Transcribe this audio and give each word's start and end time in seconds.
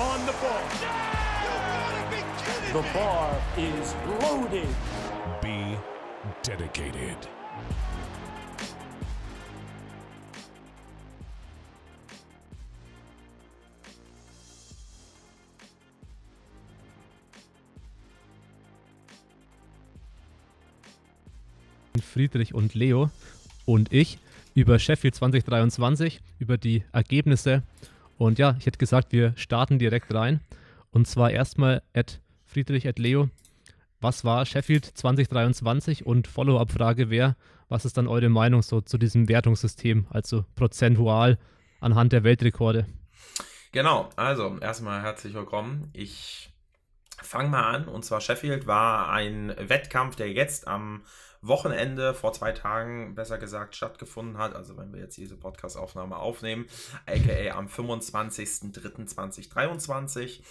on 0.00 0.24
the 0.24 0.32
ball. 0.32 0.64
The 2.72 2.82
bar 2.94 3.36
is 3.58 3.94
loaded. 4.20 4.68
Be 5.42 5.76
dedicated. 6.42 7.18
Friedrich 22.02 22.54
und 22.54 22.74
Leo 22.74 23.10
und 23.66 23.92
ich 23.92 24.18
über 24.54 24.78
Sheffield 24.78 25.14
2023, 25.14 26.20
über 26.38 26.58
die 26.58 26.84
Ergebnisse. 26.92 27.62
Und 28.20 28.38
ja, 28.38 28.54
ich 28.58 28.66
hätte 28.66 28.76
gesagt, 28.76 29.12
wir 29.12 29.32
starten 29.36 29.78
direkt 29.78 30.12
rein. 30.12 30.40
Und 30.90 31.08
zwar 31.08 31.30
erstmal 31.30 31.82
at 31.94 32.20
Friedrich 32.44 32.86
at 32.86 32.98
Leo. 32.98 33.30
Was 33.98 34.26
war 34.26 34.44
Sheffield 34.44 34.84
2023? 34.84 36.04
Und 36.04 36.28
Follow-up-Frage 36.28 37.08
wäre, 37.08 37.34
was 37.70 37.86
ist 37.86 37.96
dann 37.96 38.06
eure 38.06 38.28
Meinung 38.28 38.60
so 38.60 38.82
zu 38.82 38.98
diesem 38.98 39.26
Wertungssystem, 39.30 40.06
also 40.10 40.44
prozentual 40.54 41.38
anhand 41.80 42.12
der 42.12 42.22
Weltrekorde? 42.22 42.84
Genau, 43.72 44.10
also 44.16 44.58
erstmal 44.60 45.00
herzlich 45.00 45.32
willkommen. 45.32 45.88
Ich 45.94 46.52
fange 47.22 47.48
mal 47.48 47.74
an. 47.74 47.88
Und 47.88 48.04
zwar 48.04 48.20
Sheffield 48.20 48.66
war 48.66 49.08
ein 49.08 49.54
Wettkampf, 49.56 50.16
der 50.16 50.30
jetzt 50.30 50.68
am 50.68 51.04
Wochenende 51.42 52.14
vor 52.14 52.32
zwei 52.32 52.52
Tagen, 52.52 53.14
besser 53.14 53.38
gesagt, 53.38 53.74
stattgefunden 53.74 54.38
hat. 54.38 54.54
Also 54.54 54.76
wenn 54.76 54.92
wir 54.92 55.00
jetzt 55.00 55.16
diese 55.16 55.36
Podcast-Aufnahme 55.36 56.16
aufnehmen, 56.16 56.66
aka 57.06 57.56
am 57.56 57.66
25.03.2023. 57.66 60.42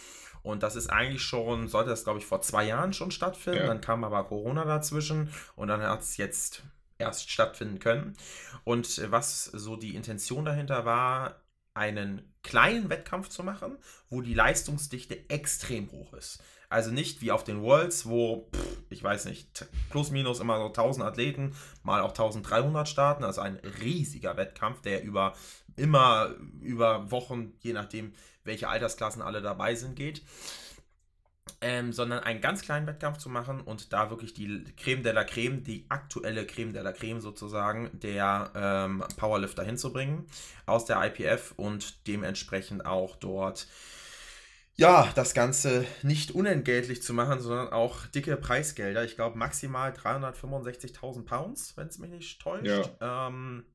Und 0.42 0.64
das 0.64 0.76
ist 0.76 0.90
eigentlich 0.90 1.22
schon, 1.22 1.68
sollte 1.68 1.90
das 1.90 2.06
glaube 2.06 2.20
ich 2.20 2.26
vor 2.26 2.42
zwei 2.42 2.64
Jahren 2.64 2.94
schon 2.94 3.12
stattfinden. 3.12 3.60
Ja. 3.60 3.68
Dann 3.68 3.82
kam 3.82 4.04
aber 4.04 4.24
Corona 4.24 4.66
dazwischen 4.66 5.32
und 5.56 5.68
dann 5.68 5.82
hat 5.82 6.02
es 6.02 6.18
jetzt 6.18 6.64
erst 6.98 7.30
stattfinden 7.30 7.80
können. 7.80 8.16
Und 8.64 9.12
was 9.12 9.46
so 9.46 9.76
die 9.76 9.96
Intention 9.96 10.46
dahinter 10.46 10.86
war, 10.86 11.42
einen 11.74 12.34
kleinen 12.44 12.90
Wettkampf 12.90 13.30
zu 13.30 13.44
machen, 13.44 13.78
wo 14.10 14.22
die 14.22 14.34
Leistungsdichte 14.34 15.30
extrem 15.30 15.92
hoch 15.92 16.14
ist. 16.14 16.42
Also 16.70 16.92
nicht 16.92 17.22
wie 17.22 17.32
auf 17.32 17.44
den 17.44 17.64
Worlds, 17.64 18.08
wo, 18.08 18.48
pff, 18.54 18.78
ich 18.92 19.04
weiß 19.04 19.26
nicht, 19.26 19.66
plus 19.90 20.12
minus 20.12 20.40
immer 20.40 20.58
so 20.58 20.68
1000 20.68 21.04
Athleten, 21.04 21.56
mal 21.84 22.02
auch 22.02 22.10
1300 22.10 22.88
starten. 22.88 23.24
Also 23.24 23.42
ein 23.42 23.60
riesiger 23.82 24.38
Wettkampf, 24.38 24.82
der 24.82 25.04
über 25.04 25.34
immer 25.76 26.36
über 26.62 27.10
Wochen, 27.10 27.54
je 27.62 27.74
nachdem, 27.74 28.14
welche 28.44 28.68
Altersklassen 28.68 29.22
alle 29.22 29.42
dabei 29.42 29.76
sind, 29.76 29.96
geht. 29.96 30.22
Ähm, 31.62 31.92
sondern 31.92 32.20
einen 32.20 32.40
ganz 32.40 32.62
kleinen 32.62 32.88
Wettkampf 32.88 33.18
zu 33.18 33.28
machen 33.28 33.60
und 33.60 33.92
da 33.92 34.12
wirklich 34.12 34.34
die 34.34 34.64
Creme 34.78 35.04
de 35.04 35.12
la 35.12 35.24
Creme, 35.24 35.64
die 35.64 35.86
aktuelle 35.90 36.46
Creme 36.46 36.72
de 36.72 36.84
la 36.84 36.94
Creme 36.94 37.20
sozusagen, 37.20 37.90
der 38.00 38.52
ähm, 38.56 39.04
Powerlifter 39.18 39.64
hinzubringen 39.64 40.28
aus 40.68 40.86
der 40.86 41.04
IPF 41.04 41.54
und 41.58 42.08
dementsprechend 42.08 42.86
auch 42.86 43.16
dort 43.18 43.68
ja, 44.80 45.12
das 45.14 45.34
Ganze 45.34 45.86
nicht 46.04 46.32
unentgeltlich 46.32 47.04
zu 47.04 47.14
machen, 47.14 47.42
sondern 47.42 47.74
auch 47.74 48.06
dicke 48.08 48.38
Preisgelder. 48.38 49.04
Ich 49.04 49.16
glaube 49.16 49.38
maximal 49.38 49.92
365.000 49.92 51.26
Pounds, 51.26 51.76
wenn 51.76 51.88
es 51.88 52.00
mich 52.00 52.12
nicht 52.12 52.42
täuscht. 52.42 52.90
Ja. 53.02 53.28
Ähm, 53.28 53.66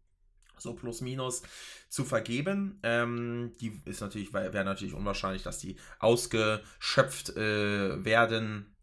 so 0.57 0.73
plus 0.73 1.03
minus 1.03 1.43
zu 1.91 2.05
vergeben. 2.05 2.81
Ähm, 2.83 3.53
die 3.61 3.83
ist 3.85 4.01
natürlich, 4.01 4.33
wäre 4.33 4.65
natürlich 4.65 4.95
unwahrscheinlich, 4.95 5.43
dass 5.43 5.59
die 5.59 5.77
ausgeschöpft 5.99 7.37
äh, 7.37 8.03
werden. 8.03 8.75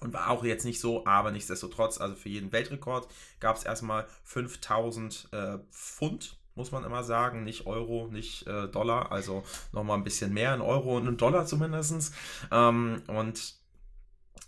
Und 0.00 0.12
war 0.12 0.30
auch 0.30 0.44
jetzt 0.44 0.64
nicht 0.64 0.80
so, 0.80 1.06
aber 1.06 1.30
nichtsdestotrotz, 1.30 1.98
also 1.98 2.14
für 2.16 2.28
jeden 2.28 2.52
Weltrekord 2.52 3.08
gab 3.40 3.56
es 3.56 3.62
erstmal 3.62 4.06
5000 4.24 5.28
äh, 5.32 5.58
Pfund 5.70 6.41
muss 6.54 6.72
man 6.72 6.84
immer 6.84 7.02
sagen. 7.04 7.44
Nicht 7.44 7.66
Euro, 7.66 8.08
nicht 8.10 8.46
äh, 8.46 8.68
Dollar. 8.68 9.12
Also 9.12 9.44
nochmal 9.72 9.98
ein 9.98 10.04
bisschen 10.04 10.32
mehr 10.32 10.54
in 10.54 10.60
Euro 10.60 10.96
und 10.96 11.06
in 11.06 11.16
Dollar 11.16 11.46
zumindest. 11.46 12.14
Ähm, 12.50 13.02
und 13.06 13.62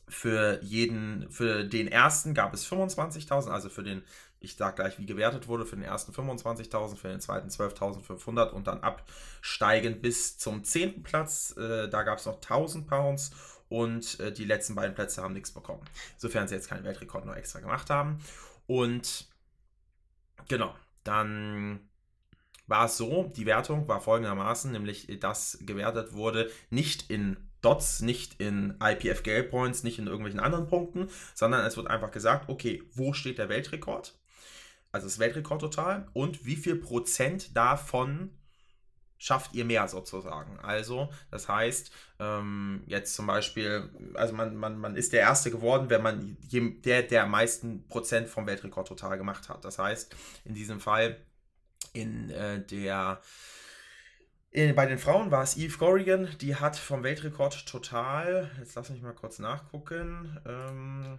für 0.08 0.62
jeden, 0.62 1.30
für 1.30 1.64
den 1.64 1.88
ersten 1.88 2.34
gab 2.34 2.54
es 2.54 2.66
25.000, 2.66 3.50
also 3.50 3.68
für 3.68 3.82
den, 3.82 4.02
ich 4.40 4.56
sag 4.56 4.76
gleich, 4.76 4.98
wie 4.98 5.06
gewertet 5.06 5.48
wurde, 5.48 5.64
für 5.64 5.76
den 5.76 5.84
ersten 5.84 6.12
25.000, 6.12 6.96
für 6.96 7.08
den 7.08 7.20
zweiten 7.20 7.48
12.500 7.48 8.50
und 8.50 8.66
dann 8.66 8.80
absteigend 8.80 10.02
bis 10.02 10.38
zum 10.38 10.64
zehnten 10.64 11.02
Platz. 11.02 11.56
Äh, 11.56 11.88
da 11.88 12.02
gab 12.02 12.18
es 12.18 12.26
noch 12.26 12.40
1.000 12.40 12.86
Pounds 12.86 13.32
und 13.68 14.20
äh, 14.20 14.32
die 14.32 14.44
letzten 14.44 14.74
beiden 14.74 14.94
Plätze 14.94 15.22
haben 15.22 15.34
nichts 15.34 15.52
bekommen. 15.52 15.82
Sofern 16.18 16.48
sie 16.48 16.54
jetzt 16.54 16.68
keinen 16.68 16.84
Weltrekord 16.84 17.24
noch 17.24 17.34
extra 17.34 17.60
gemacht 17.60 17.90
haben. 17.90 18.18
Und 18.66 19.26
genau, 20.48 20.74
dann 21.02 21.80
war 22.66 22.86
es 22.86 22.96
so, 22.96 23.32
die 23.36 23.46
Wertung 23.46 23.86
war 23.88 24.00
folgendermaßen, 24.00 24.72
nämlich 24.72 25.18
dass 25.20 25.58
gewertet 25.62 26.14
wurde 26.14 26.50
nicht 26.70 27.10
in 27.10 27.36
Dots, 27.60 28.00
nicht 28.00 28.40
in 28.40 28.78
IPF 28.82 29.22
Gale 29.22 29.44
Points, 29.44 29.84
nicht 29.84 29.98
in 29.98 30.06
irgendwelchen 30.06 30.40
anderen 30.40 30.66
Punkten, 30.66 31.08
sondern 31.34 31.64
es 31.64 31.76
wird 31.76 31.88
einfach 31.88 32.10
gesagt, 32.10 32.48
okay, 32.48 32.82
wo 32.94 33.12
steht 33.12 33.38
der 33.38 33.48
Weltrekord? 33.48 34.18
Also 34.92 35.06
das 35.06 35.18
Weltrekord 35.18 35.60
total 35.60 36.06
und 36.12 36.44
wie 36.44 36.56
viel 36.56 36.76
Prozent 36.76 37.56
davon 37.56 38.30
schafft 39.16 39.54
ihr 39.54 39.64
mehr 39.64 39.88
sozusagen. 39.88 40.58
Also, 40.60 41.08
das 41.30 41.48
heißt, 41.48 41.90
ähm, 42.18 42.82
jetzt 42.86 43.14
zum 43.14 43.26
Beispiel, 43.26 43.90
also 44.14 44.34
man, 44.34 44.54
man, 44.54 44.76
man 44.76 44.96
ist 44.96 45.14
der 45.14 45.20
Erste 45.20 45.50
geworden, 45.50 45.88
wenn 45.88 46.02
man 46.02 46.36
der, 46.84 47.02
der 47.02 47.24
am 47.24 47.30
meisten 47.30 47.88
Prozent 47.88 48.28
vom 48.28 48.46
Weltrekord 48.46 48.86
total 48.86 49.16
gemacht 49.16 49.48
hat. 49.48 49.64
Das 49.64 49.78
heißt, 49.78 50.14
in 50.44 50.52
diesem 50.52 50.78
Fall 50.78 51.16
in 51.92 52.30
äh, 52.30 52.64
der 52.64 53.20
in, 54.50 54.74
bei 54.76 54.86
den 54.86 54.98
Frauen 54.98 55.32
war 55.32 55.42
es 55.42 55.56
Eve 55.56 55.76
Corrigan, 55.76 56.28
die 56.40 56.54
hat 56.54 56.76
vom 56.76 57.02
Weltrekord 57.02 57.66
total, 57.66 58.50
jetzt 58.60 58.76
lass 58.76 58.88
mich 58.88 59.02
mal 59.02 59.12
kurz 59.12 59.40
nachgucken, 59.40 60.38
ähm, 60.46 61.18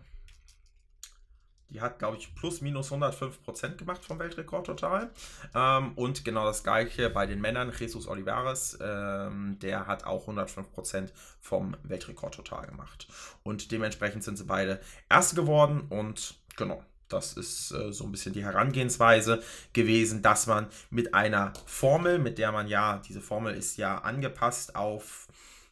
die 1.70 1.81
hat, 1.81 2.00
glaube 2.00 2.16
ich, 2.16 2.34
plus 2.36 2.62
minus 2.62 2.92
105 2.94 3.44
Prozent 3.44 3.78
gemacht 3.78 4.06
vom 4.06 4.20
Weltrekord 4.20 4.66
total. 4.68 5.09
Ähm, 5.53 5.92
und 5.96 6.24
genau 6.24 6.46
das 6.46 6.64
gleiche 6.64 7.09
bei 7.09 7.26
den 7.26 7.42
Männern. 7.42 7.74
Jesus 7.78 8.08
Olivares, 8.08 8.78
ähm, 8.82 9.58
der 9.59 9.86
hat 9.86 10.06
auch 10.06 10.22
105 10.22 10.72
Prozent 10.72 11.14
vom 11.42 11.76
Weltrekord 11.84 12.36
total 12.36 12.68
gemacht. 12.68 13.08
Und 13.44 13.72
dementsprechend 13.72 14.24
sind 14.24 14.38
sie 14.38 14.46
beide 14.46 14.80
Erste 15.09 15.36
geworden 15.36 15.82
und 15.90 16.36
genau, 16.56 16.82
das 17.10 17.34
ist 17.34 17.72
äh, 17.72 17.92
so 17.92 18.06
ein 18.06 18.12
bisschen 18.12 18.34
die 18.34 18.44
Herangehensweise 18.44 19.42
gewesen, 19.74 20.22
dass 20.22 20.48
man 20.48 20.68
mit 20.90 21.14
einer 21.14 21.54
Formel, 21.66 22.20
mit 22.20 22.38
der 22.38 22.52
man 22.52 22.68
ja, 22.68 23.02
diese 23.08 23.22
Formel 23.22 23.54
ist 23.56 23.78
ja 23.78 24.00
angepasst 24.00 24.76
auf 24.76 25.28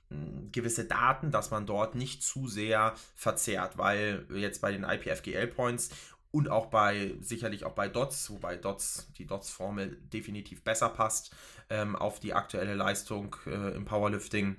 hm, 0.10 0.52
gewisse 0.52 0.86
Daten, 0.86 1.32
dass 1.32 1.52
man 1.52 1.66
dort 1.66 1.96
nicht 1.96 2.24
zu 2.24 2.48
sehr 2.48 2.94
verzerrt, 3.16 3.78
weil 3.78 4.26
jetzt 4.34 4.62
bei 4.62 4.72
den 4.72 4.84
IPFGL 4.84 5.48
Points 5.48 5.90
und 6.32 6.50
auch 6.50 6.68
bei, 6.68 7.14
sicherlich 7.22 7.64
auch 7.64 7.74
bei 7.74 7.88
Dots, 7.88 8.32
wobei 8.32 8.58
Dots, 8.58 9.08
die 9.18 9.28
Dots-Formel 9.28 9.98
definitiv 10.12 10.64
besser 10.64 10.90
passt 10.90 11.32
ähm, 11.70 11.96
auf 11.96 12.20
die 12.20 12.34
aktuelle 12.34 12.74
Leistung 12.74 13.36
äh, 13.46 13.76
im 13.76 13.86
Powerlifting 13.86 14.56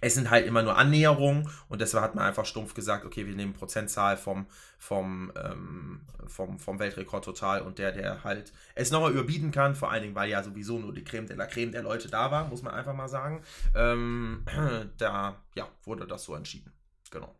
es 0.00 0.14
sind 0.14 0.30
halt 0.30 0.46
immer 0.46 0.62
nur 0.62 0.76
Annäherungen 0.76 1.48
und 1.68 1.80
deshalb 1.80 2.02
hat 2.02 2.14
man 2.14 2.24
einfach 2.24 2.44
stumpf 2.44 2.74
gesagt, 2.74 3.04
okay, 3.04 3.26
wir 3.26 3.34
nehmen 3.34 3.52
Prozentzahl 3.52 4.16
vom, 4.16 4.46
vom, 4.78 5.32
ähm, 5.36 6.00
vom, 6.26 6.58
vom 6.58 6.78
Weltrekord 6.78 7.24
total 7.24 7.62
und 7.62 7.78
der, 7.78 7.92
der 7.92 8.24
halt 8.24 8.52
es 8.74 8.90
nochmal 8.90 9.12
überbieten 9.12 9.52
kann, 9.52 9.74
vor 9.74 9.90
allen 9.90 10.02
Dingen, 10.02 10.14
weil 10.14 10.28
ja 10.28 10.42
sowieso 10.42 10.78
nur 10.78 10.92
die 10.92 11.04
Creme 11.04 11.26
de 11.26 11.36
la 11.36 11.46
Creme 11.46 11.72
der 11.72 11.82
Leute 11.82 12.08
da 12.08 12.30
war, 12.30 12.48
muss 12.48 12.62
man 12.62 12.74
einfach 12.74 12.94
mal 12.94 13.08
sagen. 13.08 13.42
Ähm, 13.74 14.44
da 14.98 15.36
ja, 15.54 15.68
wurde 15.84 16.06
das 16.06 16.24
so 16.24 16.34
entschieden. 16.34 16.72
Genau. 17.10 17.34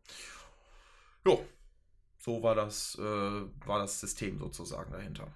Jo, 1.27 1.45
so 2.19 2.43
war 2.43 2.55
das, 2.55 2.97
äh, 3.01 3.03
war 3.03 3.81
das 3.81 3.99
System 4.01 4.39
sozusagen 4.39 4.93
dahinter. 4.93 5.27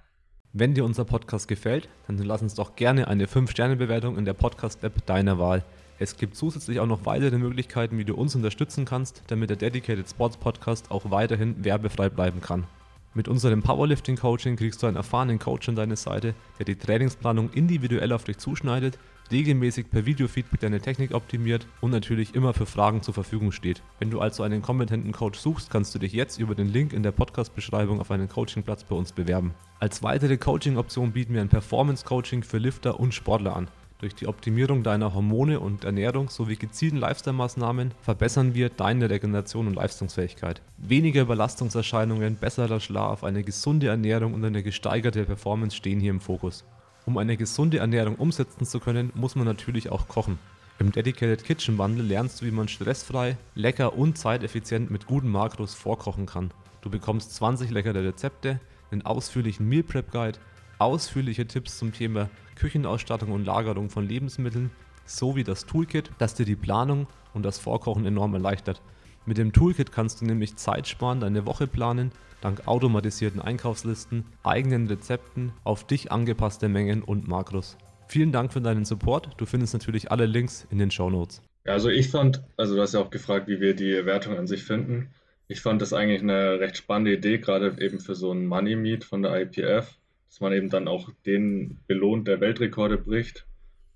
Wenn 0.53 0.75
dir 0.75 0.85
unser 0.85 1.05
Podcast 1.05 1.49
gefällt, 1.49 1.89
dann 2.07 2.17
lass 2.19 2.41
uns 2.41 2.55
doch 2.55 2.77
gerne 2.77 3.09
eine 3.09 3.27
5-Sterne-Bewertung 3.27 4.17
in 4.17 4.25
der 4.25 4.33
Podcast-App 4.33 5.05
deiner 5.07 5.39
Wahl 5.39 5.65
es 5.99 6.17
gibt 6.17 6.37
zusätzlich 6.37 6.81
auch 6.81 6.87
noch 6.87 7.07
weitere 7.07 7.39
Möglichkeiten, 7.39 7.99
wie 7.99 8.05
du 8.05 8.15
uns 8.15 8.35
unterstützen 8.35 8.85
kannst, 8.85 9.23
damit 9.29 9.51
der 9.51 9.57
Dedicated 9.57 10.09
Sports 10.09 10.37
Podcast 10.37 10.91
auch 10.91 11.11
weiterhin 11.11 11.65
werbefrei 11.65 12.09
bleiben 12.09 12.41
kann. 12.41 12.67
Mit 13.15 13.29
unserem 13.29 13.63
Powerlifting 13.63 14.17
Coaching 14.17 14.57
kriegst 14.57 14.83
du 14.83 14.87
einen 14.87 14.97
erfahrenen 14.97 15.39
Coach 15.39 15.71
an 15.71 15.75
deine 15.75 15.97
Seite, 15.97 16.35
der 16.59 16.67
die 16.67 16.77
Trainingsplanung 16.77 17.49
individuell 17.51 18.13
auf 18.13 18.25
dich 18.25 18.37
zuschneidet, 18.37 18.99
regelmäßig 19.31 19.91
per 19.91 20.05
Videofeedback 20.05 20.61
deine 20.61 20.81
Technik 20.81 21.15
optimiert 21.15 21.67
und 21.81 21.93
natürlich 21.93 22.35
immer 22.35 22.53
für 22.53 22.67
Fragen 22.67 23.01
zur 23.01 23.15
Verfügung 23.15 23.53
steht. 23.53 23.83
Wenn 23.99 24.11
du 24.11 24.21
also 24.21 24.43
einen 24.43 24.61
kompetenten 24.61 25.13
Coach 25.13 25.39
suchst, 25.39 25.71
kannst 25.71 25.95
du 25.95 25.99
dich 25.99 26.13
jetzt 26.13 26.39
über 26.39 26.55
den 26.55 26.69
Link 26.69 26.93
in 26.93 27.03
der 27.03 27.13
Podcast-Beschreibung 27.13 28.01
auf 28.01 28.11
einen 28.11 28.29
Coachingplatz 28.29 28.85
bei 28.85 28.95
uns 28.95 29.13
bewerben. 29.13 29.55
Als 29.81 30.03
weitere 30.03 30.37
Coaching-Option 30.37 31.13
bieten 31.13 31.33
wir 31.33 31.41
ein 31.41 31.49
Performance-Coaching 31.49 32.43
für 32.43 32.59
Lifter 32.59 33.01
und 33.01 33.15
Sportler 33.15 33.57
an. 33.57 33.69
Durch 33.99 34.15
die 34.15 34.27
Optimierung 34.27 34.83
deiner 34.83 35.15
Hormone 35.15 35.59
und 35.59 35.85
Ernährung 35.85 36.29
sowie 36.29 36.57
gezielten 36.57 36.99
Lifestyle-Maßnahmen 36.99 37.93
verbessern 38.03 38.55
wir 38.55 38.69
deine 38.69 39.09
Regeneration 39.09 39.67
und 39.67 39.75
Leistungsfähigkeit. 39.75 40.61
Weniger 40.77 41.23
Überlastungserscheinungen, 41.23 42.37
besserer 42.37 42.79
Schlaf, 42.81 43.25
eine 43.25 43.43
gesunde 43.43 43.89
Ernährung 43.89 44.35
und 44.35 44.45
eine 44.45 44.63
gesteigerte 44.63 45.25
Performance 45.25 45.75
stehen 45.75 45.99
hier 45.99 46.11
im 46.11 46.21
Fokus. 46.21 46.65
Um 47.07 47.17
eine 47.17 47.39
gesunde 47.39 47.79
Ernährung 47.79 48.17
umsetzen 48.17 48.67
zu 48.67 48.81
können, 48.81 49.13
muss 49.15 49.35
man 49.35 49.47
natürlich 49.47 49.91
auch 49.91 50.09
kochen. 50.09 50.39
Im 50.79 50.93
Dedicated 50.93 51.43
Kitchen 51.43 51.79
Bundle 51.79 52.05
lernst 52.05 52.43
du, 52.43 52.45
wie 52.47 52.51
man 52.51 52.69
stressfrei, 52.69 53.39
lecker 53.55 53.97
und 53.97 54.19
zeiteffizient 54.19 54.91
mit 54.91 55.07
guten 55.07 55.31
Makros 55.31 55.73
vorkochen 55.73 56.27
kann. 56.27 56.51
Du 56.83 56.91
bekommst 56.91 57.35
20 57.35 57.71
leckere 57.71 58.05
Rezepte, 58.05 58.61
einen 58.91 59.07
ausführlichen 59.07 59.67
Meal 59.67 59.85
Prep 59.85 60.13
Guide, 60.13 60.39
ausführliche 60.79 61.47
Tipps 61.47 61.79
zum 61.79 61.93
Thema 61.93 62.29
Küchenausstattung 62.57 63.33
und 63.33 63.45
Lagerung 63.45 63.91
von 63.91 64.07
Lebensmitteln 64.07 64.71
sowie 65.05 65.45
das 65.45 65.67
Toolkit, 65.67 66.11
das 66.19 66.35
dir 66.35 66.45
die 66.45 66.57
Planung 66.57 67.07
und 67.35 67.45
das 67.45 67.59
Vorkochen 67.59 68.07
enorm 68.07 68.35
erleichtert. 68.35 68.83
Mit 69.25 69.39
dem 69.39 69.53
Toolkit 69.53 69.93
kannst 69.93 70.21
du 70.21 70.25
nämlich 70.25 70.57
Zeit 70.57 70.87
sparen, 70.87 71.21
deine 71.21 71.47
Woche 71.47 71.67
planen, 71.67 72.13
dank 72.41 72.67
automatisierten 72.67 73.41
Einkaufslisten, 73.41 74.25
eigenen 74.43 74.87
Rezepten, 74.87 75.53
auf 75.65 75.87
dich 75.87 76.13
angepasste 76.13 76.69
Mengen 76.69 77.03
und 77.03 77.27
Makros. 77.27 77.77
Vielen 78.09 78.31
Dank 78.31 78.53
für 78.53 78.61
deinen 78.61 78.85
Support. 78.85 79.31
Du 79.37 79.47
findest 79.47 79.75
natürlich 79.75 80.13
alle 80.13 80.27
Links 80.27 80.67
in 80.71 80.79
den 80.79 80.91
Show 80.91 81.11
Notes. 81.11 81.43
Ja, 81.65 81.73
also 81.73 81.89
ich 81.89 82.09
fand, 82.09 82.43
also 82.57 82.77
du 82.77 82.83
hast 82.83 82.95
ja 82.95 83.01
auch 83.01 83.11
gefragt, 83.11 83.49
wie 83.49 83.61
wir 83.61 83.75
die 83.75 84.07
Wertung 84.07 84.37
an 84.37 84.47
sich 84.47 84.63
finden. 84.63 85.11
Ich 85.49 85.61
fand 85.61 85.83
das 85.83 85.93
eigentlich 85.93 86.23
eine 86.23 86.61
recht 86.61 86.77
spannende 86.77 87.13
Idee, 87.13 87.39
gerade 87.39 87.77
eben 87.81 87.99
für 87.99 88.15
so 88.15 88.31
ein 88.33 88.47
Money 88.47 88.77
Meet 88.77 89.05
von 89.05 89.23
der 89.23 89.41
IPF 89.41 89.97
dass 90.29 90.41
man 90.41 90.53
eben 90.53 90.71
dann 90.71 90.89
auch 90.89 91.11
den 91.25 91.79
belohnt, 91.87 92.29
der 92.29 92.41
Weltrekorde 92.41 92.99
bricht 92.99 93.47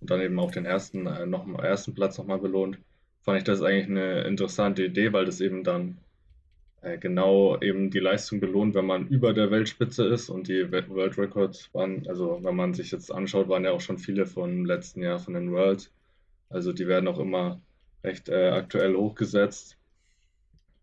und 0.00 0.11
dann 0.11 0.21
eben 0.21 0.38
auch 0.38 0.50
den 0.50 0.65
ersten, 0.65 1.06
äh, 1.06 1.27
noch, 1.27 1.47
ersten 1.62 1.94
Platz 1.94 2.19
nochmal 2.19 2.38
belohnt, 2.38 2.79
fand 3.23 3.38
ich 3.38 3.44
das 3.44 3.62
eigentlich 3.62 3.88
eine 3.88 4.23
interessante 4.23 4.85
Idee, 4.85 5.12
weil 5.12 5.25
das 5.25 5.41
eben 5.41 5.65
dann 5.65 5.99
äh, 6.82 6.97
genau 6.99 7.61
eben 7.61 7.91
die 7.91 7.99
Leistung 7.99 8.41
belohnt, 8.41 8.75
wenn 8.75 8.87
man 8.87 9.09
über 9.09 9.35
der 9.35 9.50
Weltspitze 9.50 10.06
ist 10.06 10.31
und 10.31 10.49
die 10.49 10.71
World 10.71 11.19
Records 11.19 11.69
waren, 11.75 12.06
also 12.09 12.41
wenn 12.43 12.56
man 12.56 12.75
sich 12.75 12.91
jetzt 12.91 13.12
anschaut, 13.12 13.49
waren 13.49 13.65
ja 13.65 13.73
auch 13.73 13.81
schon 13.81 13.99
viele 13.99 14.27
vom 14.27 14.65
letzten 14.65 15.03
Jahr 15.03 15.19
von 15.19 15.35
den 15.35 15.53
Worlds. 15.53 15.93
Also 16.49 16.73
die 16.73 16.88
werden 16.88 17.09
auch 17.09 17.19
immer 17.19 17.61
recht 18.03 18.29
äh, 18.29 18.49
aktuell 18.49 18.94
hochgesetzt. 18.94 19.77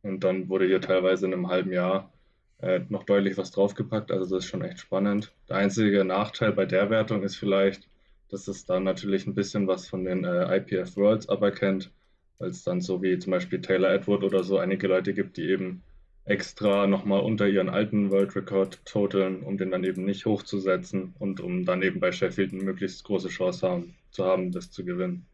Und 0.04 0.24
dann 0.24 0.50
wurde 0.50 0.68
hier 0.68 0.82
teilweise 0.82 1.26
in 1.26 1.34
einem 1.34 1.50
halben 1.50 1.72
Jahr 1.72 2.12
äh, 2.60 2.82
noch 2.90 3.04
deutlich 3.04 3.38
was 3.38 3.52
draufgepackt. 3.52 4.12
Also 4.12 4.36
das 4.36 4.46
ist 4.46 4.50
schon 4.50 4.64
echt 4.64 4.80
spannend. 4.80 5.34
Der 5.50 5.58
einzige 5.58 6.04
Nachteil 6.04 6.54
bei 6.54 6.66
der 6.66 6.90
Wertung 6.90 7.24
ist 7.24 7.36
vielleicht, 7.36 7.88
dass 8.30 8.48
es 8.48 8.66
dann 8.66 8.84
natürlich 8.84 9.28
ein 9.28 9.36
bisschen 9.36 9.68
was 9.68 9.88
von 9.88 10.04
den 10.04 10.24
äh, 10.24 10.58
IPF 10.58 10.96
Worlds 10.98 11.30
aberkennt, 11.30 11.92
weil 12.40 12.50
es 12.50 12.64
dann 12.64 12.82
so 12.82 13.02
wie 13.02 13.18
zum 13.20 13.32
Beispiel 13.32 13.62
Taylor 13.62 13.92
Edward 13.92 14.24
oder 14.24 14.44
so 14.44 14.58
einige 14.58 14.88
Leute 14.88 15.14
gibt, 15.14 15.38
die 15.38 15.50
eben 15.50 15.84
extra 16.26 16.88
nochmal 16.88 17.22
unter 17.22 17.48
ihren 17.48 17.70
alten 17.70 18.12
World 18.12 18.36
Record 18.36 18.86
toteln, 18.86 19.44
um 19.44 19.58
den 19.58 19.72
dann 19.72 19.86
eben 19.86 20.04
nicht 20.04 20.26
hochzusetzen 20.26 21.14
und 21.20 21.40
um 21.40 21.64
dann 21.64 21.82
eben 21.82 22.02
bei 22.02 22.12
Sheffield 22.12 22.52
eine 22.52 22.64
möglichst 22.64 23.06
große 23.06 23.30
Chance 23.30 23.68
haben, 23.68 23.96
zu 24.12 24.26
haben, 24.26 24.52
das 24.52 24.70
zu 24.70 24.84
gewinnen. 24.84 25.26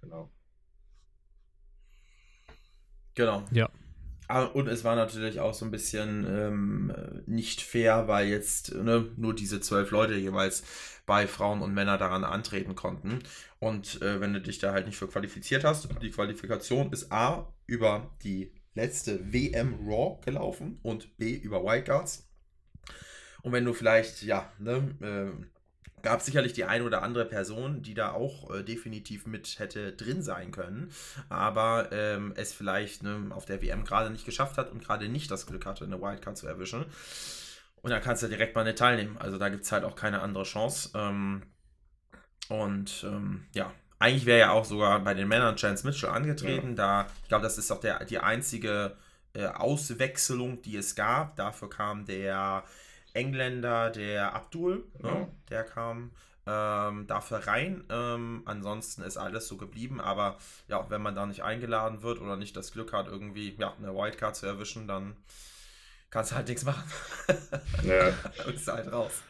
Genau. 0.00 0.30
Genau. 3.14 3.44
Ja, 3.52 3.68
und 4.52 4.68
es 4.68 4.84
war 4.84 4.96
natürlich 4.96 5.40
auch 5.40 5.54
so 5.54 5.64
ein 5.64 5.70
bisschen 5.70 6.26
ähm, 6.28 6.94
nicht 7.26 7.60
fair, 7.60 8.08
weil 8.08 8.28
jetzt 8.28 8.74
ne, 8.74 9.10
nur 9.16 9.34
diese 9.34 9.60
zwölf 9.60 9.90
Leute 9.90 10.14
jeweils 10.14 10.64
bei 11.06 11.26
Frauen 11.26 11.60
und 11.60 11.74
Männern 11.74 11.98
daran 11.98 12.24
antreten 12.24 12.74
konnten. 12.74 13.20
Und 13.58 14.00
äh, 14.02 14.20
wenn 14.20 14.32
du 14.32 14.40
dich 14.40 14.58
da 14.58 14.72
halt 14.72 14.86
nicht 14.86 14.96
für 14.96 15.08
qualifiziert 15.08 15.64
hast, 15.64 15.88
die 16.02 16.10
Qualifikation 16.10 16.92
ist 16.92 17.12
A 17.12 17.52
über 17.66 18.10
die 18.22 18.52
letzte 18.74 19.32
WM 19.32 19.74
Raw 19.86 20.20
gelaufen 20.24 20.78
und 20.82 21.16
B 21.18 21.34
über 21.34 21.62
Wildcards. 21.62 22.28
Und 23.42 23.52
wenn 23.52 23.64
du 23.64 23.74
vielleicht, 23.74 24.22
ja, 24.22 24.50
ne, 24.58 24.96
äh, 25.00 25.44
gab 26.04 26.22
sicherlich 26.22 26.52
die 26.52 26.64
eine 26.64 26.84
oder 26.84 27.02
andere 27.02 27.24
Person, 27.24 27.82
die 27.82 27.94
da 27.94 28.12
auch 28.12 28.54
äh, 28.54 28.62
definitiv 28.62 29.26
mit 29.26 29.58
hätte 29.58 29.92
drin 29.92 30.22
sein 30.22 30.52
können, 30.52 30.92
aber 31.28 31.88
ähm, 31.90 32.32
es 32.36 32.52
vielleicht 32.52 33.02
ne, 33.02 33.26
auf 33.30 33.46
der 33.46 33.60
WM 33.60 33.84
gerade 33.84 34.10
nicht 34.10 34.24
geschafft 34.24 34.56
hat 34.58 34.70
und 34.70 34.84
gerade 34.84 35.08
nicht 35.08 35.30
das 35.30 35.46
Glück 35.46 35.66
hatte, 35.66 35.84
eine 35.84 36.00
Wildcard 36.00 36.36
zu 36.36 36.46
erwischen. 36.46 36.84
Und 37.82 37.90
da 37.90 38.00
kannst 38.00 38.22
du 38.22 38.28
direkt 38.28 38.54
mal 38.54 38.64
nicht 38.64 38.78
teilnehmen. 38.78 39.18
Also 39.18 39.36
da 39.36 39.48
gibt 39.48 39.64
es 39.64 39.72
halt 39.72 39.84
auch 39.84 39.96
keine 39.96 40.22
andere 40.22 40.44
Chance. 40.44 40.90
Ähm, 40.94 41.42
und 42.48 43.04
ähm, 43.06 43.46
ja, 43.52 43.72
eigentlich 43.98 44.26
wäre 44.26 44.40
ja 44.40 44.50
auch 44.52 44.64
sogar 44.64 45.00
bei 45.00 45.14
den 45.14 45.28
Männern 45.28 45.56
Chance 45.56 45.86
Mitchell 45.86 46.10
angetreten. 46.10 46.70
Ja. 46.70 46.74
Da, 46.74 47.06
ich 47.22 47.28
glaube, 47.28 47.42
das 47.42 47.58
ist 47.58 47.70
auch 47.70 47.80
der, 47.80 48.04
die 48.04 48.18
einzige 48.18 48.96
äh, 49.34 49.46
Auswechslung, 49.46 50.62
die 50.62 50.76
es 50.76 50.94
gab. 50.94 51.36
Dafür 51.36 51.68
kam 51.68 52.06
der 52.06 52.64
Engländer, 53.14 53.90
der 53.90 54.34
Abdul, 54.34 54.84
ne? 55.00 55.08
ja. 55.08 55.14
ne, 55.14 55.28
der 55.48 55.64
kam 55.64 56.10
ähm, 56.46 57.06
dafür 57.06 57.46
rein. 57.46 57.84
Ähm, 57.88 58.42
ansonsten 58.44 59.02
ist 59.02 59.16
alles 59.16 59.48
so 59.48 59.56
geblieben, 59.56 60.00
aber 60.00 60.36
ja, 60.68 60.88
wenn 60.90 61.02
man 61.02 61.14
da 61.14 61.24
nicht 61.26 61.42
eingeladen 61.42 62.02
wird 62.02 62.20
oder 62.20 62.36
nicht 62.36 62.56
das 62.56 62.72
Glück 62.72 62.92
hat, 62.92 63.06
irgendwie 63.06 63.54
ja, 63.58 63.74
eine 63.78 63.94
Wildcard 63.94 64.36
zu 64.36 64.46
erwischen, 64.46 64.86
dann 64.86 65.16
kannst 66.10 66.32
du 66.32 66.36
halt 66.36 66.48
nichts 66.48 66.64
machen. 66.64 66.84
Ja. 67.82 68.12
bist 68.46 68.68
halt 68.68 68.90
raus. 68.92 69.22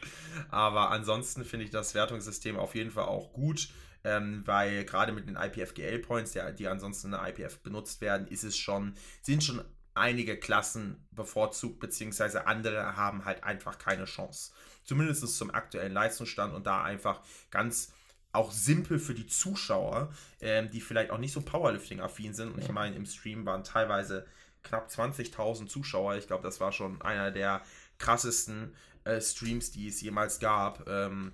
Aber 0.49 0.91
ansonsten 0.91 1.43
finde 1.43 1.65
ich 1.65 1.71
das 1.71 1.93
Wertungssystem 1.93 2.57
auf 2.57 2.75
jeden 2.75 2.91
Fall 2.91 3.05
auch 3.05 3.33
gut. 3.33 3.69
Ähm, 4.03 4.43
weil 4.45 4.85
gerade 4.85 5.11
mit 5.11 5.27
den 5.27 5.35
IPFGL-Points, 5.35 6.37
die 6.57 6.67
ansonsten 6.67 7.07
in 7.07 7.11
der 7.13 7.27
IPF 7.27 7.57
benutzt 7.59 8.01
werden, 8.01 8.27
ist 8.27 8.43
es 8.43 8.55
schon, 8.55 8.93
sind 9.23 9.43
schon 9.43 9.63
einige 9.95 10.37
Klassen 10.37 11.07
bevorzugt, 11.11 11.79
beziehungsweise 11.79 12.47
andere 12.47 12.95
haben 12.95 13.25
halt 13.25 13.43
einfach 13.43 13.77
keine 13.77 14.05
Chance. 14.05 14.51
Zumindest 14.83 15.37
zum 15.37 15.51
aktuellen 15.51 15.93
Leistungsstand 15.93 16.53
und 16.53 16.67
da 16.67 16.83
einfach 16.83 17.21
ganz 17.49 17.93
auch 18.33 18.51
simpel 18.51 18.99
für 18.99 19.13
die 19.13 19.27
Zuschauer, 19.27 20.13
ähm, 20.41 20.69
die 20.69 20.81
vielleicht 20.81 21.09
auch 21.11 21.17
nicht 21.17 21.31
so 21.31 21.41
Powerlifting-affin 21.41 22.33
sind. 22.33 22.53
Und 22.53 22.61
ich 22.61 22.69
meine, 22.69 22.95
im 22.95 23.05
Stream 23.05 23.45
waren 23.45 23.63
teilweise 23.63 24.27
knapp 24.61 24.89
20.000 24.89 25.67
Zuschauer. 25.67 26.15
Ich 26.15 26.27
glaube, 26.27 26.43
das 26.43 26.59
war 26.59 26.73
schon 26.73 27.01
einer 27.01 27.31
der 27.31 27.61
krassesten 27.97 28.75
äh, 29.05 29.21
Streams, 29.21 29.71
die 29.71 29.87
es 29.87 30.01
jemals 30.01 30.39
gab. 30.39 30.87
Ähm, 30.87 31.31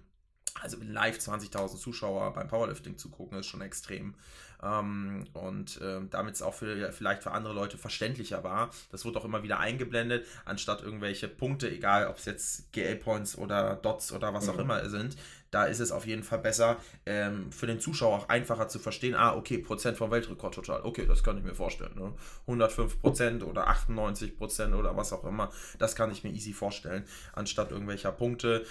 also 0.62 0.78
live 0.82 1.18
20.000 1.18 1.78
Zuschauer 1.78 2.34
beim 2.34 2.48
Powerlifting 2.48 2.98
zu 2.98 3.10
gucken, 3.10 3.40
ist 3.40 3.48
schon 3.48 3.62
extrem. 3.62 4.16
Ähm, 4.64 5.26
und 5.34 5.80
äh, 5.82 6.02
damit 6.10 6.36
es 6.36 6.42
auch 6.42 6.54
für, 6.54 6.92
vielleicht 6.92 7.24
für 7.24 7.32
andere 7.32 7.54
Leute 7.54 7.78
verständlicher 7.78 8.44
war. 8.44 8.70
Das 8.92 9.06
wurde 9.06 9.20
auch 9.20 9.26
immer 9.26 9.44
wieder 9.44 9.60
eingeblendet, 9.60 10.26
anstatt 10.46 10.82
irgendwelche 10.82 11.28
Punkte, 11.28 11.70
egal 11.70 12.08
ob 12.08 12.18
es 12.18 12.26
jetzt 12.26 12.72
GL-Points 12.74 13.38
oder 13.38 13.76
Dots 13.76 14.12
oder 14.12 14.34
was 14.34 14.46
mhm. 14.46 14.52
auch 14.52 14.58
immer 14.60 14.90
sind. 14.90 15.16
Da 15.52 15.66
ist 15.66 15.82
es 15.82 15.92
auf 15.92 16.08
jeden 16.08 16.24
Fall 16.24 16.40
besser, 16.40 16.78
ähm, 17.06 17.52
für 17.52 17.68
den 17.68 17.82
Zuschauer 17.82 18.16
auch 18.16 18.30
einfacher 18.30 18.70
zu 18.70 18.80
verstehen, 18.80 19.16
ah, 19.16 19.36
okay, 19.36 19.58
Prozent 19.58 19.98
vom 19.98 20.10
Weltrekord 20.10 20.56
total. 20.56 20.82
Okay, 20.84 21.06
das 21.06 21.24
kann 21.24 21.38
ich 21.38 21.44
mir 21.44 21.54
vorstellen. 21.54 21.94
Ne? 21.96 22.14
105 22.48 23.02
Prozent 23.02 23.44
oder 23.44 23.68
98 23.68 24.38
Prozent 24.38 24.74
oder 24.74 24.96
was 24.96 25.12
auch 25.12 25.26
immer, 25.26 25.52
das 25.78 25.98
kann 25.98 26.10
ich 26.10 26.24
mir 26.24 26.32
easy 26.32 26.54
vorstellen, 26.54 27.04
anstatt 27.34 27.72
irgendwelcher 27.72 28.14
Punkte 28.14 28.66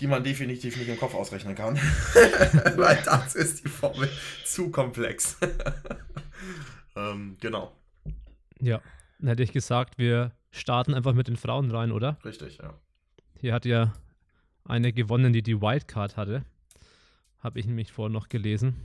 die 0.00 0.06
man 0.06 0.22
definitiv 0.22 0.76
nicht 0.76 0.88
im 0.88 0.98
Kopf 0.98 1.14
ausrechnen 1.14 1.54
kann. 1.54 1.76
Weil 2.76 3.02
das 3.04 3.34
ist 3.34 3.64
die 3.64 3.68
Formel 3.68 4.08
zu 4.44 4.70
komplex. 4.70 5.38
ähm, 6.96 7.36
genau. 7.40 7.72
Ja, 8.60 8.80
dann 9.18 9.28
hätte 9.28 9.42
ich 9.42 9.52
gesagt, 9.52 9.98
wir 9.98 10.32
starten 10.50 10.94
einfach 10.94 11.14
mit 11.14 11.28
den 11.28 11.36
Frauen 11.36 11.70
rein, 11.70 11.92
oder? 11.92 12.18
Richtig, 12.24 12.58
ja. 12.58 12.74
Hier 13.40 13.54
hat 13.54 13.64
ja 13.64 13.94
eine 14.64 14.92
gewonnen, 14.92 15.32
die 15.32 15.42
die 15.42 15.60
Wildcard 15.60 16.16
hatte. 16.16 16.44
Habe 17.40 17.60
ich 17.60 17.66
nämlich 17.66 17.92
vorher 17.92 18.12
noch 18.12 18.28
gelesen. 18.28 18.76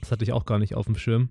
Das 0.00 0.12
hatte 0.12 0.24
ich 0.24 0.32
auch 0.32 0.46
gar 0.46 0.58
nicht 0.58 0.74
auf 0.74 0.86
dem 0.86 0.96
Schirm. 0.96 1.30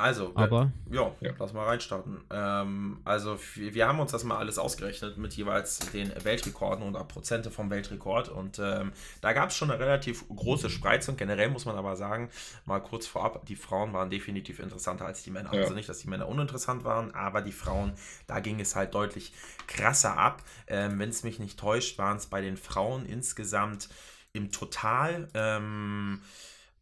Also, 0.00 0.32
aber 0.34 0.72
ja, 0.90 1.12
ja, 1.20 1.32
lass 1.38 1.52
mal 1.52 1.64
reinstarten. 1.64 2.20
Ähm, 2.30 3.00
also, 3.04 3.38
wir 3.54 3.86
haben 3.86 4.00
uns 4.00 4.12
das 4.12 4.24
mal 4.24 4.38
alles 4.38 4.58
ausgerechnet 4.58 5.18
mit 5.18 5.34
jeweils 5.34 5.78
den 5.92 6.12
Weltrekorden 6.24 6.88
oder 6.88 7.04
Prozente 7.04 7.50
vom 7.50 7.70
Weltrekord. 7.70 8.28
Und 8.28 8.58
ähm, 8.58 8.92
da 9.20 9.32
gab 9.32 9.50
es 9.50 9.56
schon 9.56 9.70
eine 9.70 9.80
relativ 9.80 10.26
große 10.28 10.70
Spreizung. 10.70 11.16
Generell 11.16 11.50
muss 11.50 11.64
man 11.64 11.76
aber 11.76 11.96
sagen, 11.96 12.30
mal 12.64 12.80
kurz 12.80 13.06
vorab, 13.06 13.44
die 13.46 13.56
Frauen 13.56 13.92
waren 13.92 14.10
definitiv 14.10 14.58
interessanter 14.58 15.06
als 15.06 15.22
die 15.22 15.30
Männer. 15.30 15.54
Ja. 15.54 15.62
Also 15.62 15.74
nicht, 15.74 15.88
dass 15.88 15.98
die 15.98 16.08
Männer 16.08 16.28
uninteressant 16.28 16.84
waren, 16.84 17.14
aber 17.14 17.42
die 17.42 17.52
Frauen, 17.52 17.92
da 18.26 18.40
ging 18.40 18.60
es 18.60 18.74
halt 18.74 18.94
deutlich 18.94 19.32
krasser 19.66 20.16
ab. 20.16 20.42
Ähm, 20.66 20.98
Wenn 20.98 21.10
es 21.10 21.22
mich 21.22 21.38
nicht 21.38 21.58
täuscht, 21.58 21.98
waren 21.98 22.16
es 22.16 22.26
bei 22.26 22.40
den 22.40 22.56
Frauen 22.56 23.06
insgesamt 23.06 23.88
im 24.32 24.52
Total 24.52 25.28
ähm, 25.34 26.20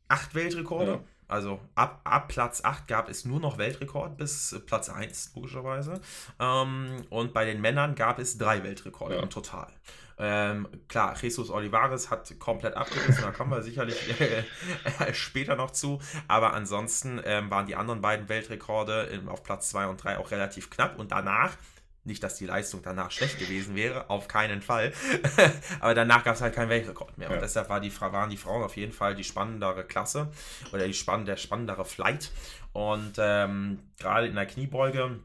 acht 0.09 0.35
Weltrekorde. 0.35 0.93
Ja 0.93 1.01
Also 1.29 1.61
ab, 1.75 2.01
ab 2.05 2.29
Platz 2.29 2.65
8 2.65 2.89
gab 2.89 3.09
es 3.09 3.25
nur 3.25 3.39
noch 3.39 3.59
Weltrekord 3.59 4.17
bis 4.17 4.61
Platz 4.67 4.89
1, 4.89 5.33
logischerweise. 5.35 6.01
Ähm, 6.41 7.05
und 7.11 7.35
bei 7.35 7.45
den 7.45 7.61
Männern 7.61 7.95
gab 7.95 8.19
es 8.19 8.39
drei 8.39 8.65
Weltrekorde 8.65 9.17
ja. 9.17 9.23
im 9.23 9.31
Total. 9.31 9.69
Ähm, 10.21 10.67
klar, 10.89 11.17
Jesus 11.21 11.51
Olivares 11.51 12.11
hat 12.11 12.37
komplett 12.41 12.75
abgerissen, 12.75 13.23
da 13.23 13.31
kommen 13.31 13.53
wir 13.53 13.63
sicherlich 13.63 13.97
äh, 14.21 15.15
später 15.15 15.55
noch 15.55 15.71
zu. 15.71 16.01
Aber 16.27 16.55
ansonsten 16.55 17.21
ähm, 17.25 17.51
waren 17.51 17.67
die 17.67 17.77
anderen 17.77 18.01
beiden 18.01 18.29
Weltrekorde 18.29 19.23
auf 19.27 19.45
Platz 19.45 19.71
2 19.71 19.87
und 19.87 20.03
3 20.03 20.19
auch 20.19 20.31
relativ 20.31 20.71
knapp. 20.71 20.99
Und 20.99 21.13
danach 21.13 21.57
nicht, 22.09 22.23
dass 22.23 22.35
die 22.35 22.47
Leistung 22.47 22.83
danach 22.83 23.13
schlecht 23.13 23.39
gewesen 23.39 23.77
wäre, 23.77 24.11
auf 24.11 24.27
keinen 24.27 24.63
Fall. 24.63 24.93
Aber 25.81 25.95
danach 25.95 26.25
gab 26.25 26.35
es 26.35 26.41
halt 26.41 26.55
keinen 26.55 26.71
Weltrekord 26.71 27.17
mehr. 27.19 27.29
Ja. 27.29 27.35
Und 27.35 27.43
deshalb 27.43 27.69
war 27.69 27.81
die, 27.81 27.93
waren 28.01 28.31
die 28.31 28.37
Frauen 28.37 28.65
auf 28.65 28.77
jeden 28.77 28.93
Fall 28.93 29.15
die 29.15 29.25
spannendere 29.25 29.85
Klasse 29.85 30.33
oder 30.73 30.87
die 30.87 30.95
spann 30.95 31.25
der 31.25 31.37
spannendere 31.37 31.85
Flight. 31.85 32.33
Und 32.73 33.15
ähm, 33.19 33.79
gerade 33.99 34.27
in 34.27 34.35
der 34.35 34.47
Kniebeuge 34.47 35.21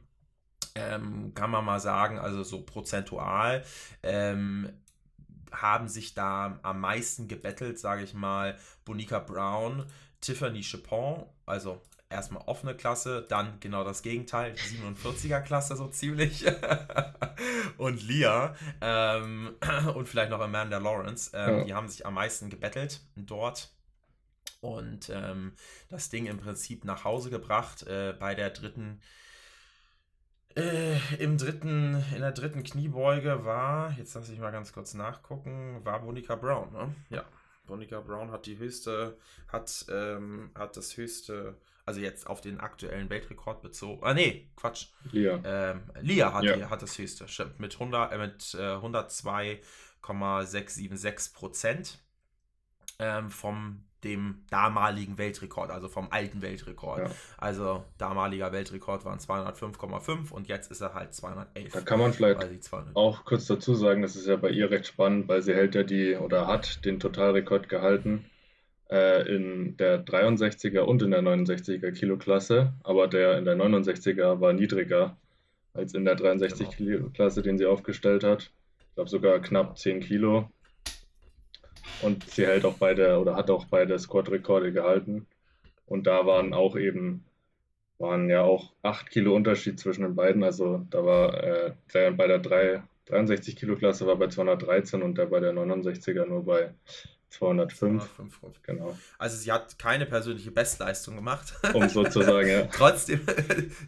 ähm, 0.75 1.33
kann 1.33 1.49
man 1.49 1.65
mal 1.65 1.79
sagen, 1.79 2.19
also 2.19 2.43
so 2.43 2.61
prozentual 2.61 3.63
ähm, 4.01 4.69
haben 5.51 5.87
sich 5.87 6.13
da 6.13 6.59
am 6.63 6.79
meisten 6.79 7.27
gebettelt, 7.27 7.79
sage 7.79 8.03
ich 8.03 8.13
mal, 8.13 8.57
Bonica 8.85 9.19
Brown, 9.19 9.85
Tiffany 10.19 10.61
Chapon, 10.61 11.25
also 11.45 11.81
erstmal 12.13 12.43
offene 12.45 12.75
Klasse, 12.75 13.25
dann 13.27 13.59
genau 13.59 13.83
das 13.83 14.01
Gegenteil, 14.01 14.53
47er 14.53 15.41
Klasse 15.41 15.75
so 15.75 15.87
ziemlich. 15.87 16.45
und 17.77 18.01
Lia 18.03 18.55
ähm, 18.81 19.55
und 19.95 20.07
vielleicht 20.07 20.31
noch 20.31 20.39
Amanda 20.39 20.77
Lawrence, 20.77 21.31
ähm, 21.33 21.59
ja. 21.59 21.63
die 21.63 21.73
haben 21.73 21.87
sich 21.87 22.05
am 22.05 22.13
meisten 22.13 22.49
gebettelt 22.49 23.01
dort 23.15 23.71
und 24.61 25.09
ähm, 25.09 25.53
das 25.89 26.09
Ding 26.09 26.25
im 26.25 26.37
Prinzip 26.37 26.85
nach 26.85 27.03
Hause 27.03 27.29
gebracht 27.29 27.83
äh, 27.83 28.15
bei 28.17 28.33
der 28.33 28.49
dritten 28.49 29.01
äh, 30.55 30.97
im 31.17 31.37
dritten, 31.37 32.03
in 32.13 32.21
der 32.21 32.31
dritten 32.31 32.63
Kniebeuge 32.63 33.43
war, 33.43 33.91
jetzt 33.97 34.13
lasse 34.13 34.33
ich 34.33 34.39
mal 34.39 34.51
ganz 34.51 34.71
kurz 34.71 34.93
nachgucken, 34.93 35.83
war 35.83 35.99
Monika 35.99 36.35
Brown, 36.35 36.71
ne? 36.71 36.95
Ja. 37.09 37.25
Monika 37.67 38.01
Brown 38.01 38.31
hat 38.31 38.45
die 38.45 38.57
höchste, 38.57 39.17
hat, 39.47 39.85
ähm, 39.89 40.51
hat 40.53 40.77
das 40.77 40.95
höchste, 40.95 41.57
also 41.85 41.99
jetzt 41.99 42.27
auf 42.27 42.39
den 42.41 42.59
aktuellen 42.59 43.09
Weltrekord 43.09 43.61
bezogen. 43.61 44.03
Ah, 44.03 44.13
nee, 44.13 44.49
Quatsch. 44.55 44.89
Lia. 45.11 45.41
Ähm, 45.43 45.81
Lia 46.01 46.33
hat, 46.33 46.43
ja. 46.43 46.69
hat 46.69 46.81
das 46.81 46.97
höchste, 46.97 47.27
stimmt, 47.27 47.59
mit, 47.59 47.73
100, 47.73 48.13
äh, 48.13 48.17
mit 48.17 48.55
äh, 48.57 48.75
102,676 48.75 51.33
Prozent 51.33 51.99
ähm, 52.99 53.29
vom 53.29 53.83
dem 54.03 54.43
damaligen 54.49 55.17
Weltrekord, 55.17 55.71
also 55.71 55.87
vom 55.87 56.09
alten 56.11 56.41
Weltrekord. 56.41 57.07
Ja. 57.07 57.15
Also 57.37 57.85
damaliger 57.97 58.51
Weltrekord 58.51 59.05
waren 59.05 59.19
205,5 59.19 60.31
und 60.31 60.49
jetzt 60.49 60.69
ist 60.71 60.81
er 60.81 60.93
halt 60.93 61.13
211. 61.13 61.71
Da 61.71 61.79
kann 61.81 61.99
man 61.99 62.11
vielleicht 62.11 62.41
auch 62.95 63.23
kurz 63.23 63.45
dazu 63.45 63.75
sagen, 63.75 64.01
das 64.01 64.17
ist 64.17 64.27
ja 64.27 64.35
bei 64.35 64.49
ihr 64.49 64.69
recht 64.69 64.87
spannend, 64.87 65.29
weil 65.29 65.41
sie 65.41 65.53
hält 65.53 65.75
ja 65.75 65.83
die 65.83 66.15
oder 66.15 66.47
hat 66.47 66.83
den 66.83 66.99
Totalrekord 66.99 67.69
gehalten 67.69 68.25
äh, 68.89 69.27
in 69.33 69.77
der 69.77 70.05
63er 70.05 70.81
und 70.81 71.01
in 71.01 71.11
der 71.11 71.21
69er 71.21 71.91
Kiloklasse, 71.91 72.73
aber 72.83 73.07
der 73.07 73.37
in 73.37 73.45
der 73.45 73.55
69er 73.55 74.39
war 74.39 74.53
niedriger 74.53 75.17
als 75.73 75.93
in 75.93 76.05
der 76.05 76.15
63 76.15 76.59
genau. 76.59 76.77
Kiloklasse, 76.77 77.41
den 77.41 77.57
sie 77.57 77.65
aufgestellt 77.65 78.23
hat. 78.23 78.51
Ich 78.89 78.95
glaube 78.95 79.09
sogar 79.09 79.39
knapp 79.39 79.77
10 79.77 80.01
Kilo. 80.01 80.49
Und 82.01 82.29
sie 82.29 82.45
hält 82.45 82.65
auch 82.65 82.77
beide 82.77 83.17
oder 83.17 83.35
hat 83.35 83.49
auch 83.49 83.65
beide 83.65 83.97
Squad-Rekorde 83.97 84.71
gehalten. 84.71 85.25
Und 85.85 86.05
da 86.05 86.25
waren 86.25 86.53
auch 86.53 86.75
eben, 86.75 87.23
waren 87.97 88.29
ja 88.29 88.43
auch 88.43 88.73
8 88.83 89.09
Kilo 89.09 89.35
Unterschied 89.35 89.79
zwischen 89.79 90.03
den 90.03 90.15
beiden. 90.15 90.43
Also 90.43 90.85
da 90.89 91.03
war 91.05 91.43
äh, 91.43 91.73
der 91.93 92.11
bei 92.11 92.27
der 92.27 92.39
3, 92.39 92.83
63 93.05 93.55
Kilo 93.55 93.75
Klasse 93.75 94.05
war 94.05 94.15
bei 94.15 94.27
213 94.27 95.01
und 95.01 95.17
der 95.17 95.27
bei 95.27 95.39
der 95.39 95.53
69er 95.53 96.25
nur 96.25 96.45
bei 96.45 96.73
205. 97.33 98.03
205. 98.15 98.61
Genau. 98.63 98.97
Also 99.17 99.37
sie 99.37 99.51
hat 99.51 99.77
keine 99.79 100.05
persönliche 100.05 100.51
Bestleistung 100.51 101.15
gemacht. 101.15 101.53
Um 101.73 101.89
sozusagen, 101.89 102.47
ja. 102.47 102.65
trotzdem, 102.71 103.21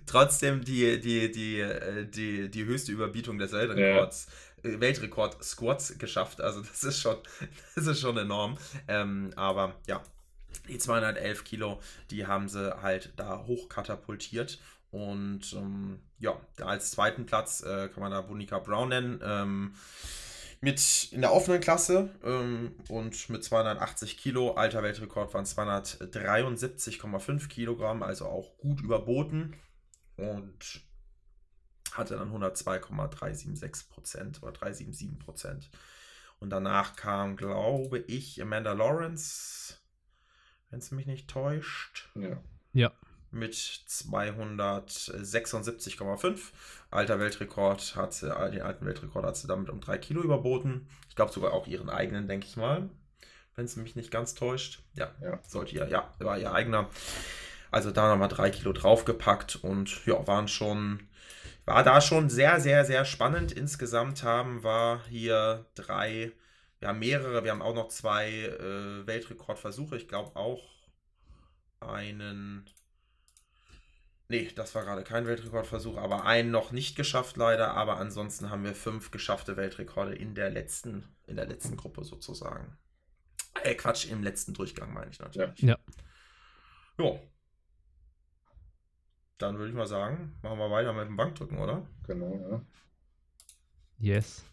trotzdem 0.05 0.63
die, 0.63 0.99
die, 0.99 1.31
die, 1.31 1.59
äh, 1.59 2.05
die, 2.05 2.49
die 2.49 2.65
höchste 2.65 2.91
Überbietung 2.91 3.37
des 3.37 3.51
Weltrekords. 3.51 4.27
Ja 4.27 4.33
Weltrekord 4.65 5.43
Squats 5.43 5.97
geschafft. 5.99 6.41
Also 6.41 6.61
das 6.61 6.83
ist 6.83 6.99
schon, 6.99 7.17
das 7.75 7.85
ist 7.85 7.99
schon 7.99 8.17
enorm. 8.17 8.57
Ähm, 8.87 9.31
aber 9.35 9.75
ja, 9.85 10.01
die 10.67 10.79
211 10.79 11.43
Kilo, 11.43 11.79
die 12.09 12.25
haben 12.25 12.49
sie 12.49 12.75
halt 12.81 13.13
da 13.17 13.45
hochkatapultiert. 13.45 14.59
Und 14.91 15.53
ähm, 15.53 15.99
ja, 16.19 16.39
als 16.61 16.91
zweiten 16.91 17.25
Platz 17.25 17.61
äh, 17.61 17.89
kann 17.89 18.01
man 18.01 18.11
da 18.11 18.21
Bonica 18.21 18.59
Brown 18.59 18.89
nennen. 18.89 19.19
Ähm, 19.23 19.75
mit 20.65 21.09
in 21.11 21.21
der 21.21 21.31
offenen 21.31 21.61
Klasse 21.61 22.09
ähm, 22.23 22.75
und 22.89 23.29
mit 23.29 23.43
280 23.43 24.17
Kilo. 24.17 24.55
Alter 24.55 24.81
Weltrekord 24.81 25.31
waren 25.35 25.45
273,5 25.45 27.47
Kilogramm, 27.47 28.01
also 28.01 28.25
auch 28.25 28.57
gut 28.57 28.81
überboten. 28.81 29.55
Und 30.17 30.81
hatte 31.91 32.15
dann 32.15 32.29
102,376 32.29 33.89
Prozent 33.89 34.41
oder 34.41 34.53
377 34.53 35.19
Prozent. 35.19 35.69
Und 36.39 36.49
danach 36.49 36.95
kam, 36.95 37.37
glaube 37.37 37.99
ich, 37.99 38.41
Amanda 38.41 38.73
Lawrence, 38.73 39.75
wenn 40.71 40.79
es 40.79 40.89
mich 40.89 41.05
nicht 41.05 41.29
täuscht. 41.29 42.09
Ja. 42.15 42.41
Ja. 42.73 42.91
Mit 43.35 43.53
276,5. 43.53 46.39
Alter 46.89 47.19
Weltrekord 47.19 47.95
hat 47.97 48.13
sie, 48.13 48.33
den 48.51 48.61
alten 48.61 48.85
Weltrekord 48.85 49.25
hat 49.25 49.35
sie 49.35 49.47
damit 49.47 49.69
um 49.69 49.81
3 49.81 49.97
Kilo 49.97 50.23
überboten. 50.23 50.87
Ich 51.09 51.17
glaube 51.17 51.33
sogar 51.33 51.51
auch 51.51 51.67
ihren 51.67 51.89
eigenen, 51.89 52.29
denke 52.29 52.47
ich 52.47 52.55
mal. 52.55 52.89
Wenn 53.55 53.65
es 53.65 53.75
mich 53.75 53.97
nicht 53.97 54.09
ganz 54.09 54.35
täuscht. 54.35 54.83
Ja, 54.93 55.11
ja. 55.21 55.41
sollte 55.45 55.75
ja, 55.75 55.85
ja, 55.85 56.13
war 56.19 56.37
ihr 56.37 56.53
eigener. 56.53 56.89
Also 57.71 57.91
da 57.91 58.09
nochmal 58.09 58.29
3 58.29 58.51
Kilo 58.51 58.71
draufgepackt 58.71 59.57
und 59.57 60.05
ja, 60.05 60.25
waren 60.27 60.47
schon 60.47 61.01
war 61.65 61.83
da 61.83 61.99
schon 61.99 62.29
sehr, 62.29 62.61
sehr, 62.61 62.85
sehr 62.85 63.03
spannend. 63.05 63.51
Insgesamt 63.51 64.23
haben 64.23 64.63
wir 64.63 65.01
hier 65.09 65.65
drei, 65.75 66.31
wir 66.79 66.87
haben 66.89 66.99
mehrere, 66.99 67.43
wir 67.43 67.49
haben 67.51 67.63
auch 67.63 67.73
noch 67.73 67.87
zwei 67.89 68.29
äh, 68.29 69.07
Weltrekordversuche. 69.07 69.97
Ich 69.97 70.07
glaube 70.07 70.35
auch 70.35 70.61
einen. 71.79 72.69
Nee, 74.27 74.51
das 74.55 74.73
war 74.73 74.83
gerade 74.83 75.03
kein 75.03 75.27
Weltrekordversuch, 75.27 75.97
aber 75.97 76.25
einen 76.25 76.49
noch 76.49 76.71
nicht 76.71 76.95
geschafft 76.95 77.37
leider. 77.37 77.75
Aber 77.75 77.97
ansonsten 77.97 78.49
haben 78.49 78.63
wir 78.63 78.73
fünf 78.73 79.11
geschaffte 79.11 79.55
Weltrekorde 79.55 80.15
in 80.15 80.33
der 80.33 80.49
letzten, 80.49 81.05
in 81.27 81.35
der 81.35 81.45
letzten 81.45 81.77
Gruppe 81.77 82.03
sozusagen. 82.03 82.77
Äh, 83.63 83.75
Quatsch, 83.75 84.09
im 84.09 84.23
letzten 84.23 84.53
Durchgang 84.53 84.93
meine 84.93 85.11
ich 85.11 85.19
natürlich. 85.19 85.61
Ja. 85.61 85.77
Ja, 86.97 87.19
dann 89.37 89.57
würde 89.57 89.69
ich 89.69 89.75
mal 89.75 89.87
sagen, 89.87 90.33
machen 90.41 90.57
wir 90.59 90.71
weiter 90.71 90.93
mit 90.93 91.07
dem 91.07 91.17
Bankdrücken, 91.17 91.57
oder? 91.57 91.85
Genau, 92.07 92.39
ja. 92.49 92.61
Yes. 93.97 94.45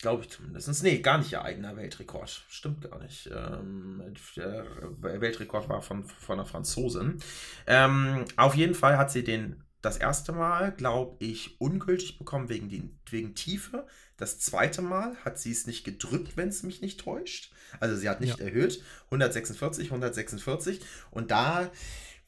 Glaube 0.04 0.22
ich 0.22 0.28
zumindest. 0.28 0.82
Nee, 0.82 0.98
gar 0.98 1.16
nicht 1.16 1.32
ihr 1.32 1.42
eigener 1.42 1.78
Weltrekord. 1.78 2.44
Stimmt 2.50 2.82
gar 2.82 3.02
nicht. 3.02 3.30
Ähm, 3.34 4.02
der 4.36 4.66
Weltrekord 5.00 5.70
war 5.70 5.80
von, 5.80 6.04
von 6.04 6.38
einer 6.38 6.46
Franzosin. 6.46 7.22
Ähm, 7.66 8.26
auf 8.36 8.54
jeden 8.54 8.74
Fall 8.74 8.98
hat 8.98 9.10
sie 9.10 9.24
den 9.24 9.62
das 9.80 9.96
erste 9.96 10.32
Mal, 10.32 10.72
glaube 10.72 11.16
ich, 11.24 11.58
ungültig 11.58 12.18
bekommen 12.18 12.50
wegen, 12.50 12.68
die, 12.68 12.94
wegen 13.08 13.34
Tiefe. 13.34 13.86
Das 14.18 14.38
zweite 14.38 14.82
Mal 14.82 15.16
hat 15.24 15.38
sie 15.38 15.52
es 15.52 15.66
nicht 15.66 15.84
gedrückt, 15.84 16.36
wenn 16.36 16.50
es 16.50 16.62
mich 16.64 16.82
nicht 16.82 17.00
täuscht. 17.00 17.50
Also 17.80 17.96
sie 17.96 18.10
hat 18.10 18.20
nicht 18.20 18.40
ja. 18.40 18.44
erhöht. 18.44 18.82
146, 19.06 19.86
146. 19.86 20.80
Und 21.12 21.30
da 21.30 21.70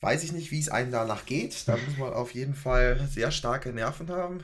weiß 0.01 0.25
ich 0.25 0.33
nicht, 0.33 0.51
wie 0.51 0.61
es 0.61 0.71
einem 0.71 0.93
danach 0.93 1.27
geht. 1.27 1.69
Da 1.69 1.77
muss 1.77 1.99
man 1.99 2.15
auf 2.15 2.33
jeden 2.33 2.55
Fall 2.55 3.07
sehr 3.11 3.31
starke 3.31 3.75
Nerven 3.75 4.09
haben. 4.09 4.43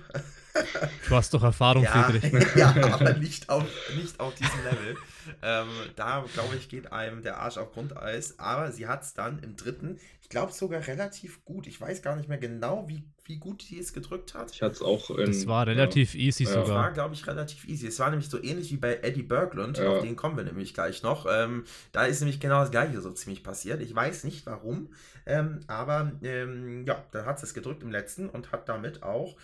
Du 1.09 1.15
hast 1.17 1.33
doch 1.35 1.43
Erfahrung, 1.43 1.85
ja, 1.85 1.91
Friedrich. 1.91 2.47
ja, 2.57 2.75
aber 2.93 3.15
nicht 3.15 3.49
auf, 3.49 3.65
nicht 3.97 4.19
auf 4.21 4.35
diesem 4.35 4.65
Level. 4.65 4.97
Ähm, 5.43 5.69
da, 5.97 6.25
glaube 6.35 6.57
ich, 6.57 6.69
geht 6.69 6.93
einem 6.93 7.23
der 7.23 7.39
Arsch 7.39 7.57
auf 7.59 7.73
Grundeis. 7.73 8.39
Aber 8.39 8.73
sie 8.73 8.87
hat 8.87 9.03
es 9.03 9.15
dann 9.15 9.39
im 9.41 9.57
dritten, 9.57 9.99
ich 10.21 10.29
glaube 10.29 10.53
sogar 10.53 10.87
relativ 10.87 11.45
gut. 11.45 11.67
Ich 11.67 11.81
weiß 11.81 12.03
gar 12.03 12.17
nicht 12.17 12.29
mehr 12.29 12.39
genau, 12.39 12.87
wie, 12.89 13.05
wie 13.25 13.39
gut 13.39 13.63
sie 13.63 13.79
es 13.79 13.93
gedrückt 13.93 14.35
hat. 14.35 14.53
Ich 14.53 14.63
hatte 14.63 14.75
es 14.75 14.83
auch 14.83 15.11
in. 15.11 15.27
Das 15.27 15.47
war 15.47 15.67
relativ 15.67 16.15
ja. 16.15 16.21
easy 16.21 16.45
Ja. 16.45 16.55
Das 16.55 16.67
sogar. 16.67 16.83
war, 16.85 16.93
glaube 16.93 17.15
ich, 17.15 17.27
relativ 17.27 17.67
easy. 17.69 17.87
Es 17.87 17.99
war 17.99 18.11
nämlich 18.11 18.29
so 18.29 18.43
ähnlich 18.43 18.71
wie 18.73 18.77
bei 18.77 18.97
Eddie 19.03 19.23
Berglund, 19.23 19.79
Ja. 19.79 19.91
auf 19.91 20.03
den 20.03 20.17
kommen 20.17 20.37
wir 20.37 20.45
nämlich 20.45 20.75
gleich 20.75 21.03
noch. 21.03 21.27
Ähm, 21.31 21.65
da 21.93 22.05
ist 22.05 22.21
nämlich 22.21 22.41
genau 22.41 22.61
das 22.61 22.71
gleiche 22.71 23.01
so 23.01 23.11
ziemlich 23.13 23.43
passiert. 23.43 23.81
Ich 23.81 23.95
weiß 23.95 24.25
nicht 24.25 24.45
warum, 24.47 24.93
ähm, 25.25 25.61
aber 25.67 26.13
ähm, 26.23 26.85
ja, 26.87 27.03
dann 27.13 27.27
hat 27.27 27.39
sie 27.39 27.47
es 27.47 27.55
gedrückt 27.55 27.83
im 27.83 27.91
letzten 27.91 28.29
und 28.29 28.53
hat 28.53 28.69
damit 28.69 29.03
auch 29.03 29.37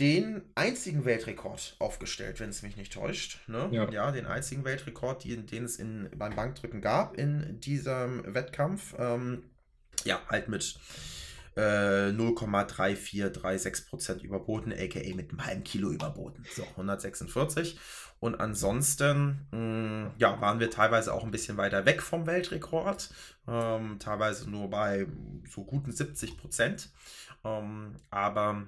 den 0.00 0.42
einzigen 0.54 1.04
Weltrekord 1.04 1.76
aufgestellt, 1.78 2.40
wenn 2.40 2.48
es 2.50 2.62
mich 2.62 2.76
nicht 2.76 2.92
täuscht. 2.92 3.48
Ne? 3.48 3.68
Ja. 3.70 4.10
den 4.10 4.26
einzigen 4.26 4.64
Weltrekord, 4.64 5.22
den, 5.24 5.46
den 5.46 5.64
es 5.64 5.76
in, 5.76 6.10
beim 6.16 6.34
Bankdrücken 6.34 6.80
gab 6.80 7.16
in 7.16 7.60
diesem 7.60 8.34
Wettkampf. 8.34 8.94
Ähm, 8.98 9.44
ja, 10.04 10.20
halt 10.28 10.48
mit 10.48 10.76
äh, 11.56 12.10
0,3436% 12.10 14.22
überboten, 14.22 14.72
aka 14.72 15.14
mit 15.14 15.30
einem 15.30 15.46
halben 15.46 15.62
Kilo 15.62 15.90
überboten. 15.90 16.44
So, 16.52 16.64
146. 16.64 17.78
Und 18.18 18.40
ansonsten, 18.40 19.46
mh, 19.52 20.14
ja, 20.18 20.40
waren 20.40 20.58
wir 20.58 20.70
teilweise 20.70 21.12
auch 21.12 21.22
ein 21.24 21.30
bisschen 21.30 21.56
weiter 21.56 21.86
weg 21.86 22.02
vom 22.02 22.26
Weltrekord. 22.26 23.10
Ähm, 23.46 23.98
teilweise 24.00 24.50
nur 24.50 24.68
bei 24.70 25.06
so 25.48 25.62
guten 25.64 25.92
70 25.92 26.36
Prozent. 26.38 26.90
Ähm, 27.44 27.94
aber 28.10 28.66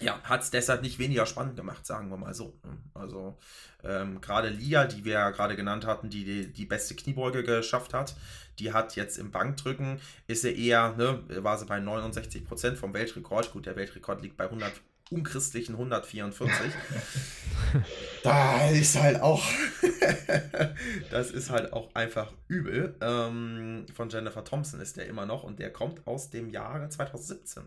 ja, 0.00 0.20
hat 0.24 0.42
es 0.42 0.50
deshalb 0.50 0.82
nicht 0.82 0.98
weniger 0.98 1.26
spannend 1.26 1.56
gemacht, 1.56 1.86
sagen 1.86 2.08
wir 2.08 2.16
mal 2.16 2.34
so. 2.34 2.58
Also 2.94 3.38
ähm, 3.84 4.20
gerade 4.20 4.48
Lia, 4.48 4.86
die 4.86 5.04
wir 5.04 5.12
ja 5.12 5.30
gerade 5.30 5.56
genannt 5.56 5.86
hatten, 5.86 6.10
die, 6.10 6.24
die 6.24 6.52
die 6.52 6.66
beste 6.66 6.94
Kniebeuge 6.94 7.42
geschafft 7.42 7.94
hat, 7.94 8.16
die 8.58 8.72
hat 8.72 8.96
jetzt 8.96 9.18
im 9.18 9.30
Bankdrücken, 9.30 10.00
ist 10.26 10.42
sie 10.42 10.66
eher, 10.66 10.94
ne, 10.96 11.22
war 11.42 11.58
sie 11.58 11.66
bei 11.66 11.78
69% 11.78 12.76
vom 12.76 12.94
Weltrekord. 12.94 13.52
Gut, 13.52 13.66
der 13.66 13.76
Weltrekord 13.76 14.22
liegt 14.22 14.36
bei 14.36 14.44
100, 14.44 14.72
unchristlichen 15.10 15.74
144. 15.74 16.50
da 18.22 18.70
ist 18.70 19.00
halt 19.00 19.20
auch, 19.20 19.44
das 21.10 21.30
ist 21.30 21.50
halt 21.50 21.72
auch 21.72 21.94
einfach 21.94 22.32
übel. 22.48 22.94
Ähm, 23.00 23.86
von 23.94 24.08
Jennifer 24.08 24.44
Thompson 24.44 24.80
ist 24.80 24.96
der 24.96 25.06
immer 25.06 25.26
noch 25.26 25.44
und 25.44 25.58
der 25.58 25.72
kommt 25.72 26.06
aus 26.06 26.30
dem 26.30 26.50
Jahre 26.50 26.88
2017. 26.88 27.64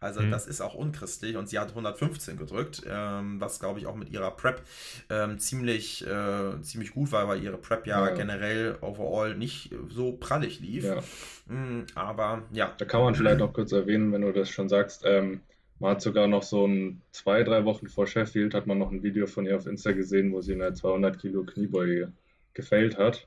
Also 0.00 0.20
Mhm. 0.20 0.30
das 0.30 0.46
ist 0.46 0.60
auch 0.60 0.74
unchristlich 0.74 1.36
und 1.36 1.48
sie 1.48 1.58
hat 1.58 1.74
115 1.74 2.36
gedrückt, 2.36 2.82
ähm, 2.88 3.40
was 3.40 3.58
glaube 3.58 3.80
ich 3.80 3.86
auch 3.86 3.96
mit 3.96 4.10
ihrer 4.10 4.30
Prep 4.30 4.62
ähm, 5.10 5.38
ziemlich, 5.38 6.06
äh, 6.06 6.60
ziemlich 6.62 6.92
gut 6.92 7.10
war, 7.10 7.26
weil 7.28 7.42
ihre 7.42 7.58
Prep 7.58 7.86
ja, 7.86 8.06
Ja. 8.08 8.14
generell 8.14 8.76
overall 8.80 9.36
nicht 9.36 9.74
so 9.88 10.12
prallig 10.12 10.60
lief. 10.60 10.84
Ja. 10.84 11.02
Mm, 11.46 11.86
aber 11.94 12.42
ja, 12.52 12.72
Da 12.78 12.84
kann 12.84 13.00
man 13.02 13.14
vielleicht 13.14 13.40
noch 13.40 13.52
kurz 13.52 13.72
erwähnen, 13.72 14.12
wenn 14.12 14.20
du 14.22 14.32
das 14.32 14.50
schon 14.50 14.68
sagst. 14.68 15.02
Ähm, 15.04 15.40
man 15.80 15.92
hat 15.92 16.02
sogar 16.02 16.26
noch 16.28 16.42
so 16.42 16.66
ein 16.66 17.02
zwei, 17.10 17.42
drei 17.44 17.64
Wochen 17.64 17.88
vor 17.88 18.06
Sheffield 18.06 18.54
hat 18.54 18.66
man 18.66 18.78
noch 18.78 18.90
ein 18.92 19.02
Video 19.02 19.26
von 19.26 19.46
ihr 19.46 19.56
auf 19.56 19.66
Insta 19.66 19.92
gesehen, 19.92 20.32
wo 20.32 20.40
sie 20.40 20.54
eine 20.54 20.74
200 20.74 21.18
Kilo 21.20 21.44
Kniebeuge 21.44 22.12
gefällt 22.54 22.98
hat. 22.98 23.26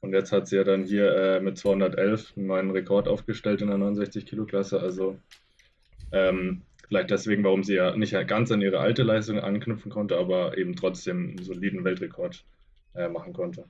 Und 0.00 0.12
jetzt 0.12 0.32
hat 0.32 0.46
sie 0.46 0.56
ja 0.56 0.64
dann 0.64 0.84
hier 0.84 1.10
äh, 1.16 1.40
mit 1.40 1.58
211 1.58 2.32
einen 2.36 2.46
neuen 2.46 2.70
Rekord 2.70 3.08
aufgestellt 3.08 3.60
in 3.62 3.68
der 3.68 3.78
69 3.78 4.26
Kilo 4.26 4.44
Klasse. 4.44 4.80
Also 4.80 5.18
ähm, 6.16 6.62
vielleicht 6.88 7.10
deswegen, 7.10 7.44
warum 7.44 7.62
sie 7.62 7.74
ja 7.74 7.96
nicht 7.96 8.12
ganz 8.26 8.50
an 8.50 8.62
ihre 8.62 8.80
alte 8.80 9.02
Leistung 9.02 9.38
anknüpfen 9.40 9.90
konnte, 9.90 10.16
aber 10.16 10.56
eben 10.56 10.76
trotzdem 10.76 11.30
einen 11.30 11.44
soliden 11.44 11.84
Weltrekord 11.84 12.44
äh, 12.94 13.08
machen 13.08 13.32
konnte. 13.32 13.64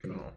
Genau. 0.00 0.32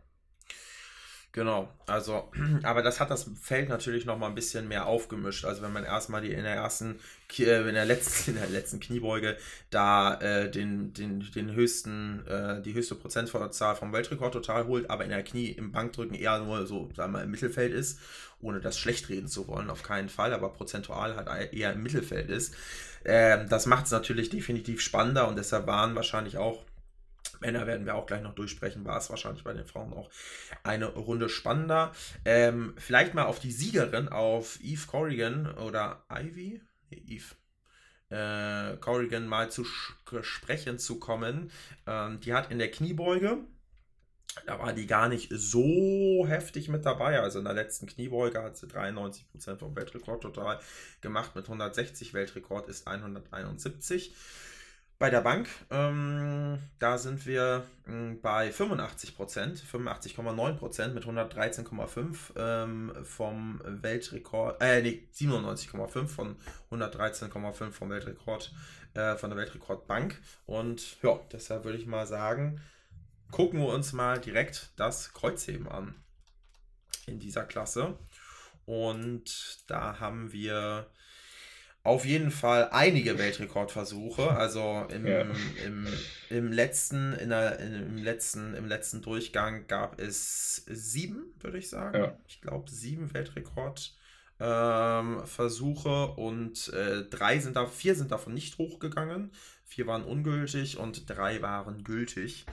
Genau, 1.37 1.71
also, 1.85 2.31
aber 2.63 2.81
das 2.81 2.99
hat 2.99 3.11
das 3.11 3.29
Feld 3.39 3.69
natürlich 3.69 4.05
noch 4.05 4.17
mal 4.17 4.25
ein 4.25 4.33
bisschen 4.33 4.67
mehr 4.67 4.87
aufgemischt. 4.87 5.45
Also 5.45 5.61
wenn 5.61 5.71
man 5.71 5.83
erstmal 5.83 6.19
die 6.19 6.31
in 6.31 6.41
der 6.41 6.55
ersten, 6.55 6.95
äh, 7.37 7.59
in 7.69 7.75
der 7.75 7.85
letzten, 7.85 8.31
in 8.33 8.37
der 8.37 8.49
letzten 8.49 8.79
Kniebeuge 8.79 9.37
da 9.69 10.19
äh, 10.19 10.49
den, 10.49 10.93
den, 10.93 11.19
den 11.35 11.53
höchsten, 11.53 12.25
äh, 12.25 12.59
die 12.63 12.73
höchste 12.73 12.95
Prozentzahl 12.95 13.75
vom 13.75 13.93
Weltrekord 13.93 14.33
total 14.33 14.65
holt, 14.65 14.89
aber 14.89 15.03
in 15.03 15.11
der 15.11 15.21
Knie 15.21 15.51
im 15.51 15.71
Bankdrücken 15.71 16.15
eher 16.15 16.39
nur 16.39 16.65
so, 16.65 16.89
sagen 16.95 17.13
wir 17.13 17.19
mal, 17.19 17.23
im 17.25 17.29
Mittelfeld 17.29 17.71
ist, 17.71 17.99
ohne 18.41 18.59
das 18.59 18.79
schlecht 18.79 19.07
reden 19.09 19.27
zu 19.27 19.47
wollen, 19.47 19.69
auf 19.69 19.83
keinen 19.83 20.09
Fall, 20.09 20.33
aber 20.33 20.49
prozentual 20.49 21.17
halt 21.17 21.53
eher 21.53 21.71
im 21.71 21.83
Mittelfeld 21.83 22.31
ist. 22.31 22.55
Ähm, 23.05 23.47
das 23.47 23.67
macht 23.67 23.85
es 23.85 23.91
natürlich 23.91 24.31
definitiv 24.31 24.81
spannender 24.81 25.27
und 25.27 25.37
deshalb 25.37 25.67
waren 25.67 25.93
wahrscheinlich 25.93 26.39
auch 26.39 26.63
Männer 27.39 27.67
werden 27.67 27.85
wir 27.85 27.95
auch 27.95 28.05
gleich 28.05 28.21
noch 28.21 28.35
durchsprechen, 28.35 28.85
war 28.85 28.97
es 28.97 29.09
wahrscheinlich 29.09 29.43
bei 29.43 29.53
den 29.53 29.65
Frauen 29.65 29.93
auch 29.93 30.09
eine 30.63 30.87
Runde 30.87 31.29
spannender. 31.29 31.93
Ähm, 32.25 32.73
vielleicht 32.77 33.13
mal 33.13 33.25
auf 33.25 33.39
die 33.39 33.51
Siegerin, 33.51 34.09
auf 34.09 34.59
Eve 34.61 34.87
Corrigan 34.87 35.53
oder 35.55 36.05
Ivy? 36.09 36.61
Eve. 36.89 37.35
Äh, 38.09 38.77
Corrigan 38.77 39.27
mal 39.27 39.51
zu 39.51 39.65
sprechen 39.65 40.79
zu 40.79 40.99
kommen. 40.99 41.51
Ähm, 41.85 42.19
die 42.21 42.33
hat 42.33 42.51
in 42.51 42.59
der 42.59 42.71
Kniebeuge, 42.71 43.39
da 44.45 44.59
war 44.59 44.73
die 44.73 44.87
gar 44.87 45.09
nicht 45.09 45.31
so 45.33 46.25
heftig 46.27 46.69
mit 46.69 46.85
dabei. 46.85 47.19
Also 47.19 47.39
in 47.39 47.45
der 47.45 47.53
letzten 47.53 47.87
Kniebeuge 47.87 48.41
hat 48.41 48.57
sie 48.57 48.67
93% 48.67 49.57
vom 49.57 49.75
Weltrekord 49.75 50.21
total 50.21 50.59
gemacht. 51.01 51.35
Mit 51.35 51.45
160 51.45 52.13
Weltrekord 52.13 52.69
ist 52.69 52.87
171. 52.87 54.15
Bei 54.99 55.11
der 55.11 55.21
Bank, 55.21 55.47
ähm, 55.69 56.57
da 56.79 56.97
sind 56.97 57.27
wir 57.27 57.67
ähm, 57.87 58.19
bei 58.19 58.51
85 58.51 59.15
Prozent, 59.15 59.59
85,9 59.59 60.53
Prozent 60.53 60.95
mit 60.95 61.05
113,5 61.05 62.15
ähm, 62.35 62.91
vom 63.03 63.61
Weltrekord, 63.63 64.59
äh, 64.59 64.81
nee, 64.81 65.07
97,5 65.13 66.07
von 66.07 66.35
113,5 66.71 67.71
vom 67.71 67.89
Weltrekord, 67.91 68.51
äh, 68.95 69.15
von 69.17 69.29
der 69.29 69.37
Weltrekordbank. 69.37 70.19
Und 70.47 70.99
ja, 71.03 71.19
deshalb 71.31 71.63
würde 71.63 71.77
ich 71.77 71.85
mal 71.85 72.07
sagen, 72.07 72.59
gucken 73.29 73.59
wir 73.59 73.67
uns 73.67 73.93
mal 73.93 74.19
direkt 74.19 74.71
das 74.77 75.13
Kreuzheben 75.13 75.67
an 75.67 75.93
in 77.05 77.19
dieser 77.19 77.43
Klasse. 77.43 77.99
Und 78.65 79.59
da 79.67 79.99
haben 79.99 80.31
wir 80.31 80.87
auf 81.87 82.05
jeden 82.05 82.29
Fall 82.31 82.69
einige 82.71 83.17
Weltrekordversuche. 83.17 84.29
Also 84.31 84.85
im, 84.93 85.07
Ja. 85.07 85.21
im, 85.65 85.87
im, 86.29 86.51
letzten, 86.51 87.13
in 87.13 87.29
der, 87.29 87.59
im, 87.59 87.97
letzten, 87.97 88.53
im 88.55 88.67
letzten 88.67 89.01
Durchgang 89.01 89.65
gab 89.67 89.97
es 89.99 90.65
sieben, 90.67 91.33
würde 91.39 91.57
ich 91.57 91.69
sagen. 91.69 91.97
Ja. 91.97 92.17
Ich 92.27 92.41
glaube, 92.41 92.69
sieben 92.69 93.13
Weltrekordversuche 93.13 96.13
ähm, 96.17 96.23
und 96.23 96.67
äh, 96.73 97.05
drei 97.05 97.39
sind 97.39 97.55
da, 97.55 97.65
vier 97.65 97.95
sind 97.95 98.11
davon 98.11 98.33
nicht 98.33 98.57
hochgegangen. 98.57 99.31
Vier 99.63 99.87
waren 99.87 100.03
ungültig 100.03 100.77
und 100.77 101.09
drei 101.09 101.41
waren 101.41 101.85
gültig. 101.85 102.45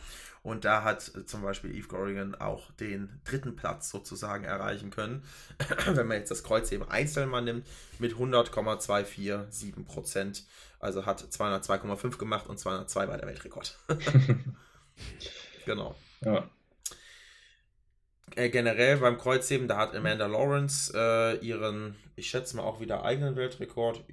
Und 0.44 0.66
da 0.66 0.84
hat 0.84 1.10
äh, 1.16 1.24
zum 1.24 1.42
Beispiel 1.42 1.74
Eve 1.74 1.88
Corrigan 1.88 2.34
auch 2.34 2.70
den 2.72 3.20
dritten 3.24 3.56
Platz 3.56 3.88
sozusagen 3.90 4.44
erreichen 4.44 4.90
können. 4.90 5.24
Wenn 5.86 6.06
man 6.06 6.18
jetzt 6.18 6.30
das 6.30 6.44
Kreuzheben 6.44 6.86
einzeln 6.88 7.30
mal 7.30 7.40
nimmt, 7.40 7.66
mit 7.98 8.12
100,247 8.12 9.86
Prozent. 9.86 10.44
Also 10.78 11.06
hat 11.06 11.22
202,5 11.22 12.18
gemacht 12.18 12.46
und 12.46 12.58
202 12.58 13.08
war 13.08 13.16
der 13.16 13.26
Weltrekord. 13.26 13.78
genau. 15.64 15.94
Ja, 16.20 16.50
Äh, 18.36 18.50
generell 18.50 18.98
beim 18.98 19.16
Kreuzheben, 19.16 19.66
da 19.66 19.78
hat 19.78 19.94
Amanda 19.94 20.26
Lawrence 20.26 20.92
äh, 20.94 21.38
ihren, 21.38 21.96
ich 22.16 22.28
schätze 22.28 22.56
mal 22.56 22.64
auch 22.64 22.80
wieder 22.80 23.02
eigenen 23.02 23.36
Weltrekord. 23.36 24.04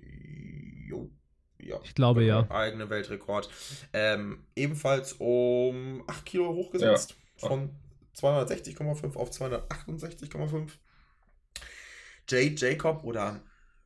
Jo. 0.88 1.10
Ja, 1.64 1.80
Ich 1.84 1.96
glaube, 1.96 2.24
ja. 2.24 2.50
Eigenen 2.50 2.90
Weltrekord. 2.90 3.50
Ähm, 3.94 4.46
ebenfalls 4.56 5.14
um 5.14 6.04
8 6.08 6.26
Kilo 6.26 6.54
hochgesetzt. 6.54 7.16
Ja. 7.42 7.48
Von 7.50 7.76
260,5 8.16 9.16
auf 9.16 9.32
268,5. 9.32 10.70
Jade 12.30 12.56
Jacob 12.56 13.04
oder 13.04 13.42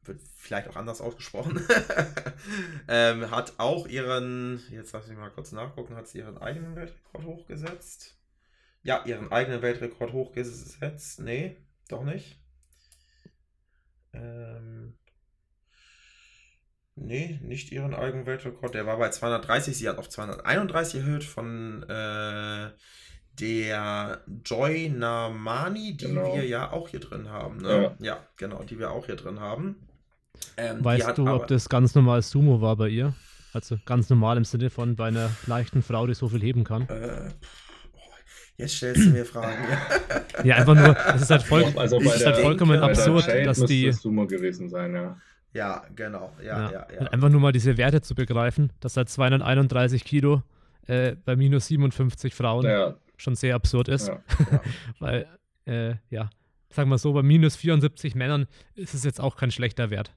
wird 0.08 0.22
vielleicht 0.36 0.68
auch 0.70 0.76
anders 0.76 1.02
ausgesprochen, 1.02 1.60
ähm, 2.88 3.32
hat 3.32 3.54
auch 3.58 3.88
ihren, 3.88 4.62
jetzt 4.70 4.94
lass 4.94 5.08
ich 5.10 5.18
mal 5.18 5.32
kurz 5.32 5.52
nachgucken, 5.52 5.96
hat 5.96 6.08
sie 6.08 6.20
ihren 6.20 6.38
eigenen 6.38 6.76
Weltrekord 6.76 7.26
hochgesetzt? 7.26 8.18
Ja, 8.84 9.04
ihren 9.06 9.32
eigenen 9.32 9.62
Weltrekord 9.64 10.14
hochgesetzt. 10.14 11.20
Nee, 11.20 11.58
doch 11.90 12.04
nicht. 12.04 12.40
Ähm, 14.14 14.98
nee, 16.96 17.40
nicht 17.44 17.72
ihren 17.72 17.94
eigenen 17.94 18.26
Weltrekord. 18.26 18.74
Der 18.74 18.86
war 18.86 18.98
bei 18.98 19.10
230. 19.10 19.78
Sie 19.78 19.88
hat 19.90 19.98
auf 19.98 20.10
231 20.10 21.02
erhöht 21.02 21.24
von 21.24 21.84
äh, 21.90 22.70
der 23.40 24.22
Joy 24.46 24.90
Namani, 24.90 25.98
die 25.98 26.06
Genau. 26.08 26.36
wir 26.36 26.46
ja 26.46 26.72
auch 26.72 26.90
hier 26.90 27.00
drin 27.02 27.30
haben. 27.30 27.58
Ne? 27.58 27.96
Ja. 28.00 28.06
Ja. 28.16 28.20
genau, 28.38 28.64
die 28.64 28.80
wir 28.80 28.92
auch 28.92 29.06
hier 29.06 29.16
drin 29.18 29.40
haben. 29.40 29.76
Ähm, 30.58 30.84
Weißt 30.84 31.18
du, 31.18 31.24
aber- 31.24 31.36
ob 31.36 31.48
das 31.48 31.68
ganz 31.70 31.96
normal 31.96 32.22
Sumo 32.22 32.62
war 32.62 32.76
bei 32.76 32.88
ihr? 32.90 33.14
Also 33.54 33.78
ganz 33.86 34.10
normal 34.10 34.36
im 34.38 34.44
Sinne 34.44 34.70
von 34.70 34.96
bei 34.98 35.08
einer 35.08 35.30
leichten 35.48 35.82
Frau, 35.82 36.06
die 36.08 36.14
so 36.14 36.28
viel 36.28 36.42
heben 36.42 36.66
kann. 36.66 36.88
Äh, 36.90 37.30
jetzt 38.58 38.76
stellst 38.76 39.06
du 39.06 39.10
mir 39.12 39.26
Fragen. 39.26 39.64
ja. 39.70 39.82
Ja, 40.44 40.56
einfach 40.58 40.76
nur, 40.76 40.96
es 41.16 41.22
ist 41.22 41.30
halt, 41.32 41.44
voll, 41.44 41.64
Also 41.78 41.98
ist 42.00 42.20
der, 42.20 42.34
halt 42.34 42.42
vollkommen 42.44 42.72
bei 42.72 42.76
der 42.78 42.84
absurd, 42.90 43.26
dass 43.46 43.64
die. 43.64 43.88
es 43.88 44.02
Sumo 44.02 44.28
gewesen 44.28 44.68
sein, 44.70 44.94
ja. 44.94 45.18
Ja, 45.56 45.84
genau. 45.96 46.34
Ja, 46.40 46.46
Ja, 46.46 46.72
ja, 46.72 46.88
ja. 46.94 47.00
halt 47.00 47.14
Einfach 47.14 47.30
nur 47.30 47.42
mal 47.42 47.52
diese 47.52 47.78
Werte 47.78 48.02
zu 48.02 48.14
begreifen, 48.14 48.72
dass 48.80 48.98
halt 48.98 49.10
231 49.10 50.04
Kilo 50.04 50.44
äh, 50.88 51.16
bei 51.26 51.36
minus 51.36 51.68
57 51.68 52.36
Frauen 52.36 52.66
Ja, 52.66 52.96
schon 53.18 53.36
sehr 53.36 53.56
absurd 53.56 53.88
ist. 53.88 54.08
ja. 54.10 54.22
Weil, 55.00 55.28
äh, 55.66 55.96
ja, 56.10 56.30
sagen 56.70 56.90
wir 56.90 56.98
so, 56.98 57.14
bei 57.14 57.24
minus 57.24 57.56
74 57.56 58.14
Männern 58.16 58.48
ist 58.76 58.94
es 58.94 59.04
jetzt 59.04 59.20
auch 59.20 59.36
kein 59.38 59.50
schlechter 59.50 59.90
Wert. 59.90 60.14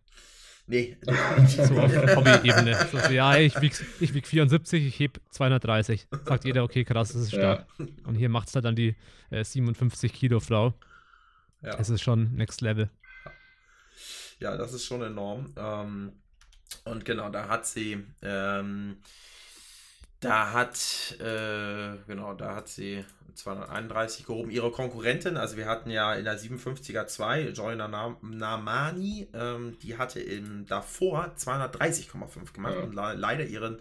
Nee, 0.67 0.99
So 1.47 1.81
auf 1.81 1.97
Hobby-Ebene. 2.17 2.77
So, 2.93 2.99
so, 2.99 3.11
ja, 3.13 3.39
ich 3.39 3.59
wieg, 3.63 3.73
ich 4.01 4.13
wieg 4.13 4.27
74, 4.27 4.87
ich 4.87 5.01
heb 5.01 5.19
230. 5.31 6.09
Sagt 6.27 6.45
jeder, 6.45 6.63
okay, 6.63 6.85
krass, 6.85 7.13
das 7.13 7.23
ist 7.23 7.31
stark. 7.33 7.67
Und 8.05 8.17
hier 8.17 8.29
macht 8.29 8.49
es 8.49 8.55
halt 8.55 8.67
dann 8.67 8.77
die 8.77 8.95
äh, 9.31 9.43
57 9.45 10.13
Kilo 10.13 10.41
Frau. 10.41 10.75
ja. 11.63 11.75
Es 11.79 11.89
ist 11.89 12.03
schon 12.03 12.35
Next 12.35 12.61
Level. 12.61 12.91
Ja, 14.41 14.57
das 14.57 14.73
ist 14.73 14.85
schon 14.85 15.03
enorm. 15.03 15.53
Ähm, 15.57 16.13
und 16.85 17.05
genau, 17.05 17.29
da 17.31 17.49
hat 17.49 17.67
sie, 17.67 18.05
ähm, 18.23 18.99
da 20.21 20.53
hat, 20.53 21.17
äh, 21.21 21.97
genau, 22.07 22.35
da 22.35 22.55
hat 22.57 22.69
sie 22.69 23.05
231 23.35 24.27
gehoben. 24.27 24.51
Ihre 24.51 24.73
Konkurrentin, 24.73 25.37
also 25.37 25.57
wir 25.57 25.67
hatten 25.67 25.91
ja 25.91 26.15
in 26.15 26.25
der 26.25 26.39
57er 26.39 27.07
2, 27.07 27.51
Joyna 27.51 27.87
Nam- 27.89 28.17
Namani, 28.23 29.29
ähm, 29.33 29.79
die 29.81 29.97
hatte 29.97 30.21
im, 30.21 30.67
davor 30.67 31.35
230,5 31.37 32.53
gemacht 32.53 32.75
Ja. 32.75 32.81
und 32.83 32.95
le 32.95 33.15
leider 33.15 33.45
ihren 33.45 33.79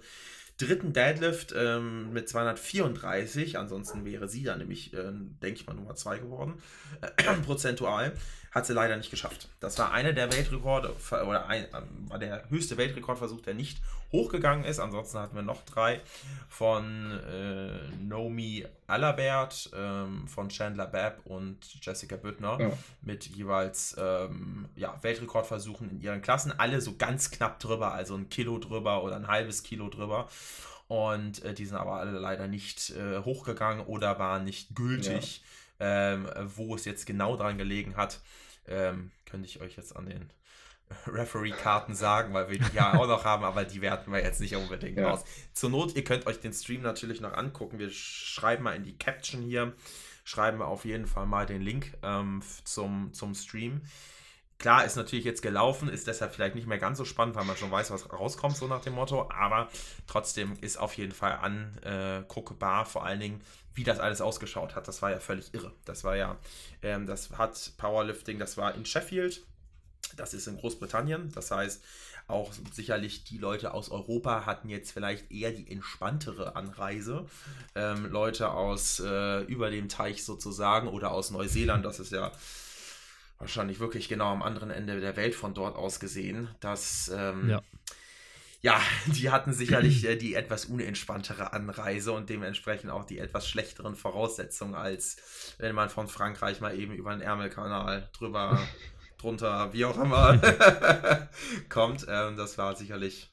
dritten 0.60 0.94
Deadlift 0.94 1.54
ähm, 1.56 2.14
mit 2.14 2.30
234, 2.30 3.58
ansonsten 3.60 4.06
wäre 4.06 4.28
sie 4.28 4.44
dann 4.44 4.60
nämlich, 4.60 4.94
äh, 4.94 5.12
denke 5.12 5.60
ich 5.62 5.68
mal, 5.68 5.74
Nummer 5.74 5.96
2 5.96 6.20
geworden, 6.20 6.56
prozentual, 7.46 8.14
hat 8.58 8.66
sie 8.66 8.74
leider 8.74 8.98
nicht 8.98 9.10
geschafft. 9.12 9.48
Das 9.60 9.78
war 9.80 9.92
einer 9.92 10.14
der 10.14 10.32
Weltrekorde, 10.32 10.94
oder 11.12 11.48
ein, 11.48 11.66
ähm, 11.74 12.10
war 12.10 12.20
der 12.20 12.50
höchste 12.50 12.76
Weltrekordversuch, 12.78 13.42
der 13.42 13.54
nicht 13.54 13.80
hochgegangen 14.12 14.66
ist. 14.66 14.80
Ansonsten 14.80 15.20
hatten 15.20 15.36
wir 15.36 15.44
noch 15.44 15.64
drei 15.66 16.02
von 16.50 17.12
äh, 17.12 17.78
Nomi 18.04 18.66
Alabert, 18.88 19.70
ähm, 19.76 20.28
von 20.28 20.50
Chandler 20.50 20.88
Babb 20.88 21.22
und 21.26 21.58
Jessica 21.82 22.16
Büttner 22.16 22.58
Ja. 22.60 22.72
mit 23.02 23.26
jeweils 23.28 23.96
ähm, 24.00 24.68
ja, 24.76 24.98
Weltrekordversuchen 25.02 25.90
in 25.90 26.02
ihren 26.02 26.22
Klassen. 26.22 26.54
Alle 26.58 26.82
so 26.82 26.96
ganz 26.98 27.32
knapp 27.32 27.60
drüber, 27.60 27.94
also 27.94 28.16
ein 28.16 28.30
Kilo 28.30 28.58
drüber 28.60 29.04
oder 29.04 29.16
ein 29.16 29.28
halbes 29.28 29.64
Kilo 29.64 29.90
drüber. 29.90 30.28
Und 30.88 31.44
äh, 31.44 31.54
die 31.54 31.66
sind 31.66 31.78
aber 31.78 31.94
alle 31.98 32.18
leider 32.18 32.48
nicht 32.48 32.92
äh, 32.92 33.20
hochgegangen 33.20 33.86
oder 33.86 34.20
waren 34.20 34.44
nicht 34.44 34.76
gültig. 34.76 35.44
Ähm, 35.80 36.28
wo 36.56 36.74
es 36.74 36.86
jetzt 36.86 37.06
genau 37.06 37.38
dran 37.38 37.60
gelegen 37.60 37.98
hat, 37.98 38.20
ähm, 38.68 39.12
könnte 39.26 39.48
ich 39.48 39.62
euch 39.62 39.76
jetzt 39.78 39.96
an 39.96 40.06
den 40.06 40.30
Referee-Karten 41.08 41.96
sagen, 41.96 42.34
weil 42.34 42.50
wir 42.50 42.60
die 42.60 42.76
ja 42.76 42.94
auch 42.94 43.08
noch 43.08 43.26
haben, 43.26 43.44
aber 43.44 43.66
die 43.66 43.82
werten 43.82 44.12
wir 44.12 44.22
jetzt 44.24 44.40
nicht 44.40 44.56
unbedingt 44.56 44.98
Ja. 44.98 45.12
aus. 45.12 45.24
Zur 45.54 45.70
Not, 45.70 45.96
ihr 45.96 46.04
könnt 46.04 46.26
euch 46.28 46.40
den 46.40 46.54
Stream 46.54 46.82
natürlich 46.82 47.20
noch 47.22 47.34
angucken. 47.34 47.80
Wir 47.80 47.90
schreiben 47.90 48.64
mal 48.64 48.76
in 48.76 48.84
die 48.84 48.98
Caption 48.98 49.42
hier, 49.42 49.74
schreiben 50.24 50.60
wir 50.60 50.68
auf 50.68 50.86
jeden 50.86 51.06
Fall 51.08 51.26
mal 51.26 51.46
den 51.46 51.62
Link 51.62 51.98
ähm, 52.04 52.42
zum, 52.64 53.14
zum 53.14 53.36
Stream. 53.36 53.82
Klar, 54.60 54.86
ist 54.86 54.96
natürlich 54.96 55.26
jetzt 55.26 55.44
gelaufen, 55.44 55.88
ist 55.88 56.08
deshalb 56.08 56.34
vielleicht 56.34 56.56
nicht 56.56 56.68
mehr 56.68 56.80
ganz 56.80 56.98
so 56.98 57.06
spannend, 57.06 57.36
weil 57.36 57.46
man 57.46 57.56
schon 57.58 57.70
weiß, 57.70 57.92
was 57.92 58.12
rauskommt, 58.12 58.58
so 58.58 58.68
nach 58.68 58.82
dem 58.82 58.94
Motto. 58.94 59.30
Aber 59.30 59.70
trotzdem 60.08 60.58
ist 60.62 60.78
auf 60.78 60.96
jeden 60.96 61.12
Fall 61.12 61.38
anguckbar, 61.84 62.86
vor 62.86 63.06
allen 63.06 63.20
Dingen, 63.20 63.42
wie 63.76 63.84
das 63.84 64.00
alles 64.00 64.20
ausgeschaut 64.20 64.76
hat. 64.76 64.88
Das 64.88 65.04
war 65.04 65.12
ja 65.12 65.20
völlig 65.20 65.54
irre. 65.54 65.72
Das 65.86 66.04
war 66.04 66.16
ja, 66.16 66.38
ähm, 66.82 67.06
das 67.06 67.30
hat 67.38 67.74
Powerlifting, 67.78 68.40
das 68.40 68.58
war 68.58 68.74
in 68.74 68.86
Sheffield, 68.86 69.46
das 70.16 70.34
ist 70.34 70.48
in 70.48 70.58
Großbritannien. 70.58 71.32
Das 71.34 71.52
heißt, 71.52 71.84
auch 72.28 72.52
sicherlich 72.74 73.24
die 73.26 73.38
Leute 73.38 73.74
aus 73.74 73.90
Europa 73.90 74.46
hatten 74.48 74.70
jetzt 74.70 74.92
vielleicht 74.92 75.32
eher 75.32 75.52
die 75.52 75.72
entspanntere 75.72 76.56
Anreise. 76.56 77.28
Ähm, 77.76 78.12
Leute 78.12 78.50
aus 78.50 79.00
äh, 79.00 79.44
über 79.44 79.70
dem 79.70 79.88
Teich 79.88 80.26
sozusagen 80.26 80.88
oder 80.88 81.12
aus 81.12 81.30
Neuseeland, 81.30 81.86
das 81.86 82.00
ist 82.00 82.12
ja 82.12 82.32
wahrscheinlich 83.40 83.80
wirklich 83.80 84.10
genau 84.10 84.32
am 84.32 84.42
anderen 84.42 84.72
Ende 84.72 85.00
der 85.00 85.16
Welt 85.16 85.36
von 85.36 85.54
dort 85.54 85.76
aus 85.76 86.00
gesehen, 86.00 86.50
dass 86.60 87.12
ähm, 87.14 87.50
Ja. 87.50 87.62
ja, 88.62 88.82
die 89.08 89.30
hatten 89.30 89.54
sicherlich 89.54 90.06
äh, 90.06 90.16
die 90.16 90.34
etwas 90.34 90.66
unentspanntere 90.66 91.54
Anreise 91.54 92.12
und 92.14 92.30
dementsprechend 92.30 92.90
auch 92.92 93.06
die 93.06 93.20
etwas 93.20 93.48
schlechteren 93.48 93.96
Voraussetzungen, 93.96 94.76
als 94.76 95.18
wenn 95.60 95.76
man 95.76 95.90
von 95.90 96.08
Frankreich 96.08 96.62
mal 96.62 96.78
eben 96.78 96.94
über 96.94 97.12
den 97.12 97.22
Ärmelkanal 97.22 98.10
drüber, 98.18 98.60
drunter, 99.18 99.74
wie 99.74 99.86
auch 99.86 99.98
immer, 99.98 100.40
kommt. 101.70 102.06
Ähm, 102.10 102.38
das 102.38 102.58
war 102.58 102.76
sicherlich, 102.76 103.32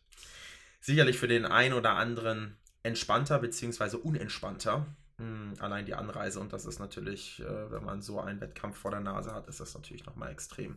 sicherlich 0.81 1.19
für 1.19 1.29
den 1.29 1.47
einen 1.47 1.75
oder 1.75 1.93
anderen 1.93 2.57
entspannter 2.83 3.39
beziehungsweise 3.39 3.99
unentspannter. 3.99 4.87
Hm, 5.19 5.55
allein 5.61 5.87
die 5.87 5.95
Anreise 5.95 6.41
und 6.41 6.53
das 6.53 6.67
ist 6.67 6.79
natürlich, 6.81 7.41
äh, 7.41 7.71
wenn 7.71 7.85
man 7.85 8.03
so 8.03 8.21
einen 8.21 8.41
Wettkampf 8.41 8.77
vor 8.79 8.91
der 8.91 9.01
Nase 9.01 9.33
hat, 9.33 9.47
ist 9.49 9.61
das 9.61 9.75
natürlich 9.75 10.05
nochmal 10.07 10.31
extrem. 10.33 10.77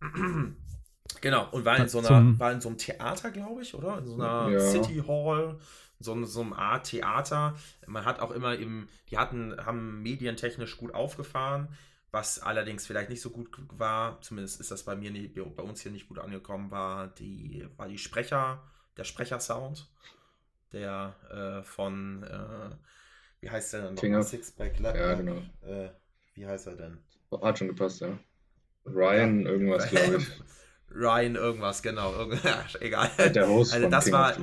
Genau, 1.20 1.48
und 1.50 1.64
war 1.64 1.76
in 1.76 1.88
so, 1.88 1.98
einer, 1.98 2.38
war 2.38 2.52
in 2.52 2.60
so 2.60 2.68
einem 2.68 2.78
Theater, 2.78 3.30
glaube 3.30 3.62
ich, 3.62 3.74
oder? 3.74 3.98
In 3.98 4.06
so 4.06 4.14
einer 4.14 4.48
Ja. 4.50 4.60
City 4.60 5.02
Hall, 5.06 5.58
so, 5.98 6.24
so 6.24 6.40
einem 6.40 6.52
Art 6.52 6.86
Theater. 6.86 7.56
Man 7.86 8.04
hat 8.04 8.20
auch 8.20 8.30
immer 8.30 8.54
im, 8.54 8.88
die 9.10 9.18
hatten, 9.18 9.54
haben 9.64 10.02
medientechnisch 10.02 10.76
gut 10.76 10.94
aufgefahren, 10.94 11.68
was 12.12 12.38
allerdings 12.38 12.86
vielleicht 12.86 13.10
nicht 13.10 13.20
so 13.22 13.30
gut 13.30 13.48
war, 13.70 14.20
zumindest 14.22 14.60
ist 14.60 14.70
das 14.70 14.84
bei 14.84 14.96
mir 14.96 15.10
nicht, 15.10 15.34
bei 15.34 15.62
uns 15.62 15.80
hier 15.80 15.92
nicht 15.92 16.08
gut 16.08 16.18
angekommen, 16.18 16.70
war 16.70 17.08
die, 17.08 17.66
war 17.76 17.88
die 17.88 17.98
Sprecher, 17.98 18.62
der 18.96 19.04
Sprechersound, 19.04 19.88
der 20.72 21.14
äh, 21.30 21.62
von, 21.64 22.22
äh, 22.22 22.70
wie 23.40 23.50
heißt 23.50 23.72
der 23.72 23.82
denn 23.82 23.94
noch? 23.94 24.00
Tinger. 24.00 24.22
Sixpack 24.22 24.78
Ja, 24.80 25.14
genau. 25.14 25.36
äh, 25.62 25.88
wie 26.34 26.46
heißt 26.46 26.66
er 26.66 26.76
denn? 26.76 26.98
Hat 27.42 27.58
schon 27.58 27.68
gepasst, 27.68 28.00
ja. 28.00 28.18
Ryan, 28.86 29.46
irgendwas, 29.46 29.88
glaube 29.90 30.16
ich. 30.18 30.26
Ryan 30.94 31.36
irgendwas, 31.36 31.82
genau. 31.82 32.12
Irgend- 32.14 32.42
Ja, 32.44 32.64
egal. 32.80 33.10
Der 33.32 33.48
Host 33.48 33.72
Also 33.72 33.84
von 33.84 33.90
das 33.92 34.04
King 34.04 34.12
war-. 34.14 34.36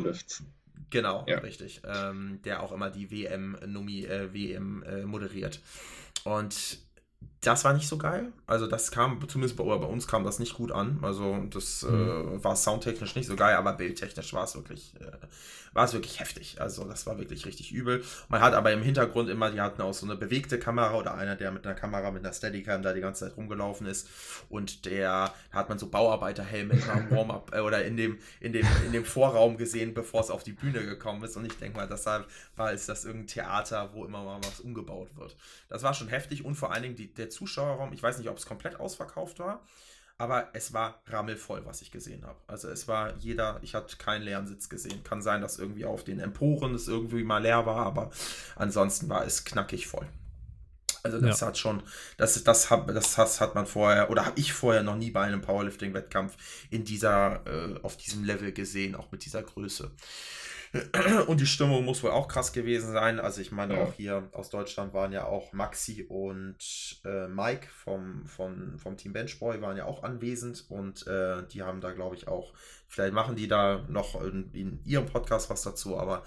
Genau, 0.89 1.25
Ja. 1.27 1.39
richtig. 1.39 1.81
Ähm, 1.85 2.39
der 2.45 2.63
auch 2.63 2.71
immer 2.71 2.89
die 2.89 3.11
WM 3.11 3.57
Numi, 3.65 4.05
äh, 4.05 4.33
WM 4.33 4.83
äh, 4.83 5.03
moderiert. 5.03 5.59
Und 6.23 6.79
das 7.47 7.63
war 7.63 7.73
nicht 7.73 7.87
so 7.87 7.97
geil. 7.97 8.33
Also 8.45 8.67
das 8.67 8.91
kam, 8.91 9.25
zumindest 9.27 9.57
bei, 9.57 9.63
bei 9.63 9.87
uns 9.87 10.07
kam 10.07 10.25
das 10.25 10.37
nicht 10.37 10.55
gut 10.55 10.71
an. 10.71 10.99
Also 11.01 11.45
das 11.49 11.83
äh, 11.83 11.87
war 11.89 12.55
soundtechnisch 12.57 13.15
nicht 13.15 13.27
so 13.27 13.37
geil, 13.37 13.55
aber 13.55 13.73
bildtechnisch 13.73 14.33
war 14.33 14.43
es 14.43 14.55
wirklich, 14.55 14.93
äh, 14.99 15.11
war 15.73 15.85
es 15.85 15.93
wirklich 15.93 16.19
heftig. 16.19 16.59
Also 16.59 16.83
das 16.83 17.05
war 17.05 17.17
wirklich 17.17 17.45
richtig 17.45 17.71
übel. 17.71 18.03
Man 18.27 18.41
hat 18.41 18.53
aber 18.53 18.73
im 18.73 18.81
Hintergrund 18.81 19.29
immer, 19.29 19.49
die 19.49 19.61
hatten 19.61 19.81
auch 19.81 19.93
so 19.93 20.05
eine 20.05 20.17
bewegte 20.17 20.59
Kamera 20.59 20.95
oder 20.95 21.13
einer, 21.13 21.37
der 21.37 21.51
mit 21.51 21.65
einer 21.65 21.75
Kamera, 21.75 22.11
mit 22.11 22.25
einer 22.25 22.33
Steadicam 22.33 22.81
da 22.81 22.93
die 22.93 23.01
ganze 23.01 23.25
Zeit 23.25 23.37
rumgelaufen 23.37 23.87
ist. 23.87 24.09
Und 24.49 24.85
der, 24.85 25.33
hat 25.51 25.69
man 25.69 25.79
so 25.79 25.87
Bauarbeiterhelme 25.87 26.73
immer 26.73 26.93
im 26.93 27.11
Warm-up 27.11 27.51
äh, 27.53 27.59
oder 27.59 27.85
in 27.85 27.95
dem, 27.95 28.17
in, 28.41 28.51
dem, 28.53 28.65
in 28.85 28.91
dem 28.91 29.05
Vorraum 29.05 29.57
gesehen, 29.57 29.93
bevor 29.93 30.21
es 30.21 30.29
auf 30.29 30.43
die 30.43 30.53
Bühne 30.53 30.85
gekommen 30.85 31.23
ist. 31.23 31.37
Und 31.37 31.45
ich 31.45 31.57
denke 31.57 31.77
mal, 31.77 31.87
deshalb 31.87 32.27
war 32.55 32.73
ist 32.73 32.89
das 32.89 33.05
irgendein 33.05 33.27
Theater, 33.27 33.89
wo 33.93 34.05
immer 34.05 34.23
mal 34.23 34.39
was 34.43 34.59
umgebaut 34.59 35.09
wird. 35.15 35.35
Das 35.69 35.83
war 35.83 35.93
schon 35.93 36.09
heftig 36.09 36.43
und 36.43 36.55
vor 36.55 36.71
allen 36.73 36.83
Dingen 36.83 36.95
die, 36.95 37.13
der 37.13 37.29
Zuschauerraum, 37.37 37.93
ich 37.93 38.01
weiß 38.01 38.17
nicht, 38.17 38.29
ob 38.29 38.37
es 38.37 38.45
komplett 38.45 38.79
ausverkauft 38.79 39.39
war, 39.39 39.61
aber 40.17 40.49
es 40.53 40.73
war 40.73 41.01
rammelvoll, 41.07 41.65
was 41.65 41.81
ich 41.81 41.91
gesehen 41.91 42.25
habe. 42.25 42.39
Also 42.47 42.69
es 42.69 42.87
war 42.87 43.15
jeder, 43.17 43.59
ich 43.61 43.75
hatte 43.75 43.97
keinen 43.97 44.23
leeren 44.23 44.47
Sitz 44.47 44.67
gesehen. 44.67 45.03
Kann 45.03 45.21
sein, 45.21 45.41
dass 45.41 45.59
irgendwie 45.59 45.85
auf 45.85 46.03
den 46.03 46.19
Emporen 46.19 46.73
es 46.73 46.87
irgendwie 46.87 47.23
mal 47.23 47.43
leer 47.43 47.65
war, 47.65 47.85
aber 47.85 48.09
ansonsten 48.55 49.09
war 49.09 49.25
es 49.25 49.45
knackig 49.45 49.87
voll. 49.87 50.07
Also 51.03 51.21
das 51.21 51.41
hat 51.41 51.57
schon, 51.57 51.83
das, 52.17 52.43
das, 52.43 52.67
das, 52.67 53.15
das 53.15 53.41
hat 53.41 53.55
man 53.55 53.65
vorher, 53.65 54.09
oder 54.09 54.25
habe 54.25 54.39
ich 54.39 54.51
vorher 54.51 54.83
noch 54.83 54.95
nie 54.95 55.11
bei 55.11 55.21
einem 55.21 55.41
Powerlifting-Wettkampf 55.41 56.35
in 56.69 56.83
dieser, 56.83 57.45
äh, 57.45 57.79
auf 57.81 57.95
diesem 57.95 58.23
Level 58.25 58.51
gesehen, 58.51 58.95
auch 58.95 59.11
mit 59.11 59.23
dieser 59.23 59.43
Größe. 59.43 59.91
Und 61.27 61.39
die 61.39 61.45
Stimmung 61.45 61.85
muss 61.85 62.03
wohl 62.03 62.11
auch 62.11 62.27
krass 62.27 62.51
gewesen 62.51 62.91
sein. 62.91 63.19
Also 63.19 63.41
ich 63.41 63.51
meine, 63.51 63.75
Ja. 63.75 63.83
auch 63.83 63.93
hier 63.93 64.29
aus 64.33 64.49
Deutschland 64.49 64.93
waren 64.93 65.11
ja 65.11 65.25
auch 65.25 65.53
Maxi 65.53 66.03
und 66.07 66.57
äh, 67.05 67.27
Mike 67.27 67.67
vom, 67.69 68.25
vom, 68.25 68.77
vom 68.77 68.97
Team 68.97 69.13
Benchboy 69.13 69.61
waren 69.61 69.77
ja 69.77 69.85
auch 69.85 70.03
anwesend 70.03 70.65
und 70.69 71.07
äh, 71.07 71.43
die 71.51 71.63
haben 71.63 71.81
da, 71.81 71.91
glaube 71.91 72.15
ich, 72.15 72.27
auch, 72.27 72.53
vielleicht 72.87 73.13
machen 73.13 73.35
die 73.35 73.47
da 73.47 73.85
noch 73.87 74.21
in, 74.21 74.51
in 74.53 74.79
ihrem 74.83 75.05
Podcast 75.05 75.49
was 75.49 75.61
dazu, 75.61 75.97
aber 75.97 76.23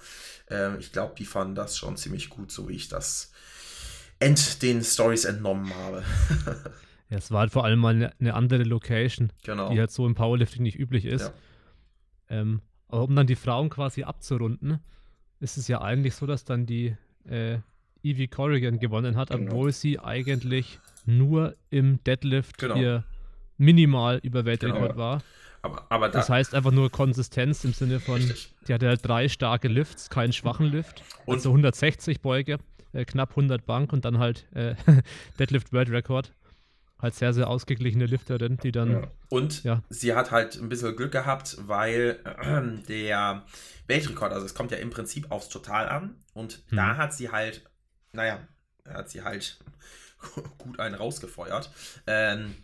äh, 0.49 0.77
ich 0.77 0.91
glaube, 0.91 1.13
die 1.17 1.25
fanden 1.25 1.55
das 1.55 1.77
schon 1.77 1.97
ziemlich 1.97 2.29
gut, 2.29 2.51
so 2.51 2.67
wie 2.67 2.75
ich 2.75 2.89
das 2.89 3.31
ent, 4.19 4.61
den 4.61 4.83
Stories 4.83 5.25
entnommen 5.25 5.73
habe. 5.75 6.03
ja, 7.09 7.17
es 7.17 7.31
war 7.31 7.41
halt 7.41 7.51
vor 7.51 7.65
allem 7.65 7.79
mal 7.79 7.93
eine, 7.93 8.13
eine 8.19 8.33
andere 8.33 8.63
Location, 8.63 9.31
genau. 9.43 9.69
die 9.71 9.79
halt 9.79 9.91
so 9.91 10.05
im 10.05 10.15
Powerlifting 10.15 10.63
nicht 10.63 10.79
üblich 10.79 11.05
ist. 11.05 11.31
Ja. 12.29 12.41
Ähm, 12.41 12.61
aber 12.91 13.03
um 13.03 13.15
dann 13.15 13.27
die 13.27 13.35
Frauen 13.35 13.69
quasi 13.69 14.03
abzurunden, 14.03 14.79
ist 15.39 15.57
es 15.57 15.67
ja 15.67 15.81
eigentlich 15.81 16.13
so, 16.15 16.25
dass 16.25 16.43
dann 16.45 16.65
die 16.65 16.95
äh, 17.27 17.57
Evie 18.03 18.27
Corrigan 18.27 18.79
gewonnen 18.79 19.15
hat, 19.15 19.29
Genau. 19.29 19.51
obwohl 19.51 19.71
sie 19.71 19.99
eigentlich 19.99 20.79
nur 21.05 21.55
im 21.69 22.03
Deadlift 22.03 22.57
Genau. 22.57 22.75
ihr 22.75 23.03
minimal 23.57 24.19
über 24.23 24.45
Weltrekord 24.45 24.81
Genau. 24.93 24.97
war. 24.97 25.21
Aber, 25.63 25.85
aber 25.89 26.09
da, 26.09 26.19
Das 26.19 26.29
heißt 26.29 26.55
einfach 26.55 26.71
nur 26.71 26.89
Konsistenz 26.89 27.63
im 27.63 27.73
Sinne 27.73 27.99
von, 27.99 28.15
Richtig. 28.15 28.53
die 28.67 28.73
hatte 28.73 28.87
halt 28.87 29.05
drei 29.07 29.27
starke 29.29 29.67
Lifts, 29.67 30.09
keinen 30.09 30.33
schwachen 30.33 30.65
Lift. 30.67 31.03
Und- 31.25 31.35
also 31.35 31.51
160 31.51 32.21
Beuge, 32.21 32.57
äh, 32.93 33.05
knapp 33.05 33.35
100 33.35 33.65
Bank 33.67 33.93
und 33.93 34.03
dann 34.05 34.17
halt 34.17 34.47
äh, 34.55 34.73
Deadlift 35.39 35.71
World 35.71 35.91
Record. 35.91 36.31
Halt 37.01 37.15
sehr, 37.15 37.33
sehr 37.33 37.47
ausgeglichene 37.47 38.05
Lifterin, 38.05 38.57
die 38.57 38.71
dann 38.71 38.91
Ja. 38.91 39.11
Und 39.29 39.63
Ja. 39.63 39.81
sie 39.89 40.13
hat 40.13 40.31
halt 40.31 40.55
ein 40.57 40.69
bisschen 40.69 40.95
Glück 40.95 41.11
gehabt, 41.11 41.57
weil 41.61 42.19
äh, 42.25 42.85
der 42.87 43.43
Weltrekord, 43.87 44.33
also 44.33 44.45
es 44.45 44.53
kommt 44.53 44.71
ja 44.71 44.77
im 44.77 44.89
Prinzip 44.89 45.31
aufs 45.31 45.49
Total 45.49 45.87
an 45.89 46.15
und 46.33 46.63
Mhm. 46.69 46.75
da 46.77 46.97
hat 46.97 47.13
sie 47.13 47.31
halt, 47.31 47.63
naja, 48.11 48.39
hat 48.87 49.09
sie 49.09 49.23
halt 49.23 49.59
gut 50.57 50.79
einen 50.79 50.95
rausgefeuert. 50.95 51.71
Ähm, 52.07 52.55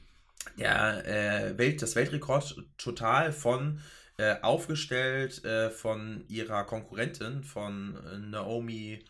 der, 0.58 1.06
äh, 1.06 1.58
Welt, 1.58 1.82
das 1.82 1.96
Weltrekord 1.96 2.64
total 2.78 3.32
von 3.32 3.80
äh, 4.18 4.36
aufgestellt 4.42 5.44
äh, 5.46 5.70
von 5.70 6.24
ihrer 6.28 6.64
Konkurrentin, 6.64 7.44
von 7.44 7.98
äh, 8.06 8.18
Naomi 8.18 9.06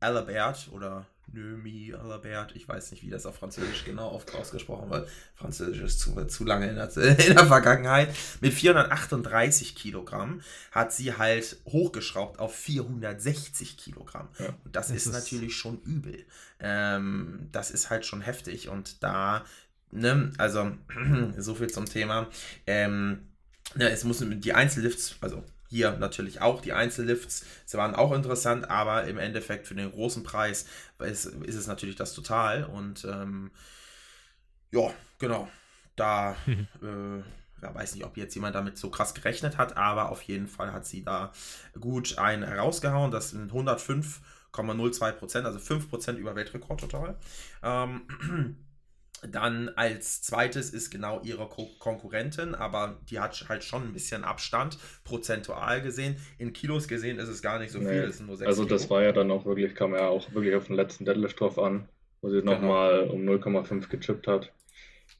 Alabert 0.00 0.68
oder 0.72 1.06
Noemi 1.32 1.94
Alabert, 1.94 2.54
ich 2.56 2.66
weiß 2.68 2.90
nicht, 2.90 3.02
wie 3.02 3.10
das 3.10 3.26
auf 3.26 3.36
Französisch 3.36 3.84
genau 3.84 4.10
oft 4.12 4.34
ausgesprochen 4.34 4.90
wird. 4.90 5.08
Französisch 5.34 5.80
ist 5.82 6.00
zu, 6.00 6.24
zu 6.26 6.44
lange 6.44 6.68
in 6.68 6.76
der, 6.76 6.94
in 6.96 7.34
der 7.36 7.46
Vergangenheit. 7.46 8.08
Mit 8.40 8.54
438 8.54 9.74
Kilogramm 9.74 10.40
hat 10.72 10.92
sie 10.92 11.14
halt 11.16 11.56
hochgeschraubt 11.66 12.38
auf 12.38 12.54
460 12.54 13.76
Kilogramm. 13.76 14.28
Ja. 14.38 14.48
Und 14.64 14.74
das, 14.76 14.88
Das 14.88 14.96
ist, 14.96 15.06
ist- 15.06 15.12
natürlich 15.12 15.56
schon 15.56 15.80
übel. 15.82 16.24
Ähm, 16.60 17.48
das 17.52 17.70
ist 17.70 17.90
halt 17.90 18.04
schon 18.06 18.20
heftig 18.20 18.68
und 18.68 19.02
da, 19.02 19.44
ne, 19.90 20.32
also 20.38 20.72
so 21.38 21.54
viel 21.54 21.68
zum 21.68 21.86
Thema. 21.86 22.28
Ähm, 22.66 23.28
ne, 23.74 23.90
es 23.90 24.04
muss 24.04 24.24
die 24.26 24.52
Einzellifts, 24.54 25.16
also 25.20 25.44
hier 25.68 25.92
natürlich 25.98 26.40
auch 26.40 26.60
die 26.60 26.72
Einzellifts, 26.72 27.44
sie 27.66 27.78
waren 27.78 27.94
auch 27.94 28.12
interessant, 28.12 28.70
aber 28.70 29.04
im 29.04 29.18
Endeffekt 29.18 29.66
für 29.66 29.74
den 29.74 29.90
großen 29.90 30.22
Preis 30.22 30.66
ist, 30.98 31.26
ist 31.26 31.54
es 31.54 31.66
natürlich 31.66 31.96
das 31.96 32.14
Total 32.14 32.64
und 32.64 33.04
ähm, 33.04 33.50
ja, 34.70 34.90
genau, 35.18 35.48
da 35.96 36.36
äh, 36.46 37.22
ja, 37.62 37.74
weiß 37.74 37.94
nicht, 37.94 38.04
ob 38.04 38.16
jetzt 38.16 38.34
jemand 38.34 38.54
damit 38.54 38.78
so 38.78 38.90
krass 38.90 39.14
gerechnet 39.14 39.56
hat, 39.56 39.76
aber 39.76 40.10
auf 40.10 40.22
jeden 40.22 40.46
Fall 40.46 40.72
hat 40.72 40.86
sie 40.86 41.02
da 41.02 41.32
gut 41.78 42.18
einen 42.18 42.44
rausgehauen. 42.44 43.10
Das 43.10 43.30
sind 43.30 43.52
105,02 43.52 45.12
Prozent, 45.12 45.46
also 45.46 45.58
5 45.58 45.88
Prozent 45.90 46.18
über 46.18 46.36
Weltrekord 46.36 46.80
total. 46.80 47.16
Ähm, 47.62 48.56
dann 49.22 49.68
als 49.70 50.22
zweites 50.22 50.70
ist 50.70 50.90
genau 50.90 51.20
ihre 51.22 51.48
Ko 51.48 51.68
Konkurrentin, 51.78 52.54
aber 52.54 53.00
die 53.10 53.20
hat 53.20 53.48
halt 53.48 53.64
schon 53.64 53.84
ein 53.88 53.92
bisschen 53.92 54.24
Abstand, 54.24 54.78
prozentual 55.04 55.82
gesehen. 55.82 56.16
In 56.38 56.52
Kilos 56.52 56.88
gesehen 56.88 57.18
ist 57.18 57.28
es 57.28 57.42
gar 57.42 57.58
nicht 57.58 57.72
so 57.72 57.80
viel, 57.82 58.02
Nee. 58.02 58.08
es 58.08 58.18
sind 58.18 58.26
nur 58.26 58.36
6 58.36 58.46
Also 58.46 58.62
Kilo. 58.62 58.74
das 58.76 58.90
war 58.90 59.02
ja 59.02 59.12
dann 59.12 59.30
auch 59.30 59.44
wirklich, 59.46 59.74
kam 59.74 59.94
ja 59.94 60.08
auch 60.08 60.32
wirklich 60.34 60.54
auf 60.54 60.66
den 60.66 60.76
letzten 60.76 61.04
Deadlift 61.04 61.40
drauf 61.40 61.58
an, 61.58 61.88
wo 62.20 62.30
sie 62.30 62.42
Genau. 62.44 62.52
nochmal 62.52 63.08
um 63.08 63.24
0,5 63.24 63.88
gechippt 63.88 64.26
hat, 64.26 64.52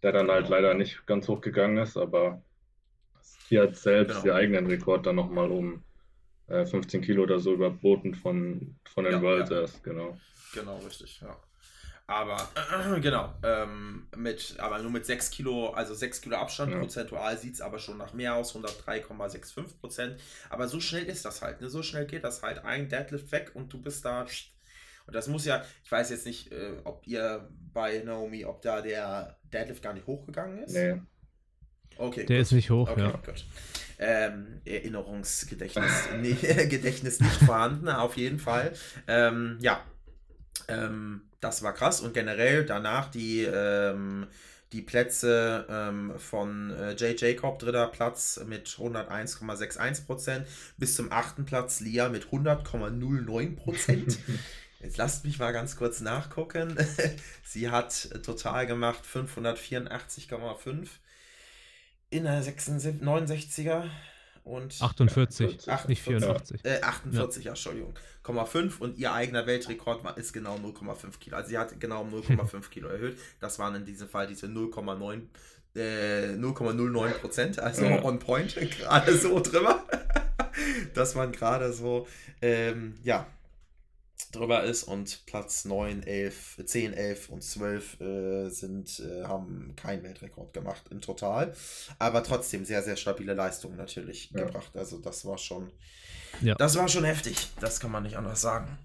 der 0.03 0.13
dann 0.13 0.31
halt 0.31 0.47
Genau. 0.47 0.57
leider 0.57 0.75
nicht 0.75 1.07
ganz 1.07 1.29
hoch 1.29 1.41
gegangen 1.41 1.79
ist, 1.79 1.97
aber 1.97 2.43
sie 3.49 3.59
hat 3.61 3.77
selbst 3.77 4.23
Genau. 4.23 4.27
ihren 4.27 4.37
eigenen 4.37 4.67
Rekord 4.67 5.07
dann 5.07 5.17
nochmal 5.17 5.51
um 5.51 5.85
äh, 6.49 6.67
15 6.67 7.03
Kilo 7.03 7.25
oder 7.25 7.39
so 7.41 7.55
überboten 7.55 8.15
von, 8.15 8.79
von 8.95 9.05
den 9.05 9.15
Ja, 9.15 9.23
Worlds 9.23 9.51
ja. 9.51 9.61
erst, 9.63 9.85
genau. 9.85 10.19
Genau, 10.53 10.79
richtig, 10.79 11.21
ja. 11.21 11.37
Aber 12.09 12.49
genau, 13.03 13.35
ähm, 13.43 14.09
mit, 14.17 14.57
aber 14.59 14.79
nur 14.79 14.91
mit 14.91 15.05
6 15.05 15.31
Kilo, 15.31 15.69
also 15.71 15.93
6 15.95 16.23
Kilo 16.23 16.37
Abstand, 16.39 16.73
Ja. 16.73 16.79
prozentual 16.79 17.37
sieht 17.37 17.55
es 17.55 17.61
aber 17.61 17.79
schon 17.79 17.99
nach 17.99 18.15
mehr 18.15 18.35
aus, 18.35 18.55
103,65 18.57 19.79
Prozent. 19.79 20.19
Aber 20.49 20.69
so 20.69 20.81
schnell 20.81 21.05
ist 21.05 21.27
das 21.27 21.43
halt, 21.43 21.61
ne? 21.61 21.69
So 21.69 21.83
schnell 21.83 22.07
geht 22.07 22.25
das 22.25 22.43
halt. 22.43 22.65
Ein 22.65 22.89
Deadlift 22.89 23.31
weg 23.31 23.51
und 23.55 23.71
du 23.73 23.81
bist 23.83 24.07
da. 24.07 24.23
Und 25.07 25.15
das 25.15 25.29
muss 25.29 25.45
ja, 25.45 25.63
ich 25.85 25.93
weiß 25.93 26.09
jetzt 26.11 26.25
nicht, 26.25 26.51
äh, 26.51 26.73
ob 26.85 27.07
ihr 27.07 27.47
bei 27.75 27.99
Naomi, 27.99 28.45
ob 28.47 28.63
da 28.63 28.81
der 28.81 29.39
Deadlift 29.53 29.83
gar 29.83 29.93
nicht 29.93 30.07
hochgegangen 30.07 30.63
ist. 30.63 30.73
Nee, 30.73 31.01
Okay, 31.99 32.25
Der 32.27 32.37
gut. 32.39 32.43
ist 32.47 32.53
nicht 32.53 32.71
hoch, 32.71 32.89
Okay, 32.89 33.01
ja. 33.03 33.11
gut. 33.11 33.45
Ähm, 33.99 34.61
Erinnerungsgedächtnis 34.65 36.09
nee, 36.21 36.33
Gedächtnis 36.33 37.21
nicht 37.21 37.43
vorhanden, 37.43 37.89
auf 37.89 38.17
jeden 38.17 38.39
Fall. 38.39 38.73
Ähm, 39.09 39.59
ja, 39.61 39.85
ähm, 40.69 41.23
das 41.41 41.63
war 41.63 41.73
krass 41.73 42.01
und 42.01 42.15
generell 42.15 42.65
danach 42.65 43.11
die, 43.11 43.43
ähm, 43.45 44.27
die 44.73 44.83
Plätze 44.83 45.67
ähm, 45.71 46.19
von 46.19 46.71
äh, 46.71 46.95
Jay 46.97 47.15
Jacob, 47.17 47.59
dritter 47.59 47.87
Platz 47.89 48.41
mit 48.47 48.69
101,61%, 48.69 50.45
bis 50.77 50.95
zum 50.95 51.13
achten 51.13 51.45
Platz 51.45 51.81
Lia 51.81 52.09
mit 52.09 52.27
100,09%. 52.27 54.17
Jetzt 54.81 54.97
lasst 54.97 55.25
mich 55.25 55.39
mal 55.39 55.53
ganz 55.53 55.77
kurz 55.77 56.01
nachgucken. 56.01 56.77
Sie 57.45 57.71
hat 57.71 58.11
total 58.23 58.67
gemacht 58.67 59.03
584,5 59.05 60.89
in 62.11 62.25
der 62.25 62.43
76, 62.43 63.03
69er 63.03 63.91
und 64.49 64.81
48, 64.81 65.69
48. 65.71 65.89
nicht 65.89 66.03
84. 66.03 66.65
äh, 66.65 66.81
48, 66.83 67.45
ja. 67.45 67.51
Entschuldigung, 67.53 67.95
0,5 68.25 68.79
und 68.81 68.99
ihr 68.99 69.13
eigener 69.13 69.47
Weltrekord 69.47 70.03
war, 70.05 70.17
ist 70.19 70.33
genau 70.33 70.57
0,5 70.57 71.19
Kilo. 71.19 71.37
Also 71.37 71.51
sie 71.51 71.59
hat 71.59 71.79
genau 71.81 72.03
um 72.03 72.13
0,5 72.15 72.69
Kilo 72.71 72.89
erhöht. 72.89 73.19
Das 73.41 73.59
waren 73.59 73.75
in 73.75 73.85
diesem 73.85 74.09
Fall 74.09 74.27
diese 74.27 74.47
0,9 74.47 75.23
äh, 75.77 76.35
0,09 76.35 77.09
Prozent, 77.21 77.59
also 77.61 77.85
Ja. 77.85 78.03
on 78.03 78.19
point, 78.19 78.55
gerade 78.79 79.17
so 79.17 79.39
drüber. 79.41 79.85
Dass 80.95 81.15
man 81.15 81.31
gerade 81.31 81.73
so, 81.73 82.07
ähm, 82.43 82.95
ja, 83.05 83.27
drüber 84.33 84.63
ist 84.65 84.83
und 84.85 85.25
Platz 85.27 85.65
9, 85.65 86.03
11, 86.03 86.61
10, 86.65 86.93
11 86.93 87.29
und 87.31 87.43
12 87.43 88.01
äh, 88.01 88.49
sind, 88.51 89.01
äh, 89.01 89.25
haben 89.25 89.73
keinen 89.77 90.03
Weltrekord 90.03 90.53
gemacht 90.53 90.83
im 90.91 91.01
Total. 91.01 91.55
Aber 91.99 92.23
trotzdem 92.23 92.65
sehr, 92.65 92.83
sehr 92.83 92.97
stabile 92.97 93.35
Leistung 93.35 93.77
natürlich 93.77 94.31
Ja. 94.33 94.45
gebracht. 94.45 94.73
Also 94.77 94.99
das 94.99 95.25
war 95.25 95.39
schon, 95.39 95.71
Ja. 96.43 96.55
das 96.57 96.77
war 96.77 96.89
schon 96.89 97.05
heftig. 97.05 97.49
Das 97.61 97.81
kann 97.81 97.91
man 97.91 98.03
nicht 98.03 98.17
anders 98.17 98.41
sagen. 98.41 98.77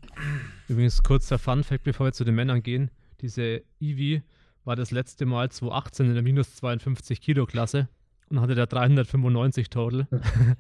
Übrigens 0.68 1.04
kurzer 1.04 1.38
Fun-Fact, 1.40 1.84
bevor 1.84 2.08
wir 2.08 2.14
zu 2.14 2.24
den 2.24 2.36
Männern 2.36 2.64
gehen. 2.64 2.90
Diese 3.22 3.64
Eevee 3.82 4.22
war 4.64 4.76
das 4.78 4.92
letzte 4.92 5.26
Mal 5.26 5.50
2018 5.52 6.06
in 6.08 6.14
der 6.14 6.24
minus 6.24 6.56
52 6.56 7.20
Kilo 7.20 7.46
Klasse 7.46 7.90
und 8.30 8.40
hatte 8.40 8.56
da 8.56 8.66
395 8.66 9.70
total. 9.70 10.08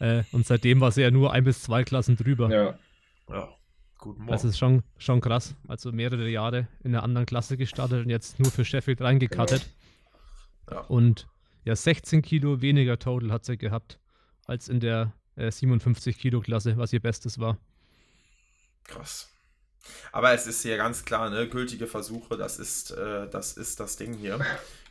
äh, 0.00 0.24
und 0.32 0.46
seitdem 0.46 0.80
war 0.80 0.92
sie 0.92 1.02
ja 1.02 1.10
nur 1.10 1.32
ein 1.32 1.44
bis 1.44 1.62
zwei 1.62 1.84
Klassen 1.84 2.16
drüber. 2.16 2.50
ja, 2.50 2.78
Ja, 3.30 3.48
guten 4.06 4.20
Morgen. 4.22 4.32
Das 4.32 4.44
ist 4.44 4.58
schon, 4.58 4.82
schon 4.98 5.20
krass. 5.20 5.54
Also 5.68 5.92
mehrere 5.92 6.28
Jahre 6.28 6.68
in 6.82 6.94
einer 6.94 7.02
anderen 7.02 7.26
Klasse 7.26 7.56
gestartet 7.56 8.04
und 8.04 8.10
jetzt 8.10 8.38
nur 8.40 8.50
für 8.50 8.64
Sheffield 8.64 9.00
reingekattet. 9.00 9.68
Ja. 10.70 10.80
Und 10.80 11.28
ja, 11.64 11.76
16 11.76 12.22
Kilo 12.22 12.60
weniger 12.62 12.98
Total 12.98 13.32
hat 13.32 13.44
sie 13.44 13.56
gehabt 13.56 13.98
als 14.46 14.68
in 14.68 14.80
der 14.80 15.12
äh, 15.36 15.50
57 15.50 16.18
Kilo 16.18 16.40
Klasse, 16.40 16.76
was 16.76 16.92
ihr 16.92 17.00
Bestes 17.00 17.38
war. 17.38 17.58
Krass. 18.84 19.28
Aber 20.12 20.32
es 20.32 20.46
ist 20.46 20.62
hier 20.62 20.76
ganz 20.76 21.04
klar, 21.04 21.30
ne, 21.30 21.48
gültige 21.48 21.86
Versuche, 21.86 22.36
das 22.36 22.58
ist, 22.58 22.90
äh, 22.90 23.28
das 23.28 23.52
ist 23.52 23.78
das 23.80 23.96
Ding 23.96 24.14
hier 24.14 24.40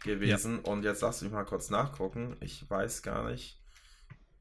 gewesen. 0.04 0.60
Und 0.60 0.84
jetzt 0.84 1.02
lass 1.02 1.22
mich 1.22 1.32
mal 1.32 1.44
kurz 1.46 1.70
nachgucken. 1.70 2.38
Ich 2.40 2.70
weiß 2.70 3.02
gar 3.02 3.30
nicht. 3.30 3.58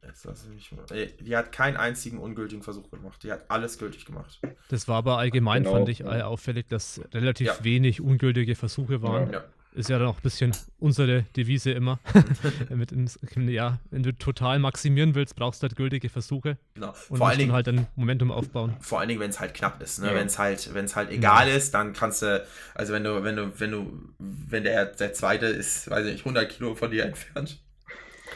Jetzt 0.06 0.24
lass 0.24 0.46
mich 0.48 0.70
mal. 0.72 0.84
Ey, 0.90 1.12
Die 1.20 1.36
hat 1.36 1.50
keinen 1.52 1.76
einzigen 1.76 2.18
ungültigen 2.18 2.62
Versuch 2.62 2.90
gemacht. 2.90 3.22
Die 3.22 3.32
hat 3.32 3.50
alles 3.50 3.78
gültig 3.78 4.04
gemacht. 4.04 4.40
Das 4.68 4.86
war 4.88 4.96
aber 4.98 5.18
allgemein, 5.18 5.62
Genau, 5.64 5.76
fand 5.76 5.88
ich, 5.88 6.00
äh, 6.00 6.22
auffällig, 6.22 6.66
dass 6.68 7.00
relativ 7.12 7.46
Ja. 7.48 7.56
wenig 7.64 8.00
ungültige 8.00 8.54
Versuche 8.54 9.02
waren. 9.02 9.32
Ja. 9.32 9.44
Ist 9.76 9.88
ja 9.88 9.98
dann 9.98 10.06
auch 10.06 10.18
ein 10.18 10.22
bisschen 10.22 10.54
unsere 10.78 11.22
Devise 11.36 11.72
immer. 11.72 11.98
Mit 12.70 12.92
ins, 12.92 13.18
ja, 13.34 13.80
wenn 13.90 14.04
du 14.04 14.12
total 14.16 14.60
maximieren 14.60 15.16
willst, 15.16 15.34
brauchst 15.34 15.62
du 15.62 15.66
halt 15.66 15.74
gültige 15.74 16.08
Versuche 16.08 16.58
Genau. 16.74 16.90
und 16.90 16.94
Vor 16.94 17.16
musst 17.18 17.22
allen 17.30 17.38
Dingen, 17.38 17.48
dann 17.48 17.56
halt 17.56 17.68
ein 17.68 17.86
Momentum 17.96 18.30
aufbauen. 18.30 18.76
vor 18.78 19.00
allen 19.00 19.08
Dingen, 19.08 19.20
wenn 19.20 19.30
es 19.30 19.40
halt 19.40 19.52
knapp 19.52 19.82
ist, 19.82 20.00
ne? 20.00 20.10
Ja. 20.10 20.14
Wenn 20.14 20.28
es 20.28 20.38
halt, 20.38 20.72
wenn 20.74 20.84
es 20.84 20.94
halt 20.94 21.10
egal 21.10 21.48
ist, 21.48 21.74
dann 21.74 21.92
kannst 21.92 22.22
du, 22.22 22.46
also 22.76 22.92
wenn 22.92 23.02
du, 23.02 23.24
wenn 23.24 23.34
du, 23.34 23.52
wenn 23.58 23.70
du, 23.72 24.00
wenn 24.20 24.62
der, 24.62 24.86
der 24.86 25.12
zweite 25.12 25.46
ist, 25.46 25.90
weiß 25.90 26.06
ich 26.06 26.12
nicht, 26.12 26.20
100 26.24 26.48
Kilo 26.50 26.76
von 26.76 26.92
dir 26.92 27.06
entfernt, 27.06 27.60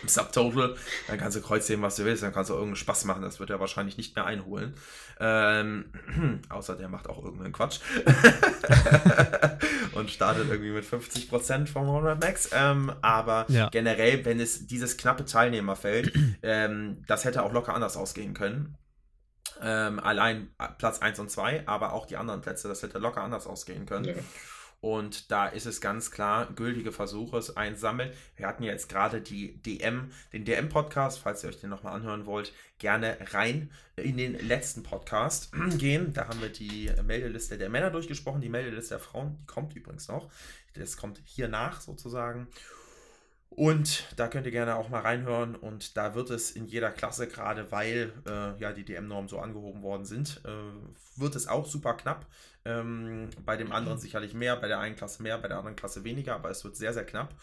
im 0.02 0.08
Subtotal. 0.08 0.76
Dann 1.06 1.18
kannst 1.18 1.36
du 1.36 1.42
Kreuzheben, 1.42 1.82
was 1.82 1.96
du 1.96 2.04
willst. 2.04 2.22
Dann 2.22 2.32
kannst 2.32 2.50
du 2.50 2.54
irgendeinen 2.54 2.76
Spaß 2.76 3.04
machen. 3.04 3.22
Das 3.22 3.40
wird 3.40 3.50
er 3.50 3.60
wahrscheinlich 3.60 3.96
nicht 3.96 4.16
mehr 4.16 4.26
einholen. 4.26 4.74
Ähm, 5.20 5.92
außer 6.48 6.76
der 6.76 6.88
macht 6.88 7.08
auch 7.08 7.22
irgendeinen 7.22 7.52
Quatsch. 7.52 7.80
und 9.92 10.10
startet 10.10 10.48
irgendwie 10.48 10.70
mit 10.70 10.84
50% 10.84 11.66
vom 11.66 11.84
100 11.84 12.20
Max. 12.20 12.50
Ähm, 12.52 12.92
aber 13.02 13.46
ja. 13.48 13.68
generell, 13.70 14.24
wenn 14.24 14.40
es 14.40 14.66
dieses 14.66 14.96
knappe 14.96 15.24
Teilnehmerfeld, 15.24 16.12
ähm, 16.42 17.02
das 17.06 17.24
hätte 17.24 17.42
auch 17.42 17.52
locker 17.52 17.74
anders 17.74 17.96
ausgehen 17.96 18.34
können. 18.34 18.76
Ähm, 19.60 19.98
allein 19.98 20.50
Platz 20.78 21.00
1 21.00 21.18
und 21.18 21.30
2, 21.30 21.66
aber 21.66 21.92
auch 21.92 22.06
die 22.06 22.16
anderen 22.16 22.40
Plätze, 22.40 22.68
das 22.68 22.82
hätte 22.82 22.98
locker 22.98 23.22
anders 23.22 23.46
ausgehen 23.46 23.86
können. 23.86 24.04
Ja. 24.04 24.14
Und 24.80 25.32
da 25.32 25.46
ist 25.46 25.66
es 25.66 25.80
ganz 25.80 26.12
klar, 26.12 26.52
gültige 26.54 26.92
Versuche 26.92 27.42
einsammeln. 27.56 28.12
Wir 28.36 28.46
hatten 28.46 28.62
ja 28.62 28.72
jetzt 28.72 28.88
gerade 28.88 29.20
die 29.20 29.60
DM, 29.62 30.10
den 30.32 30.44
DM-Podcast, 30.44 31.18
falls 31.18 31.42
ihr 31.42 31.48
euch 31.48 31.60
den 31.60 31.70
nochmal 31.70 31.94
anhören 31.94 32.26
wollt, 32.26 32.52
gerne 32.78 33.16
rein 33.32 33.72
in 33.96 34.16
den 34.16 34.34
letzten 34.46 34.84
Podcast 34.84 35.52
gehen. 35.78 36.12
Da 36.12 36.28
haben 36.28 36.40
wir 36.40 36.50
die 36.50 36.92
Meldeliste 37.04 37.58
der 37.58 37.70
Männer 37.70 37.90
durchgesprochen, 37.90 38.40
die 38.40 38.48
Meldeliste 38.48 38.94
der 38.94 39.00
Frauen, 39.00 39.36
die 39.40 39.46
kommt 39.46 39.74
übrigens 39.74 40.06
noch. 40.06 40.30
Das 40.74 40.96
kommt 40.96 41.20
hier 41.24 41.48
nach 41.48 41.80
sozusagen. 41.80 42.46
Und 43.50 44.04
da 44.16 44.28
könnt 44.28 44.46
ihr 44.46 44.52
gerne 44.52 44.76
auch 44.76 44.88
mal 44.88 45.00
reinhören. 45.00 45.56
Und 45.56 45.96
da 45.96 46.14
wird 46.14 46.30
es 46.30 46.52
in 46.52 46.66
jeder 46.66 46.90
Klasse, 46.90 47.26
gerade 47.26 47.72
weil 47.72 48.12
äh, 48.26 48.60
ja 48.60 48.72
die 48.72 48.84
DM-Normen 48.84 49.28
so 49.28 49.40
angehoben 49.40 49.82
worden 49.82 50.04
sind, 50.04 50.40
äh, 50.44 51.20
wird 51.20 51.34
es 51.34 51.48
auch 51.48 51.66
super 51.66 51.94
knapp. 51.94 52.26
Ähm, 52.68 53.30
bei 53.46 53.56
dem 53.56 53.72
anderen 53.72 53.98
sicherlich 53.98 54.34
mehr, 54.34 54.56
bei 54.56 54.68
der 54.68 54.78
einen 54.78 54.94
Klasse 54.94 55.22
mehr, 55.22 55.38
bei 55.38 55.48
der 55.48 55.56
anderen 55.56 55.76
Klasse 55.76 56.04
weniger, 56.04 56.34
aber 56.34 56.50
es 56.50 56.64
wird 56.64 56.76
sehr, 56.76 56.92
sehr 56.92 57.06
knapp 57.06 57.34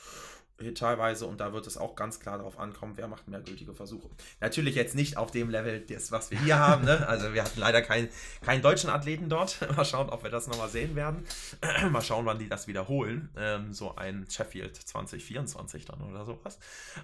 teilweise 0.74 1.26
und 1.26 1.42
da 1.42 1.52
wird 1.52 1.68
es 1.68 1.78
auch 1.78 1.96
ganz 1.96 2.20
klar 2.20 2.38
darauf 2.38 2.58
ankommen, 2.60 2.94
wer 2.96 3.08
macht 3.08 3.28
mehr 3.28 3.42
gültige 3.42 3.74
Versuche. 3.74 4.10
Natürlich 4.40 4.76
jetzt 4.76 4.96
nicht 4.96 5.18
auf 5.18 5.32
dem 5.32 5.50
Level, 5.50 5.82
des, 5.82 6.12
was 6.12 6.32
wir 6.32 6.40
hier 6.40 6.60
haben. 6.60 6.86
Ne? 6.86 7.06
Also 7.08 7.34
wir 7.34 7.44
hatten 7.44 7.60
leider 7.60 7.82
keinen 7.82 8.10
kein 8.42 8.62
deutschen 8.62 8.90
Athleten 8.90 9.28
dort. 9.28 9.60
Mal 9.76 9.84
schauen, 9.84 10.10
ob 10.10 10.24
wir 10.24 10.30
das 10.30 10.48
nochmal 10.48 10.70
sehen 10.70 10.96
werden. 10.96 11.26
mal 11.92 12.02
schauen, 12.02 12.26
wann 12.26 12.40
die 12.40 12.48
das 12.48 12.68
wiederholen. 12.68 13.30
Ähm, 13.38 13.74
so 13.74 13.96
ein 13.96 14.26
Sheffield 14.30 14.76
2024 14.76 15.86
dann 15.86 16.02
oder 16.02 16.26
sowas. 16.26 16.58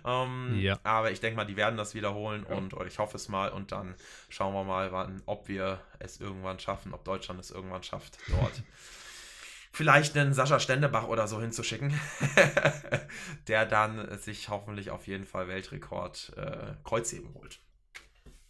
Ähm, 0.05 0.57
ja. 0.59 0.79
Aber 0.83 1.11
ich 1.11 1.19
denke 1.19 1.35
mal, 1.35 1.45
die 1.45 1.57
werden 1.57 1.75
das 1.75 1.93
wiederholen 1.93 2.45
ja. 2.49 2.55
und 2.55 2.73
ich 2.87 2.99
hoffe 2.99 3.17
es 3.17 3.27
mal 3.27 3.49
und 3.49 3.71
dann 3.71 3.95
schauen 4.29 4.53
wir 4.53 4.63
mal, 4.63 4.91
wann, 4.91 5.21
ob 5.25 5.47
wir 5.47 5.81
es 5.99 6.21
irgendwann 6.21 6.59
schaffen, 6.59 6.93
ob 6.93 7.03
Deutschland 7.03 7.39
es 7.39 7.51
irgendwann 7.51 7.83
schafft, 7.83 8.17
dort 8.29 8.53
vielleicht 9.71 10.17
einen 10.17 10.34
Sascha 10.34 10.60
Stendebach 10.60 11.07
oder 11.07 11.27
so 11.27 11.41
hinzuschicken, 11.41 11.93
der 13.47 13.65
dann 13.65 14.17
sich 14.19 14.49
hoffentlich 14.49 14.91
auf 14.91 15.07
jeden 15.07 15.25
Fall 15.25 15.47
Weltrekord 15.47 16.34
äh, 16.36 16.73
Kreuzheben 16.84 17.34
holt. 17.34 17.60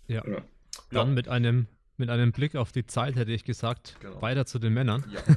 Ja. 0.07 0.27
ja. 0.27 0.41
Dann 0.89 1.13
mit 1.13 1.27
einem 1.27 1.67
mit 1.97 2.09
einem 2.09 2.31
Blick 2.31 2.55
auf 2.55 2.71
die 2.71 2.87
Zeit 2.87 3.15
hätte 3.15 3.31
ich 3.31 3.45
gesagt, 3.45 3.97
genau. 3.99 4.21
weiter 4.23 4.47
zu 4.47 4.57
den 4.57 4.73
Männern. 4.73 5.05
Ja. 5.11 5.21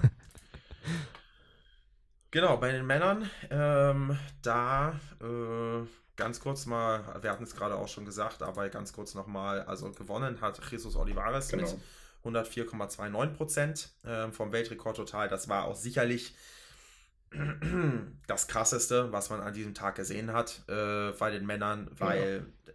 genau, 2.30 2.56
bei 2.56 2.72
den 2.72 2.86
Männern, 2.86 3.28
ähm, 3.50 4.18
da 4.40 4.98
äh, 5.20 5.86
ganz 6.16 6.40
kurz 6.40 6.64
mal, 6.64 7.04
wir 7.20 7.30
hatten 7.30 7.44
es 7.44 7.54
gerade 7.54 7.76
auch 7.76 7.88
schon 7.88 8.06
gesagt, 8.06 8.42
aber 8.42 8.68
ganz 8.70 8.94
kurz 8.94 9.14
nochmal, 9.14 9.62
also 9.62 9.92
gewonnen 9.92 10.40
hat 10.40 10.58
Jesus 10.70 10.96
Olivares 10.96 11.48
genau. 11.48 11.70
mit 11.70 11.76
104,29 12.24 13.26
Prozent 13.34 13.90
äh, 14.04 14.30
vom 14.30 14.52
Weltrekord 14.52 14.96
total. 14.96 15.28
Das 15.28 15.48
war 15.48 15.64
auch 15.64 15.76
sicherlich 15.76 16.34
das 18.26 18.48
krasseste, 18.48 19.12
was 19.12 19.30
man 19.30 19.40
an 19.40 19.52
diesem 19.52 19.74
Tag 19.74 19.96
gesehen 19.96 20.32
hat 20.32 20.62
äh, 20.68 21.12
bei 21.12 21.30
den 21.30 21.46
Männern, 21.46 21.90
weil 21.98 22.46
ja. 22.66 22.72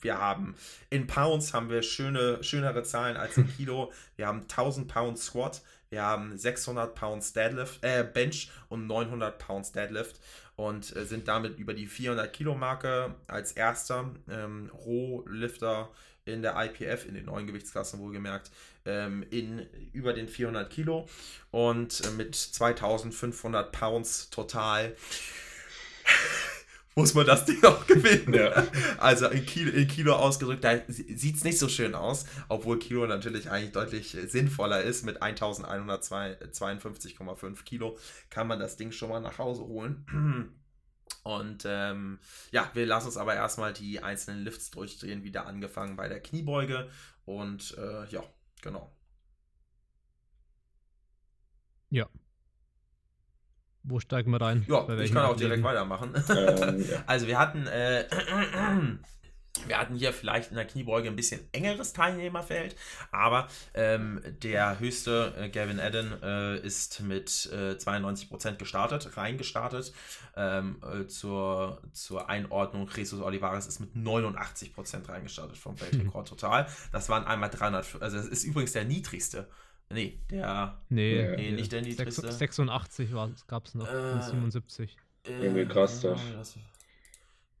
wir 0.00 0.18
haben 0.18 0.54
in 0.90 1.06
Pounds 1.06 1.54
haben 1.54 1.70
wir 1.70 1.82
schöne, 1.82 2.42
schönere 2.42 2.82
Zahlen 2.82 3.16
als 3.16 3.36
in 3.36 3.48
Kilo. 3.56 3.92
Wir 4.16 4.26
haben 4.26 4.42
1000 4.42 4.88
Pounds 4.88 5.26
Squat, 5.26 5.62
wir 5.90 6.02
haben 6.02 6.36
600 6.36 6.94
Pounds 6.94 7.32
Deadlift, 7.32 7.82
äh, 7.84 8.04
Bench 8.04 8.50
und 8.68 8.86
900 8.86 9.38
Pounds 9.38 9.72
Deadlift 9.72 10.20
und 10.56 10.94
äh, 10.94 11.04
sind 11.04 11.28
damit 11.28 11.58
über 11.58 11.74
die 11.74 11.86
400 11.86 12.32
Kilo 12.32 12.54
Marke 12.54 13.14
als 13.26 13.52
erster 13.52 14.10
ähm, 14.30 14.70
Rohlifter 14.72 15.90
in 16.24 16.42
der 16.42 16.56
IPF, 16.56 17.06
in 17.06 17.14
den 17.14 17.26
neuen 17.26 17.46
Gewichtsklassen 17.46 18.00
wohlgemerkt, 18.00 18.50
ähm, 18.84 19.24
in 19.30 19.66
über 19.92 20.12
den 20.12 20.28
400 20.28 20.68
Kilo 20.70 21.08
und 21.50 22.04
äh, 22.04 22.10
mit 22.10 22.34
2500 22.34 23.72
Pounds 23.72 24.28
total 24.30 24.96
muss 26.94 27.14
man 27.14 27.24
das 27.26 27.44
Ding 27.44 27.64
auch 27.64 27.84
gewinnen. 27.86 28.34
Ja. 28.34 28.66
Also 28.98 29.28
in 29.28 29.46
Kilo, 29.46 29.72
in 29.72 29.88
Kilo 29.88 30.14
ausgedrückt, 30.14 30.62
da 30.62 30.78
sieht 30.86 31.36
es 31.36 31.44
nicht 31.44 31.58
so 31.58 31.68
schön 31.68 31.96
aus, 31.96 32.24
obwohl 32.48 32.78
Kilo 32.78 33.06
natürlich 33.06 33.50
eigentlich 33.50 33.72
deutlich 33.72 34.16
sinnvoller 34.28 34.82
ist. 34.82 35.04
Mit 35.04 35.20
1152,5 35.22 37.64
Kilo 37.64 37.98
kann 38.30 38.46
man 38.46 38.60
das 38.60 38.76
Ding 38.76 38.92
schon 38.92 39.08
mal 39.08 39.20
nach 39.20 39.38
Hause 39.38 39.62
holen. 39.62 40.04
Und 41.22 41.64
ähm, 41.66 42.18
ja, 42.50 42.70
wir 42.74 42.84
lassen 42.86 43.06
uns 43.06 43.16
aber 43.16 43.34
erstmal 43.34 43.72
die 43.72 44.02
einzelnen 44.02 44.42
Lifts 44.42 44.70
durchdrehen, 44.70 45.22
wieder 45.22 45.46
angefangen 45.46 45.96
bei 45.96 46.08
der 46.08 46.20
Kniebeuge. 46.20 46.88
Und 47.24 47.76
äh, 47.78 48.06
ja, 48.08 48.22
genau. 48.60 48.90
Ja. 51.90 52.08
Wo 53.84 54.00
steigen 54.00 54.30
wir 54.30 54.40
rein? 54.40 54.64
Ja, 54.68 54.88
ich 54.98 55.12
kann 55.12 55.26
auch 55.26 55.36
direkt 55.36 55.62
weitermachen. 55.62 56.14
Ähm, 56.28 56.84
ja. 56.88 57.02
Also 57.06 57.26
wir 57.26 57.38
hatten 57.38 57.66
äh, 57.66 58.06
Wir 59.66 59.78
hatten 59.78 59.94
hier 59.94 60.12
vielleicht 60.12 60.50
in 60.50 60.56
der 60.56 60.64
Kniebeuge 60.64 61.08
ein 61.08 61.16
bisschen 61.16 61.40
engeres 61.52 61.92
Teilnehmerfeld, 61.92 62.74
aber 63.10 63.48
ähm, 63.74 64.20
der 64.42 64.80
höchste 64.80 65.34
äh, 65.38 65.50
Gavin 65.50 65.78
Adden 65.78 66.22
äh, 66.22 66.58
ist 66.58 67.00
mit 67.00 67.50
äh, 67.52 67.72
92% 67.72 68.56
gestartet, 68.56 69.16
reingestartet. 69.16 69.92
Ähm, 70.36 70.80
äh, 70.82 71.06
zur, 71.06 71.82
zur 71.92 72.30
Einordnung, 72.30 72.88
Jesus 72.96 73.20
Olivares 73.20 73.66
ist 73.66 73.78
mit 73.80 73.94
89% 73.94 75.08
reingestartet 75.08 75.58
vom 75.58 75.78
Weltrekord 75.80 76.28
total. 76.28 76.66
Das 76.90 77.10
waren 77.10 77.24
einmal 77.24 77.50
300, 77.50 78.00
also 78.00 78.16
das 78.16 78.26
ist 78.26 78.44
übrigens 78.44 78.72
der 78.72 78.84
niedrigste. 78.84 79.48
Nee, 79.90 80.18
der. 80.30 80.80
Nee, 80.88 81.34
nee 81.36 81.50
nicht 81.52 81.72
der 81.72 81.82
niedrigste. 81.82 82.32
86 82.32 83.10
gab 83.46 83.66
es 83.66 83.74
noch, 83.74 83.86
77. 83.86 84.96
Äh, 85.24 85.44
Irgendwie 85.44 85.66
krass, 85.66 86.00
das. 86.00 86.20
das 86.34 86.56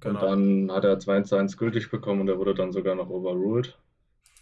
Genau. 0.00 0.32
Und 0.32 0.68
dann 0.68 0.76
hat 0.76 0.84
er 0.84 0.98
2 0.98 1.22
zu 1.22 1.36
1 1.36 1.56
gültig 1.56 1.90
bekommen 1.90 2.22
und 2.22 2.28
er 2.28 2.38
wurde 2.38 2.54
dann 2.54 2.72
sogar 2.72 2.94
noch 2.94 3.10
overruled. 3.10 3.76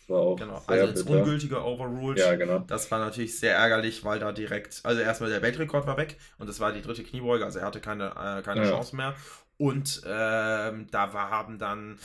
Das 0.00 0.08
war 0.08 0.20
auch 0.20 0.36
genau, 0.36 0.62
also 0.66 0.86
ins 0.86 1.02
ungültige 1.02 1.62
overruled. 1.62 2.18
Ja, 2.18 2.34
genau. 2.36 2.60
Das 2.60 2.90
war 2.90 2.98
natürlich 2.98 3.38
sehr 3.38 3.56
ärgerlich, 3.56 4.04
weil 4.04 4.18
da 4.18 4.32
direkt, 4.32 4.80
also 4.84 5.00
erstmal 5.00 5.30
der 5.30 5.42
Weltrekord 5.42 5.86
war 5.86 5.96
weg 5.96 6.16
und 6.38 6.48
das 6.48 6.58
war 6.60 6.72
die 6.72 6.82
dritte 6.82 7.02
Kniebeuge, 7.02 7.44
also 7.44 7.60
er 7.60 7.66
hatte 7.66 7.80
keine, 7.80 8.10
äh, 8.10 8.42
keine 8.42 8.64
ja. 8.64 8.70
Chance 8.70 8.96
mehr. 8.96 9.14
Und 9.58 10.02
ähm, 10.06 10.88
da 10.90 11.12
war, 11.12 11.30
haben 11.30 11.58
dann 11.58 11.98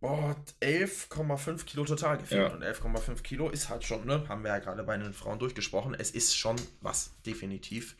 oh, 0.00 0.34
11,5 0.60 1.64
Kilo 1.64 1.84
total 1.84 2.18
gefehlt. 2.18 2.48
Ja. 2.48 2.54
Und 2.54 2.62
11,5 2.62 3.22
Kilo 3.22 3.48
ist 3.50 3.68
halt 3.68 3.84
schon, 3.84 4.06
ne? 4.06 4.28
Haben 4.28 4.42
wir 4.42 4.50
ja 4.50 4.58
gerade 4.58 4.82
bei 4.82 4.96
den 4.96 5.12
Frauen 5.12 5.38
durchgesprochen. 5.38 5.94
Es 5.94 6.10
ist 6.10 6.36
schon 6.36 6.56
was, 6.80 7.14
definitiv. 7.26 7.96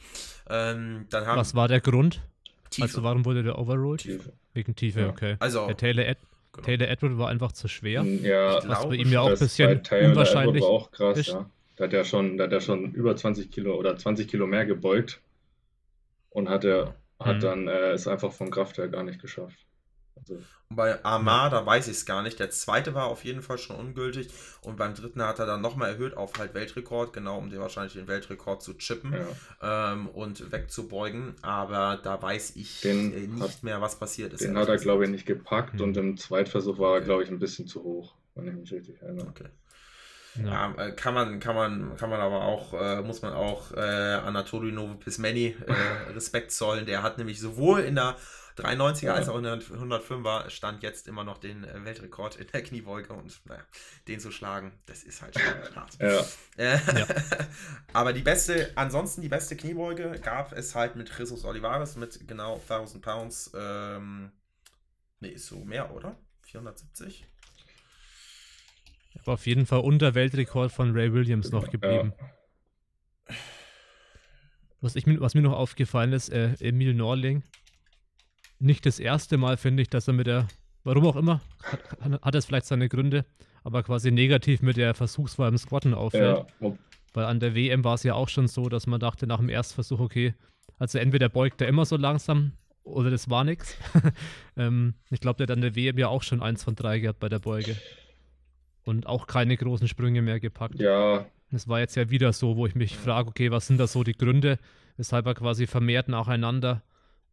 Ähm, 0.49 1.07
dann 1.11 1.27
haben 1.27 1.39
was 1.39 1.55
war 1.55 1.69
der 1.69 1.81
Grund? 1.81 2.23
Tiefe. 2.71 2.83
Also 2.83 3.03
warum 3.03 3.25
wurde 3.25 3.43
der 3.43 3.59
overruled? 3.59 4.01
Tiefe. 4.01 4.33
Wegen 4.55 4.75
Tiefe, 4.77 5.01
ja. 5.01 5.09
okay. 5.09 5.37
Also, 5.41 5.67
der 5.67 5.77
Taylor, 5.77 6.07
Ed 6.07 6.19
genau. 6.53 6.67
Taylor 6.67 6.89
Edward 6.89 7.19
war 7.19 7.29
einfach 7.29 7.53
zu 7.53 7.69
schwer. 7.69 8.03
Ja, 8.03 8.61
was 8.69 8.89
bei 8.89 8.97
ihm 8.97 9.11
ja 9.11 9.21
auch 9.21 9.31
ein 9.31 9.39
bisschen 9.39 9.81
unwahrscheinlich 9.81 10.63
war 10.63 10.69
auch 10.69 10.91
krass, 10.91 11.19
ist. 11.19 11.29
ja. 11.29 11.51
Da 11.77 11.85
hat 11.85 11.93
er 11.93 12.05
schon, 12.05 12.37
da 12.37 12.45
hat 12.45 12.53
er 12.53 12.61
schon 12.61 12.93
über 12.93 13.15
20 13.15 13.53
Kilo 13.53 13.77
oder 13.77 13.97
20 13.97 14.27
Kilo 14.27 14.49
mehr 14.49 14.67
gebeugt 14.67 15.21
und 16.31 16.49
hat 16.49 16.65
er 16.65 16.97
hat 17.21 17.37
mhm. 17.37 17.41
dann 17.41 17.69
äh, 17.69 17.91
es 17.91 18.07
einfach 18.07 18.33
vom 18.33 18.51
Kraft 18.51 18.79
her 18.79 18.89
gar 18.89 19.03
nicht 19.03 19.21
geschafft. 19.21 19.59
Also, 20.19 20.43
bei 20.71 21.03
Armada 21.03 21.65
weiß 21.65 21.89
ich 21.89 21.97
es 21.97 22.07
gar 22.07 22.23
nicht. 22.23 22.39
Der 22.39 22.51
zweite 22.51 22.95
war 22.95 23.07
auf 23.07 23.25
jeden 23.25 23.41
Fall 23.41 23.57
schon 23.57 23.77
ungültig 23.77 24.29
und 24.61 24.77
beim 24.77 24.95
dritten 24.95 25.23
hat 25.23 25.39
er 25.39 25.47
dann 25.47 25.63
nochmal 25.63 25.93
erhöht 25.93 26.17
auf 26.17 26.39
halt 26.39 26.53
Weltrekord, 26.53 27.13
genau 27.13 27.39
um 27.39 27.49
den 27.49 27.61
wahrscheinlich 27.61 27.95
den 27.95 28.07
Weltrekord 28.07 28.63
zu 28.63 28.75
chippen 28.75 29.15
ja. 29.15 29.93
ähm, 29.93 30.09
und 30.09 30.53
wegzubeugen. 30.53 31.37
Aber 31.41 31.99
da 32.03 32.21
weiß 32.21 32.57
ich 32.57 32.83
den 32.83 33.13
äh, 33.15 33.27
nicht 33.27 33.43
hat, 33.43 33.63
mehr, 33.63 33.81
was 33.81 33.99
passiert 33.99 34.35
ist. 34.35 34.45
Den 34.45 34.59
hat 34.59 34.69
er, 34.69 34.77
glaube 34.77 35.05
ich, 35.05 35.11
nicht 35.11 35.27
gepackt 35.27 35.75
mhm. 35.75 35.81
und 35.81 35.97
im 35.97 36.17
Zweitversuch 36.19 36.79
war 36.79 36.97
er, 36.97 37.01
glaube 37.01 37.23
ich, 37.23 37.31
ein 37.31 37.39
bisschen 37.39 37.67
zu 37.67 37.83
hoch, 37.83 38.15
wenn 38.35 38.49
ich 38.49 38.55
mich 38.55 38.73
richtig 38.73 39.01
erinnere. 39.01 39.27
Okay. 39.29 39.49
Ja. 40.37 40.75
ja. 40.77 40.87
Äh, 40.87 40.93
kann 40.93 41.15
man, 41.15 41.41
kann 41.41 41.55
man, 41.55 41.97
kann 41.97 42.11
man 42.11 42.21
aber 42.21 42.43
auch, 42.43 42.75
äh, 42.75 43.03
muss 43.03 43.23
man 43.23 43.33
auch 43.33 43.73
äh, 43.73 43.81
Anatoli 43.81 44.73
Novopismeni 44.73 45.57
äh, 45.67 46.13
Respekt 46.15 46.53
zollen. 46.53 46.87
Der 46.87 47.03
hat 47.03 47.19
nämlich 47.19 47.41
sowohl 47.41 47.81
in 47.81 47.95
der 47.95 48.17
93er 48.59 49.05
ja. 49.05 49.15
als 49.15 49.29
auch 49.29 49.37
in 49.37 49.45
der 49.45 49.59
105er 49.61 50.51
stand 50.51 50.83
jetzt 50.83 51.09
immer 51.09 51.25
noch 51.25 51.39
den 51.39 51.65
äh, 51.65 51.85
Weltrekord 51.85 52.37
in 52.37 52.47
der 52.53 52.63
Kniebeuge 52.63 53.13
und 53.13 53.41
naja, 53.47 53.63
den 54.07 54.21
zu 54.21 54.31
schlagen, 54.31 54.73
das 54.87 55.03
ist 55.05 55.23
halt 55.23 55.39
schon 55.39 55.45
hart. 55.77 55.99
Ja. 56.01 56.25
Äh, 56.57 56.79
ja. 56.99 57.07
aber 57.93 58.13
die 58.13 58.23
beste, 58.23 58.71
ansonsten 58.75 59.23
die 59.23 59.29
beste 59.29 59.57
Kniebeuge 59.57 60.19
gab 60.23 60.53
es 60.53 60.75
halt 60.75 60.97
mit 60.97 61.11
Jesus 61.17 61.45
Olivares 61.45 61.97
mit 61.97 62.27
genau 62.27 62.55
1000 62.55 63.03
Pounds. 63.03 63.51
Ähm, 63.55 64.33
ne, 65.21 65.29
ist 65.29 65.47
so 65.47 65.65
mehr, 65.65 65.95
oder? 65.95 66.17
470? 66.43 67.27
Aber 69.21 69.33
auf 69.35 69.47
jeden 69.47 69.67
Fall 69.67 69.81
unter 69.81 70.15
Weltrekord 70.15 70.73
von 70.73 70.93
Ray 70.93 71.13
Williams 71.13 71.51
noch 71.51 71.71
geblieben. 71.71 72.13
Was, 74.81 74.95
ich, 74.95 75.05
was 75.07 75.35
mir 75.35 75.43
noch 75.43 75.55
aufgefallen 75.55 76.13
ist, 76.13 76.29
äh, 76.29 76.55
Emil 76.61 76.95
Norling. 76.95 77.43
Nicht 78.59 78.87
das 78.87 78.99
erste 78.99 79.37
Mal, 79.37 79.57
finde 79.57 79.83
ich, 79.83 79.91
dass 79.91 80.09
er 80.09 80.15
mit 80.15 80.27
der, 80.27 80.49
warum 80.85 81.07
auch 81.07 81.17
immer, 81.17 81.41
hat, 82.01 82.21
hat 82.23 82.35
es 82.35 82.47
vielleicht 82.47 82.67
seine 82.67 82.89
Gründe, 82.89 83.25
aber 83.63 83.83
quasi 83.83 84.11
negativ 84.11 84.63
mit 84.63 84.77
der 84.77 84.95
Versuchswahl 84.95 85.49
im 85.51 85.59
Squatten 85.59 85.95
auffällt. 85.95 86.45
Ja. 86.61 86.73
Weil 87.15 87.25
an 87.25 87.41
der 87.41 87.55
WM 87.55 87.85
war 87.85 87.95
es 87.95 88.03
ja 88.03 88.15
auch 88.15 88.29
schon 88.29 88.49
so, 88.49 88.69
dass 88.69 88.87
man 88.87 89.01
dachte 89.01 89.27
nach 89.27 89.39
dem 89.39 89.49
Erstversuch, 89.49 90.01
okay, 90.01 90.35
also 90.79 90.99
entweder 90.99 91.29
beugt 91.29 91.61
er 91.61 91.69
immer 91.69 91.85
so 91.85 91.97
langsam 91.97 92.53
oder 92.85 93.11
das 93.11 93.29
war 93.29 93.45
nichts. 93.45 93.77
ähm, 94.57 94.95
ich 95.11 95.21
glaube, 95.21 95.39
der 95.39 95.45
hat 95.45 95.57
an 95.57 95.63
der 95.63 95.77
WM 95.77 95.99
ja 95.99 96.09
auch 96.09 96.23
schon 96.23 96.43
eins 96.43 96.65
von 96.65 96.75
drei 96.75 96.99
gehabt 96.99 97.21
bei 97.21 97.29
der 97.29 97.39
Beuge 97.39 97.77
und 98.85 99.07
auch 99.07 99.27
keine 99.27 99.57
großen 99.57 99.89
Sprünge 99.89 100.23
mehr 100.23 100.41
gepackt. 100.41 100.81
Ja. 100.81 101.27
Das 101.51 101.69
war 101.69 101.81
jetzt 101.81 101.97
ja 101.97 102.11
wieder 102.11 102.33
so, 102.33 102.57
wo 102.57 102.67
ich 102.67 102.75
mich 102.75 102.97
frage, 102.97 103.29
okay, 103.29 103.51
was 103.51 103.67
sind 103.67 103.79
da 103.79 103.87
so 103.87 104.05
die 104.05 104.17
Gründe, 104.17 104.59
weshalb 104.97 105.27
er 105.27 105.35
quasi 105.35 105.67
vermehrt 105.67 106.09
nacheinander 106.09 106.83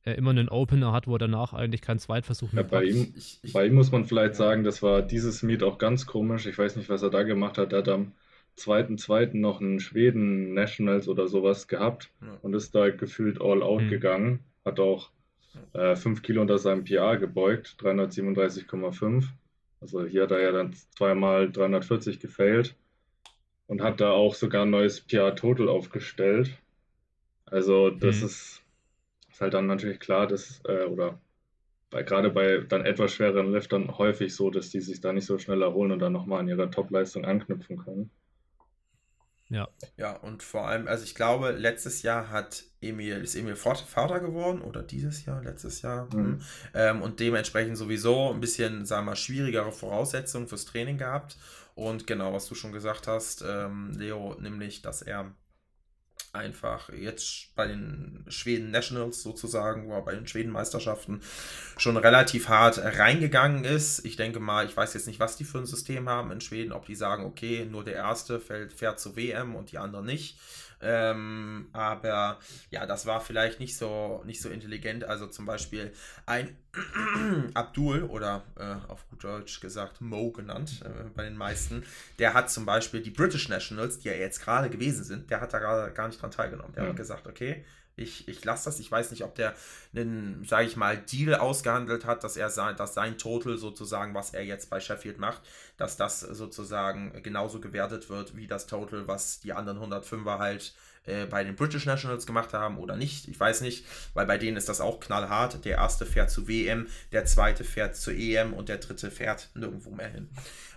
äh, 0.06 0.14
immer 0.14 0.30
einen 0.30 0.50
Opener 0.50 0.92
hat, 0.92 1.08
wo 1.08 1.16
er 1.16 1.20
danach 1.20 1.54
eigentlich 1.54 1.82
keinen 1.82 2.00
Zweitversuch 2.00 2.52
mehr 2.54 2.64
ja, 2.64 2.70
bei 2.70 2.84
ihm, 2.86 3.14
bei 3.54 3.68
ihm 3.68 3.74
muss 3.76 3.92
man 3.92 4.06
vielleicht 4.06 4.36
sagen, 4.36 4.64
das 4.64 4.82
war 4.82 5.02
dieses 5.02 5.44
Meet 5.44 5.64
auch 5.64 5.78
ganz 5.78 6.06
komisch. 6.06 6.46
Ich 6.46 6.58
weiß 6.58 6.76
nicht, 6.76 6.90
was 6.90 7.02
er 7.02 7.10
da 7.10 7.24
gemacht 7.24 7.58
hat. 7.58 7.74
Er 7.74 7.80
hat 7.80 7.90
am 7.90 8.14
zweiten, 8.56 8.98
zweiten 8.98 9.42
noch 9.42 9.62
einen 9.62 9.80
Schweden 9.80 10.54
Nationals 10.54 11.08
oder 11.08 11.28
sowas 11.28 11.68
gehabt 11.68 12.10
ja. 12.22 12.38
und 12.42 12.54
ist 12.54 12.74
da 12.74 12.90
gefühlt 12.90 13.42
all 13.42 13.62
out 13.62 13.84
mhm. 13.84 13.90
gegangen. 13.90 14.40
Hat 14.64 14.80
auch 14.80 15.10
5 15.74 16.06
äh, 16.06 16.22
Kilo 16.22 16.42
unter 16.42 16.58
seinem 16.58 16.84
PR 16.84 17.18
gebeugt, 17.18 17.76
337,5. 17.80 19.26
Also 19.82 20.06
hier 20.06 20.24
hat 20.24 20.32
er 20.32 20.42
ja 20.42 20.52
dann 20.52 20.74
zweimal 20.74 21.52
340 21.52 22.20
gefailt 22.20 22.76
und 23.68 23.82
hat 23.82 24.02
da 24.02 24.12
auch 24.12 24.36
sogar 24.36 24.64
ein 24.64 24.70
neues 24.70 25.02
PR 25.02 25.36
Total 25.36 25.70
aufgestellt. 25.70 26.58
Also 27.46 27.90
das 27.90 28.20
mhm. 28.20 28.26
ist, 28.26 28.62
ist, 29.36 29.42
halt 29.42 29.54
dann 29.54 29.68
natürlich 29.68 30.00
klar, 30.00 30.28
dass, 30.28 30.62
äh, 30.66 30.86
oder 30.86 31.20
bei, 31.90 32.04
gerade 32.04 32.30
bei 32.30 32.60
dann 32.60 32.86
etwas 32.86 33.12
schwereren 33.12 33.52
Liftern 33.52 33.98
häufig 33.98 34.34
so, 34.34 34.50
dass 34.50 34.70
die 34.70 34.82
sich 34.82 35.02
da 35.02 35.12
nicht 35.12 35.26
so 35.26 35.38
schnell 35.38 35.62
erholen 35.62 35.92
und 35.92 36.00
dann 36.00 36.14
nochmal 36.14 36.40
an 36.40 36.48
ihre 36.48 36.70
Topleistung 36.70 37.26
anknüpfen 37.26 37.78
können. 37.78 38.10
Ja. 39.50 39.68
Ja, 39.98 40.16
und 40.16 40.42
vor 40.42 40.68
allem, 40.68 40.88
also 40.88 41.04
ich 41.04 41.14
glaube, 41.14 41.52
letztes 41.52 42.02
Jahr 42.02 42.32
hat 42.32 42.64
Emil, 42.82 43.22
ist 43.22 43.36
Emil 43.36 43.56
Vater 43.56 44.20
geworden 44.20 44.62
oder 44.62 44.82
dieses 44.82 45.26
Jahr, 45.26 45.44
letztes 45.44 45.82
Jahr. 45.82 46.06
Mhm. 46.06 46.20
Hm. 46.20 46.42
Ähm, 46.74 47.02
und 47.02 47.20
dementsprechend 47.20 47.78
sowieso 47.78 48.32
ein 48.32 48.40
bisschen, 48.40 48.86
sagen 48.86 49.06
wir 49.06 49.12
mal, 49.12 49.16
schwierigere 49.16 49.72
Voraussetzungen 49.72 50.48
fürs 50.48 50.66
Training 50.66 50.98
gehabt. 50.98 51.38
Und 51.76 52.08
genau, 52.08 52.34
was 52.34 52.48
du 52.48 52.56
schon 52.56 52.72
gesagt 52.72 53.08
hast, 53.08 53.44
ähm, 53.48 53.92
Leo, 53.98 54.36
nämlich, 54.40 54.82
dass 54.82 55.02
er 55.02 55.32
einfach 56.36 56.90
jetzt 56.90 57.56
bei 57.56 57.66
den 57.68 58.24
Schweden 58.28 58.72
Nationals 58.72 59.24
sozusagen, 59.24 59.88
oder 59.88 60.02
bei 60.02 60.14
den 60.14 60.28
Schweden 60.28 60.52
Meisterschaften 60.52 61.22
schon 61.78 61.98
relativ 61.98 62.50
hart 62.50 62.78
reingegangen 62.78 63.64
ist. 63.64 64.06
Ich 64.06 64.18
denke 64.18 64.40
mal, 64.40 64.66
ich 64.66 64.76
weiß 64.76 64.94
jetzt 64.94 65.08
nicht, 65.08 65.20
was 65.20 65.38
die 65.38 65.46
für 65.46 65.60
ein 65.60 65.66
System 65.66 66.10
haben 66.10 66.32
in 66.32 66.42
Schweden, 66.42 66.72
ob 66.72 66.86
die 66.86 66.96
sagen, 66.96 67.26
okay, 67.26 67.66
nur 67.66 67.84
der 67.84 67.96
Erste 67.96 68.40
fährt, 68.40 68.74
fährt 68.74 69.00
zur 69.00 69.16
WM 69.16 69.56
und 69.56 69.72
die 69.72 69.78
anderen 69.78 70.06
nicht. 70.06 70.38
Ähm, 70.82 71.68
aber 71.74 72.40
ja, 72.70 72.86
das 72.86 73.06
war 73.06 73.22
vielleicht 73.22 73.60
nicht 73.60 73.78
so, 73.78 74.22
nicht 74.26 74.42
so 74.42 74.50
intelligent. 74.50 75.04
Also 75.04 75.28
zum 75.28 75.46
Beispiel 75.46 75.92
ein 76.26 76.56
Abdul 77.54 78.04
oder 78.04 78.44
äh, 78.58 78.92
auf 78.92 79.08
gut 79.10 79.24
Deutsch 79.24 79.62
gesagt 79.62 80.02
Mo 80.02 80.32
genannt 80.32 80.82
äh, 80.84 81.10
bei 81.16 81.24
den 81.24 81.38
meisten, 81.38 81.84
der 82.20 82.34
hat 82.34 82.50
zum 82.50 82.66
Beispiel 82.66 83.02
die 83.02 83.12
British 83.12 83.50
Nationals, 83.50 84.00
die 84.00 84.10
ja 84.10 84.16
jetzt 84.16 84.42
gerade 84.42 84.70
gewesen 84.70 85.04
sind, 85.04 85.30
der 85.32 85.42
hat 85.42 85.54
da 85.54 85.60
gerade 85.60 85.94
gar 85.94 86.08
nicht 86.08 86.22
dran 86.22 86.32
teilgenommen. 86.32 86.74
Der 86.74 86.84
ja. 86.84 86.90
hat 86.90 86.98
gesagt, 86.98 87.28
okay, 87.28 87.64
ich, 87.96 88.28
ich 88.28 88.44
lasse 88.44 88.66
das. 88.66 88.80
Ich 88.80 88.92
weiß 88.92 89.12
nicht, 89.12 89.24
ob 89.24 89.36
der 89.36 89.54
einen, 89.96 90.44
sage 90.46 90.68
ich 90.68 90.76
mal, 90.76 90.98
Deal 90.98 91.36
ausgehandelt 91.36 92.06
hat, 92.06 92.24
dass 92.24 92.38
er 92.38 92.50
sein, 92.50 92.76
dass 92.76 92.94
sein 92.94 93.18
Total 93.18 93.58
sozusagen, 93.58 94.14
was 94.14 94.34
er 94.34 94.44
jetzt 94.44 94.70
bei 94.70 94.80
Sheffield 94.80 95.18
macht, 95.18 95.42
dass 95.78 95.98
das 95.98 96.20
sozusagen 96.20 97.22
genauso 97.24 97.60
gewertet 97.60 98.10
wird 98.10 98.36
wie 98.36 98.48
das 98.48 98.68
Total, 98.68 99.08
was 99.08 99.40
die 99.40 99.54
anderen 99.54 99.80
105er 99.80 100.40
halt 100.40 100.74
äh, 101.06 101.26
bei 101.26 101.44
den 101.44 101.56
British 101.56 101.86
Nationals 101.86 102.26
gemacht 102.26 102.54
haben 102.54 102.78
oder 102.78 102.96
nicht. 102.96 103.28
Ich 103.28 103.40
weiß 103.40 103.62
nicht, 103.62 103.86
weil 104.14 104.26
bei 104.26 104.38
denen 104.38 104.58
ist 104.58 104.70
das 104.70 104.82
auch 104.82 105.00
knallhart. 105.00 105.64
Der 105.64 105.78
erste 105.78 106.06
fährt 106.06 106.32
zu 106.32 106.48
WM, 106.48 106.88
der 107.12 107.26
zweite 107.26 107.64
fährt 107.64 107.96
zu 107.96 108.12
EM 108.12 108.54
und 108.54 108.70
der 108.70 108.78
dritte 108.78 109.12
fährt 109.12 109.50
nirgendwo 109.54 109.92
mehr 109.92 110.10
hin. 110.10 110.30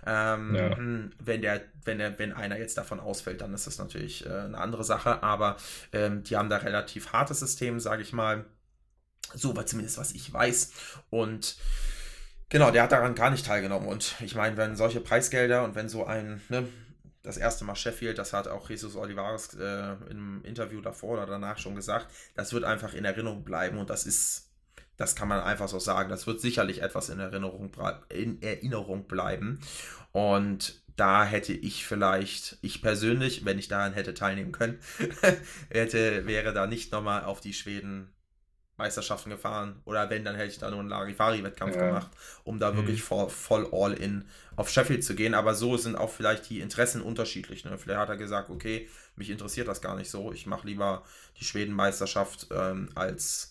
Ähm, 0.05 0.55
ja. 0.55 0.77
Wenn, 1.19 1.41
der, 1.41 1.61
wenn, 1.83 1.97
der, 1.97 2.17
wenn 2.19 2.33
einer 2.33 2.57
jetzt 2.57 2.77
davon 2.77 2.99
ausfällt, 2.99 3.41
dann 3.41 3.53
ist 3.53 3.67
das 3.67 3.77
natürlich 3.77 4.25
äh, 4.25 4.29
eine 4.29 4.57
andere 4.57 4.83
Sache. 4.83 5.23
Aber 5.23 5.57
ähm, 5.93 6.23
die 6.23 6.37
haben 6.37 6.49
da 6.49 6.57
relativ 6.57 7.13
hartes 7.13 7.39
System, 7.39 7.79
sage 7.79 8.01
ich 8.01 8.13
mal. 8.13 8.45
So 9.33 9.55
war 9.55 9.65
zumindest, 9.65 9.97
was 9.97 10.11
ich 10.11 10.31
weiß. 10.31 10.71
Und 11.09 11.57
genau, 12.49 12.71
der 12.71 12.83
hat 12.83 12.91
daran 12.91 13.15
gar 13.15 13.29
nicht 13.29 13.45
teilgenommen. 13.45 13.87
Und 13.87 14.15
ich 14.21 14.35
meine, 14.35 14.57
wenn 14.57 14.75
solche 14.75 15.01
Preisgelder 15.01 15.63
und 15.63 15.75
wenn 15.75 15.89
so 15.89 16.05
ein, 16.05 16.41
ne, 16.49 16.67
das 17.21 17.37
erste 17.37 17.65
Mal 17.65 17.75
Sheffield, 17.75 18.17
das 18.17 18.33
hat 18.33 18.47
auch 18.47 18.69
Jesus 18.69 18.95
Olivares 18.95 19.53
äh, 19.55 19.95
im 20.09 20.43
Interview 20.43 20.81
davor 20.81 21.13
oder 21.13 21.25
danach 21.25 21.57
schon 21.57 21.75
gesagt, 21.75 22.07
das 22.35 22.53
wird 22.53 22.63
einfach 22.63 22.93
in 22.93 23.05
Erinnerung 23.05 23.43
bleiben 23.43 23.77
und 23.77 23.89
das 23.89 24.05
ist, 24.05 24.48
das 24.99 25.15
kann 25.15 25.27
man 25.27 25.39
einfach 25.39 25.67
so 25.67 25.79
sagen, 25.79 26.09
das 26.09 26.27
wird 26.27 26.41
sicherlich 26.41 26.83
etwas 26.83 27.09
in 27.09 27.19
Erinnerung, 27.19 27.71
in 28.09 28.39
Erinnerung 28.43 29.07
bleiben 29.07 29.59
und 30.11 30.83
da 30.95 31.23
hätte 31.25 31.53
ich 31.53 31.85
vielleicht, 31.85 32.57
ich 32.61 32.81
persönlich, 32.81 33.45
wenn 33.45 33.57
ich 33.57 33.69
daran 33.69 33.93
hätte 33.93 34.13
teilnehmen 34.13 34.51
können, 34.51 34.79
hätte, 35.69 36.27
wäre 36.27 36.53
da 36.53 36.67
nicht 36.67 36.91
nochmal 36.91 37.23
auf 37.23 37.39
die 37.39 37.53
Schweden 37.53 38.13
Meisterschaften 38.79 39.29
gefahren. 39.29 39.81
Oder 39.85 40.09
wenn, 40.09 40.25
dann 40.25 40.35
hätte 40.35 40.51
ich 40.51 40.57
da 40.57 40.71
nur 40.71 40.79
einen 40.79 40.89
Larifari-Wettkampf 40.89 41.75
ja. 41.75 41.87
gemacht, 41.87 42.09
um 42.43 42.59
da 42.59 42.71
mhm. 42.71 42.77
wirklich 42.77 43.03
voll, 43.03 43.29
voll 43.29 43.69
all 43.71 43.93
in 43.93 44.25
auf 44.55 44.69
Sheffield 44.69 45.03
zu 45.03 45.15
gehen. 45.15 45.35
Aber 45.35 45.53
so 45.53 45.77
sind 45.77 45.95
auch 45.95 46.09
vielleicht 46.09 46.49
die 46.49 46.61
Interessen 46.61 47.01
unterschiedlich. 47.01 47.65
Ne? 47.65 47.77
Vielleicht 47.77 47.99
hat 47.99 48.09
er 48.09 48.17
gesagt, 48.17 48.49
okay, 48.49 48.89
mich 49.15 49.29
interessiert 49.29 49.67
das 49.67 49.81
gar 49.81 49.95
nicht 49.95 50.09
so. 50.09 50.31
Ich 50.33 50.47
mache 50.47 50.65
lieber 50.65 51.03
die 51.39 51.45
Schweden-Meisterschaft 51.45 52.47
ähm, 52.51 52.89
als 52.95 53.48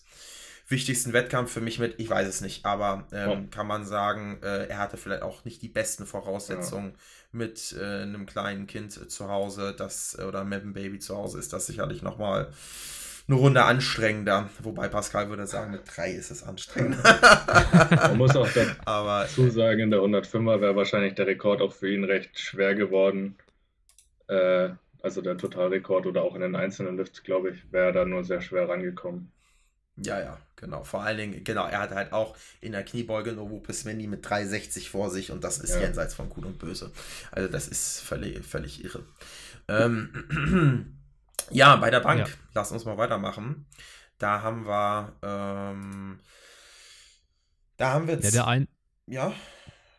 wichtigsten 0.69 1.13
Wettkampf 1.13 1.51
für 1.51 1.61
mich 1.61 1.79
mit. 1.79 1.99
Ich 1.99 2.09
weiß 2.09 2.27
es 2.27 2.41
nicht, 2.41 2.65
aber 2.65 3.07
ähm, 3.11 3.29
oh. 3.29 3.47
kann 3.51 3.67
man 3.67 3.85
sagen, 3.85 4.39
äh, 4.43 4.67
er 4.67 4.77
hatte 4.77 4.97
vielleicht 4.97 5.23
auch 5.23 5.43
nicht 5.45 5.61
die 5.61 5.67
besten 5.67 6.05
Voraussetzungen. 6.05 6.91
Ja. 6.91 6.97
Mit 7.31 7.75
äh, 7.79 7.83
einem 7.83 8.25
kleinen 8.25 8.65
Kind 8.65 8.91
zu 8.91 9.29
Hause, 9.29 9.75
das 9.77 10.17
oder 10.17 10.43
mit 10.43 10.63
einem 10.63 10.73
Baby 10.73 10.97
zu 10.97 11.15
Hause 11.15 11.37
ist 11.37 11.53
das 11.53 11.67
sicherlich 11.67 12.01
nochmal 12.01 12.51
eine 13.27 13.37
Runde 13.37 13.63
anstrengender. 13.63 14.49
Wobei 14.63 14.87
Pascal 14.87 15.29
würde 15.29 15.45
sagen, 15.45 15.71
mit 15.71 15.81
drei 15.85 16.11
ist 16.11 16.31
es 16.31 16.41
anstrengender. 16.41 17.03
Man 17.91 18.17
muss 18.17 18.35
auch 18.35 18.49
dazu 18.51 19.49
sagen, 19.51 19.79
in 19.81 19.91
der 19.91 19.99
105er 19.99 20.61
wäre 20.61 20.75
wahrscheinlich 20.75 21.13
der 21.13 21.27
Rekord 21.27 21.61
auch 21.61 21.73
für 21.73 21.91
ihn 21.93 22.03
recht 22.03 22.39
schwer 22.39 22.73
geworden. 22.73 23.37
Äh, 24.27 24.69
also 25.01 25.21
der 25.21 25.37
Totalrekord 25.37 26.07
oder 26.07 26.23
auch 26.23 26.33
in 26.33 26.41
den 26.41 26.55
einzelnen 26.55 26.97
Lifts, 26.97 27.23
glaube 27.23 27.51
ich, 27.51 27.71
wäre 27.71 27.93
da 27.93 28.05
nur 28.05 28.23
sehr 28.23 28.41
schwer 28.41 28.67
rangekommen. 28.67 29.31
Ja, 30.01 30.19
ja, 30.19 30.37
genau. 30.55 30.83
Vor 30.83 31.03
allen 31.03 31.17
Dingen, 31.17 31.43
genau, 31.43 31.65
er 31.65 31.79
hat 31.79 31.91
halt 31.91 32.13
auch 32.13 32.35
in 32.61 32.71
der 32.71 32.83
Kniebeuge 32.83 33.33
Novo 33.33 33.59
Pismeni 33.59 34.07
mit 34.07 34.27
360 34.27 34.89
vor 34.89 35.09
sich 35.09 35.31
und 35.31 35.43
das 35.43 35.57
ist 35.57 35.75
ja. 35.75 35.81
jenseits 35.81 36.13
von 36.13 36.29
Gut 36.29 36.45
und 36.45 36.59
Böse. 36.59 36.91
Also 37.31 37.49
das 37.49 37.67
ist 37.67 37.99
völlig, 37.99 38.45
völlig 38.45 38.83
irre. 38.83 39.03
Ähm, 39.67 40.95
ja, 41.51 41.75
bei 41.75 41.89
der 41.89 41.99
Bank, 41.99 42.27
ja. 42.27 42.33
lass 42.53 42.71
uns 42.71 42.85
mal 42.85 42.97
weitermachen. 42.97 43.65
Da 44.17 44.41
haben 44.41 44.65
wir, 44.65 45.13
ähm, 45.23 46.19
da 47.77 47.93
haben 47.93 48.07
wir 48.07 48.19
ja, 48.19 48.31
der 48.31 48.47
ein, 48.47 48.67
ja. 49.05 49.33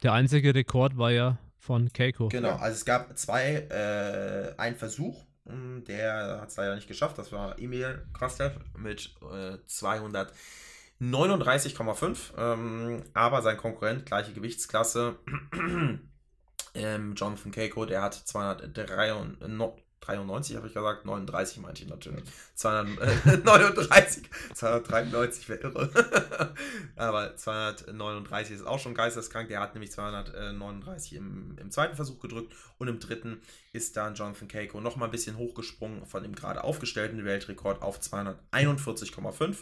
Der 0.03 0.13
einzige 0.13 0.55
Rekord 0.55 0.97
war 0.99 1.11
ja 1.11 1.39
von 1.59 1.93
Keiko. 1.93 2.29
Genau, 2.29 2.57
also 2.57 2.75
es 2.75 2.85
gab 2.85 3.17
zwei, 3.19 3.67
äh, 3.71 4.55
ein 4.59 4.77
Versuch, 4.77 5.25
der 5.45 6.39
hat 6.41 6.49
es 6.49 6.57
leider 6.57 6.75
nicht 6.75 6.89
geschafft. 6.89 7.19
Das 7.19 7.31
war 7.33 7.59
Emil 7.59 8.07
Krastev 8.13 8.53
mit 8.77 9.15
äh, 9.23 9.59
239,5. 9.69 12.17
Ähm, 12.37 13.05
aber 13.15 13.43
sein 13.43 13.57
Konkurrent, 13.57 14.07
gleiche 14.07 14.33
Gewichtsklasse, 14.33 15.17
ähm, 16.75 17.15
Jonathan 17.15 17.53
Keiko, 17.53 17.85
der 17.85 18.03
hat 18.03 18.15
293, 18.15 19.85
93 20.01 20.57
habe 20.57 20.67
ich 20.67 20.75
gesagt, 20.75 21.05
39 21.05 21.59
meinte 21.59 21.83
ich 21.83 21.89
natürlich. 21.89 22.25
239, 22.55 24.25
293 24.55 25.49
wäre 25.49 25.61
irre. 25.61 25.91
Aber 26.97 27.37
239 27.37 28.57
ist 28.57 28.67
auch 28.67 28.79
schon 28.79 28.95
geisteskrank. 28.95 29.49
Der 29.49 29.61
hat 29.61 29.75
nämlich 29.75 29.93
239 29.93 31.15
im, 31.15 31.57
im 31.59 31.71
zweiten 31.71 31.97
Versuch 31.97 32.19
gedrückt 32.19 32.55
und 32.79 32.89
im 32.89 32.99
dritten 32.99 33.43
ist 33.73 33.97
dann 33.97 34.15
Jonathan 34.15 34.49
Keiko 34.49 34.81
nochmal 34.81 35.09
ein 35.09 35.13
bisschen 35.13 35.37
hochgesprungen 35.37 36.07
von 36.07 36.23
dem 36.23 36.35
gerade 36.35 36.65
aufgestellten 36.65 37.25
Weltrekord 37.25 37.83
auf 37.83 38.01
241,5. 38.01 39.57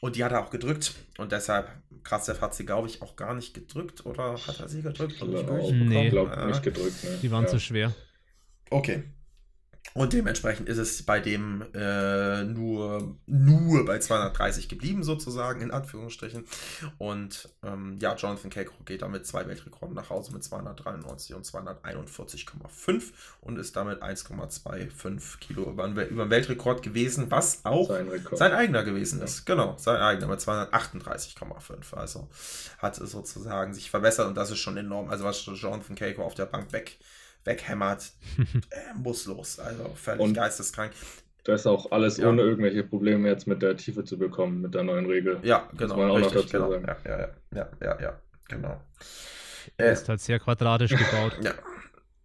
Und 0.00 0.16
die 0.16 0.24
hat 0.24 0.32
er 0.32 0.44
auch 0.44 0.50
gedrückt. 0.50 0.94
Und 1.16 1.32
deshalb, 1.32 1.70
Krastev 2.02 2.40
hat 2.40 2.54
sie, 2.54 2.66
glaube 2.66 2.88
ich, 2.88 3.00
auch 3.00 3.16
gar 3.16 3.34
nicht 3.34 3.54
gedrückt. 3.54 4.04
Oder 4.04 4.34
hat 4.34 4.60
er 4.60 4.68
sie 4.68 4.82
gedrückt? 4.82 5.12
Ich 5.12 5.18
glaube, 5.18 5.72
nee. 5.72 6.10
glaub, 6.10 6.46
nicht 6.46 6.62
gedrückt. 6.62 7.04
Ne? 7.04 7.18
Die 7.22 7.30
waren 7.30 7.44
ja. 7.44 7.50
zu 7.50 7.58
schwer. 7.58 7.94
Okay. 8.70 9.04
Und 9.92 10.12
dementsprechend 10.12 10.68
ist 10.68 10.78
es 10.78 11.02
bei 11.04 11.20
dem 11.20 11.62
äh, 11.74 12.42
nur, 12.42 13.16
nur 13.26 13.84
bei 13.84 13.98
230 13.98 14.68
geblieben, 14.68 15.04
sozusagen, 15.04 15.60
in 15.60 15.70
Anführungsstrichen. 15.70 16.46
Und 16.98 17.48
ähm, 17.62 17.96
ja, 18.00 18.16
Jonathan 18.16 18.50
Keiko 18.50 18.72
geht 18.84 19.02
damit 19.02 19.26
zwei 19.26 19.46
Weltrekorden 19.46 19.94
nach 19.94 20.10
Hause 20.10 20.32
mit 20.32 20.42
293 20.42 21.36
und 21.36 21.46
241,5 21.46 23.12
und 23.42 23.58
ist 23.58 23.76
damit 23.76 24.02
1,25 24.02 25.38
Kilo 25.38 25.70
über, 25.70 25.86
über 25.86 26.24
den 26.24 26.30
Weltrekord 26.30 26.82
gewesen, 26.82 27.30
was 27.30 27.64
auch 27.64 27.88
sein, 27.88 28.08
sein 28.32 28.52
eigener 28.52 28.82
gewesen 28.82 29.18
ja. 29.18 29.26
ist. 29.26 29.44
Genau, 29.44 29.76
sein 29.78 30.00
eigener 30.00 30.26
mit 30.26 30.40
238,5. 30.40 31.94
Also 31.94 32.28
hat 32.78 32.96
sozusagen 32.96 33.74
sich 33.74 33.90
verbessert 33.90 34.26
und 34.26 34.34
das 34.34 34.50
ist 34.50 34.58
schon 34.58 34.76
enorm. 34.76 35.10
Also 35.10 35.24
was 35.24 35.44
Jonathan 35.44 35.94
Keiko 35.94 36.24
auf 36.24 36.34
der 36.34 36.46
Bank 36.46 36.72
weg 36.72 36.98
weghämmert, 37.44 38.12
äh, 38.70 38.94
muss 38.96 39.26
los. 39.26 39.58
Also 39.58 39.90
völlig 39.94 40.20
und 40.20 40.34
geisteskrank. 40.34 40.92
Das 41.44 41.60
ist 41.60 41.66
auch 41.66 41.92
alles 41.92 42.16
ja. 42.16 42.28
ohne 42.28 42.42
irgendwelche 42.42 42.84
Probleme 42.84 43.28
jetzt 43.28 43.46
mit 43.46 43.60
der 43.60 43.76
Tiefe 43.76 44.04
zu 44.04 44.18
bekommen, 44.18 44.62
mit 44.62 44.74
der 44.74 44.82
neuen 44.82 45.06
Regel. 45.06 45.40
Ja, 45.42 45.68
genau. 45.76 45.94
Auch 45.94 46.16
richtig, 46.16 46.34
noch 46.34 46.42
dazu 46.42 46.52
genau. 46.52 46.70
sagen. 46.70 46.86
Ja, 47.04 47.18
ja, 47.18 47.28
ja, 47.54 47.68
ja, 47.82 48.00
ja, 48.00 48.20
genau. 48.48 48.80
Er 49.76 49.92
ist 49.92 50.08
halt 50.08 50.20
sehr 50.20 50.38
quadratisch 50.38 50.90
gebaut. 50.90 51.36
ja. 51.42 51.52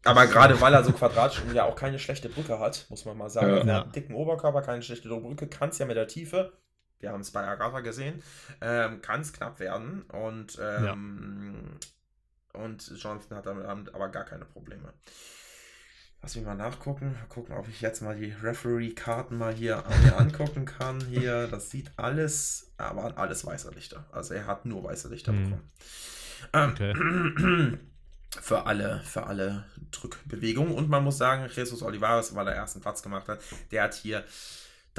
Aber 0.06 0.26
gerade 0.28 0.60
weil 0.62 0.74
er 0.74 0.84
so 0.84 0.94
quadratisch 0.94 1.42
und 1.42 1.54
ja 1.54 1.66
auch 1.66 1.76
keine 1.76 2.00
schlechte 2.00 2.30
Brücke 2.30 2.60
hat, 2.60 2.86
muss 2.90 3.04
man 3.04 3.18
mal 3.18 3.30
sagen. 3.30 3.50
Ja. 3.50 3.58
Er 3.58 3.76
hat 3.76 3.84
einen 3.84 3.92
dicken 3.92 4.16
Oberkörper, 4.16 4.62
keine 4.62 4.82
schlechte 4.82 5.10
Brücke, 5.10 5.48
kann 5.48 5.70
es 5.70 5.78
ja 5.78 5.86
mit 5.86 5.98
der 5.98 6.08
Tiefe, 6.08 6.54
wir 7.00 7.12
haben 7.12 7.22
es 7.22 7.32
bei 7.32 7.46
Agatha 7.46 7.82
gesehen, 7.82 8.24
ähm, 8.62 9.02
kann 9.02 9.22
es 9.22 9.34
knapp 9.34 9.60
werden. 9.60 10.04
Und 10.04 10.58
ähm, 10.62 11.78
und 12.60 12.88
Jonathan 13.02 13.38
hat 13.38 13.46
damit 13.46 13.66
aber 13.66 14.10
gar 14.10 14.26
keine 14.26 14.46
Probleme. 14.46 14.94
Lass 16.22 16.36
mich 16.36 16.46
mal 16.46 16.56
nachgucken. 16.56 17.14
Mal 17.14 17.28
gucken, 17.30 17.56
ob 17.56 17.68
ich 17.70 17.80
jetzt 17.80 18.02
mal 18.02 18.16
die 18.16 18.32
Referee-Karten 18.32 19.38
mal 19.38 19.54
hier 19.54 19.84
mir 20.04 20.18
angucken 20.18 20.66
kann. 20.66 21.00
Hier, 21.06 21.48
das 21.48 21.70
sieht 21.70 21.92
alles, 21.96 22.74
aber 22.78 23.18
alles 23.18 23.46
weiße 23.46 23.72
Lichter. 23.72 24.06
Also 24.12 24.34
er 24.34 24.46
hat 24.46 24.66
nur 24.66 24.84
weiße 24.84 25.08
Lichter 25.08 25.32
hm. 25.32 25.44
bekommen. 25.44 25.72
Ähm, 26.54 26.72
okay. 26.72 27.78
für 28.42 28.66
alle, 28.66 29.02
für 29.06 29.26
alle 29.28 29.66
Drückbewegungen. 29.92 30.74
Und 30.74 30.90
man 30.90 31.04
muss 31.04 31.18
sagen, 31.18 31.50
Jesus 31.54 31.82
Olivares, 31.82 32.36
weil 32.36 32.48
er 32.48 32.56
ersten 32.56 32.82
Platz 32.82 33.02
gemacht 33.02 33.28
hat, 33.28 33.40
der 33.72 33.84
hat 33.84 33.94
hier 33.94 34.26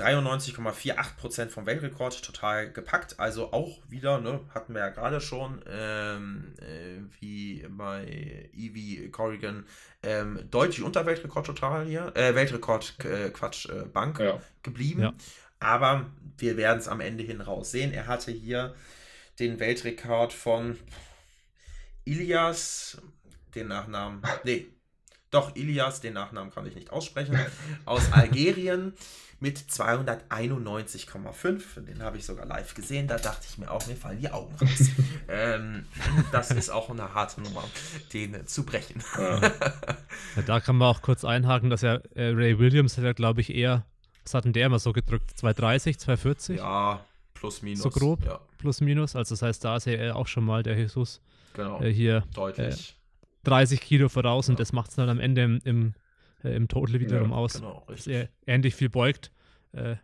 93,48% 0.01 1.48
vom 1.48 1.66
Weltrekord 1.66 2.24
total 2.24 2.72
gepackt. 2.72 3.18
Also 3.18 3.53
auch 3.53 3.78
wieder, 3.88 4.20
ne, 4.20 4.40
hatten 4.55 4.74
wir 4.74 4.80
ja 4.80 4.88
gerade 4.88 5.20
schon, 5.20 5.62
ähm, 5.68 6.55
äh, 6.61 7.01
wie 7.20 7.66
bei 7.68 8.48
Evie 8.55 9.11
Corrigan, 9.11 9.66
ähm, 10.03 10.40
deutlich 10.51 10.82
unter 10.82 11.07
Weltrekord 11.07 11.46
total 11.46 11.86
hier, 11.86 12.12
äh, 12.16 12.34
Weltrekord, 12.34 12.96
äh, 13.05 13.30
Quatsch, 13.30 13.68
äh, 13.68 13.84
Bank 13.84 14.18
ja. 14.18 14.40
geblieben. 14.62 15.03
Ja. 15.03 15.14
Aber 15.59 16.07
wir 16.38 16.57
werden 16.57 16.78
es 16.78 16.88
am 16.88 17.01
Ende 17.01 17.22
hin 17.22 17.40
raus 17.40 17.70
sehen. 17.70 17.92
Er 17.92 18.07
hatte 18.07 18.30
hier 18.30 18.74
den 19.38 19.61
Weltrekord 19.61 20.32
von 20.32 20.78
Ilias, 22.05 23.01
den 23.55 23.68
Nachnamen, 23.68 24.22
nee, 24.44 24.68
doch, 25.31 25.55
Ilias, 25.55 26.01
den 26.01 26.14
Nachnamen 26.14 26.53
kann 26.53 26.66
ich 26.66 26.74
nicht 26.74 26.91
aussprechen, 26.91 27.39
aus 27.85 28.12
Algerien 28.12 28.95
mit 29.41 29.59
291,5. 29.59 31.81
Den 31.81 32.03
habe 32.03 32.18
ich 32.18 32.26
sogar 32.26 32.47
live 32.47 32.74
gesehen. 32.74 33.09
Da 33.09 33.16
dachte 33.16 33.47
ich 33.49 33.59
mir 33.59 33.70
auch, 33.70 33.87
mir 33.87 33.97
fallen 33.97 34.20
die 34.20 34.31
Augen 34.31 34.55
raus. 34.61 34.91
ähm, 35.28 35.87
das 36.33 36.51
ist 36.51 36.70
auch 36.70 36.91
eine 36.91 37.14
harte 37.14 37.41
Nummer, 37.41 37.64
den 38.12 38.47
zu 38.47 38.64
brechen. 38.64 39.03
Ja. 39.16 39.41
ja, 40.37 40.43
da 40.45 40.61
kann 40.61 40.76
man 40.76 40.89
auch 40.89 41.01
kurz 41.01 41.24
einhaken, 41.24 41.70
dass 41.70 41.83
ja 41.83 41.95
äh, 42.14 42.28
Ray 42.28 42.59
Williams 42.59 42.99
hat 42.99 43.05
ja, 43.05 43.12
glaube 43.12 43.41
ich, 43.41 43.55
eher, 43.55 43.87
was 44.24 44.35
hat 44.35 44.45
denn 44.45 44.53
der 44.53 44.66
immer 44.66 44.78
so 44.78 44.93
gedrückt? 44.93 45.39
230, 45.39 45.99
240? 45.99 46.59
Ja, 46.59 47.05
plus 47.35 47.62
minus. 47.62 47.83
So 47.83 47.91
grob, 47.91 48.24
ja. 48.24 48.41
plus 48.59 48.81
minus. 48.81 49.16
Also 49.16 49.35
das 49.35 49.43
heißt, 49.43 49.64
da 49.64 49.76
ist 49.76 49.87
er 49.87 50.16
auch 50.16 50.26
schon 50.26 50.45
mal 50.45 50.62
der 50.62 50.76
Jesus 50.76 51.20
genau. 51.55 51.81
äh, 51.81 51.93
hier 51.93 52.24
deutlich. 52.35 52.97
Äh, 53.45 53.49
30 53.49 53.80
Kilo 53.80 54.09
voraus 54.09 54.47
ja. 54.47 54.53
und 54.53 54.61
das 54.61 54.72
macht 54.72 54.91
es 54.91 54.97
dann 54.97 55.09
am 55.09 55.20
Ende 55.20 55.43
im, 55.43 55.61
im 55.64 55.95
äh, 56.45 56.55
im 56.55 56.68
Total 56.68 57.01
wiederum 57.01 57.30
ja, 57.30 57.36
aus. 57.36 57.55
Genau, 57.55 57.84
dass 57.86 58.07
er 58.07 58.28
ähnlich 58.47 58.74
viel 58.74 58.88
beugt, 58.88 59.30
äh, 59.72 59.97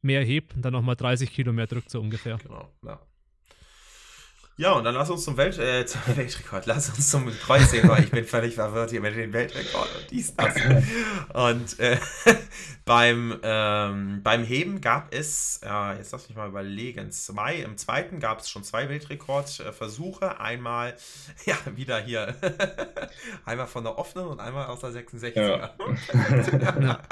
mehr 0.00 0.24
hebt 0.24 0.54
und 0.54 0.62
dann 0.62 0.72
nochmal 0.72 0.96
30 0.96 1.30
Kilo 1.30 1.52
mehr 1.52 1.66
drückt, 1.66 1.90
so 1.90 2.00
ungefähr. 2.00 2.38
Genau, 2.38 2.68
ja. 2.84 3.00
Ja, 4.56 4.72
und 4.72 4.84
dann 4.84 4.94
lass 4.94 5.08
uns 5.08 5.24
zum, 5.24 5.36
Welt, 5.38 5.58
äh, 5.58 5.86
zum 5.86 6.00
Weltrekord, 6.16 6.66
lass 6.66 6.90
uns 6.90 7.10
zum 7.10 7.26
weil 7.26 8.04
ich 8.04 8.10
bin 8.10 8.24
völlig 8.26 8.54
verwirrt 8.54 8.90
hier 8.90 9.00
mit 9.00 9.16
dem 9.16 9.32
Weltrekord 9.32 9.88
und 9.96 10.10
dies, 10.10 10.36
das. 10.36 10.54
Und 11.32 11.80
äh, 11.80 11.96
beim, 12.84 13.40
ähm, 13.42 14.20
beim 14.22 14.44
Heben 14.44 14.80
gab 14.80 15.12
es, 15.14 15.60
äh, 15.64 15.96
jetzt 15.96 16.12
lass 16.12 16.28
mich 16.28 16.36
mal 16.36 16.48
überlegen, 16.48 17.10
zwei, 17.10 17.56
im 17.56 17.78
zweiten 17.78 18.20
gab 18.20 18.40
es 18.40 18.50
schon 18.50 18.62
zwei 18.62 18.88
Weltrekordversuche. 18.90 20.38
Einmal, 20.38 20.96
ja, 21.46 21.56
wieder 21.74 21.98
hier, 22.00 22.34
einmal 23.46 23.66
von 23.66 23.84
der 23.84 23.98
offenen 23.98 24.26
und 24.26 24.40
einmal 24.40 24.66
aus 24.66 24.80
der 24.80 24.90
66er. 24.90 25.70
Ja. 26.82 27.02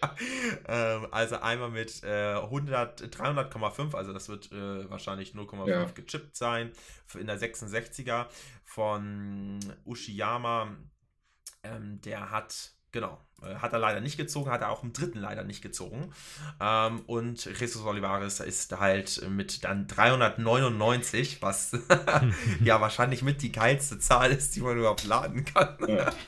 ähm, 0.68 1.06
also 1.10 1.36
einmal 1.36 1.70
mit 1.70 2.02
äh, 2.02 2.34
300,5, 2.34 3.94
also 3.94 4.12
das 4.12 4.28
wird 4.28 4.50
äh, 4.52 4.88
wahrscheinlich 4.90 5.34
0,5 5.34 5.68
ja. 5.68 5.84
gechippt 5.84 6.36
sein 6.36 6.72
in 7.18 7.26
der 7.26 7.38
66er 7.38 8.26
von 8.64 9.58
Ushiyama. 9.84 10.76
Ähm, 11.62 12.00
der 12.00 12.30
hat, 12.30 12.72
genau, 12.92 13.20
hat 13.60 13.72
er 13.72 13.78
leider 13.78 14.00
nicht 14.00 14.16
gezogen, 14.16 14.50
hat 14.50 14.60
er 14.60 14.70
auch 14.70 14.82
im 14.82 14.92
dritten 14.92 15.18
leider 15.18 15.44
nicht 15.44 15.62
gezogen. 15.62 16.12
Ähm, 16.60 17.00
und 17.06 17.44
Jesus 17.58 17.84
Olivares 17.84 18.40
ist 18.40 18.78
halt 18.78 19.28
mit 19.28 19.64
dann 19.64 19.86
399, 19.86 21.42
was 21.42 21.72
ja 22.64 22.80
wahrscheinlich 22.80 23.22
mit 23.22 23.42
die 23.42 23.52
geilste 23.52 23.98
Zahl 23.98 24.30
ist, 24.30 24.56
die 24.56 24.60
man 24.60 24.78
überhaupt 24.78 25.04
laden 25.04 25.44
kann. 25.44 25.76
Ja. 25.86 26.12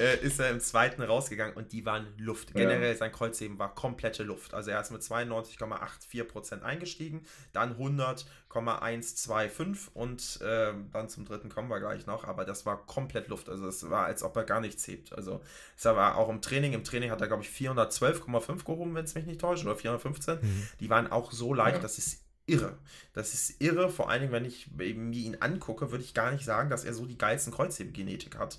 äh, 0.00 0.24
ist 0.24 0.40
er 0.40 0.48
im 0.50 0.60
zweiten 0.60 1.02
rausgegangen 1.02 1.54
und 1.54 1.72
die 1.72 1.84
waren 1.84 2.06
Luft. 2.16 2.54
Generell 2.54 2.92
ja. 2.92 2.96
sein 2.96 3.12
Kreuzheben 3.12 3.58
war 3.58 3.74
komplette 3.74 4.22
Luft. 4.22 4.54
Also 4.54 4.70
er 4.70 4.80
ist 4.80 4.90
mit 4.90 5.02
92,84% 5.02 6.62
eingestiegen, 6.62 7.26
dann 7.52 7.72
100,125 7.72 9.94
und 9.94 10.40
äh, 10.42 10.72
dann 10.92 11.08
zum 11.08 11.24
dritten 11.24 11.48
kommen 11.50 11.68
wir 11.68 11.80
gleich 11.80 12.06
noch, 12.06 12.22
aber 12.24 12.44
das 12.44 12.66
war 12.66 12.86
komplett 12.86 13.26
Luft. 13.28 13.48
Also 13.48 13.66
es 13.68 13.88
war, 13.90 14.04
als 14.06 14.22
ob 14.22 14.36
er 14.36 14.44
gar 14.44 14.60
nichts 14.60 14.86
hebt. 14.86 15.12
Also 15.12 15.40
es 15.76 15.84
war 15.84 16.16
auch 16.16 16.28
im 16.28 16.40
Training, 16.50 16.72
im 16.72 16.84
Training 16.84 17.10
hat 17.10 17.20
er, 17.20 17.26
glaube 17.26 17.42
ich, 17.42 17.48
412,5 17.48 18.64
gehoben, 18.64 18.94
wenn 18.94 19.04
es 19.04 19.14
mich 19.14 19.26
nicht 19.26 19.40
täuscht, 19.40 19.64
oder 19.64 19.76
415. 19.76 20.38
Mhm. 20.40 20.68
Die 20.80 20.90
waren 20.90 21.10
auch 21.10 21.32
so 21.32 21.54
leicht, 21.54 21.76
ja. 21.76 21.82
das 21.82 21.98
ist 21.98 22.24
irre. 22.46 22.76
Das 23.12 23.32
ist 23.34 23.62
irre, 23.62 23.88
vor 23.88 24.10
allen 24.10 24.22
Dingen, 24.22 24.32
wenn 24.32 24.44
ich 24.44 24.70
mir 24.72 25.20
ihn 25.20 25.36
angucke, 25.40 25.90
würde 25.90 26.04
ich 26.04 26.14
gar 26.14 26.32
nicht 26.32 26.44
sagen, 26.44 26.70
dass 26.70 26.84
er 26.84 26.94
so 26.94 27.06
die 27.06 27.18
geilsten 27.18 27.52
Kreuzhebegenetik 27.52 28.36
hat 28.36 28.58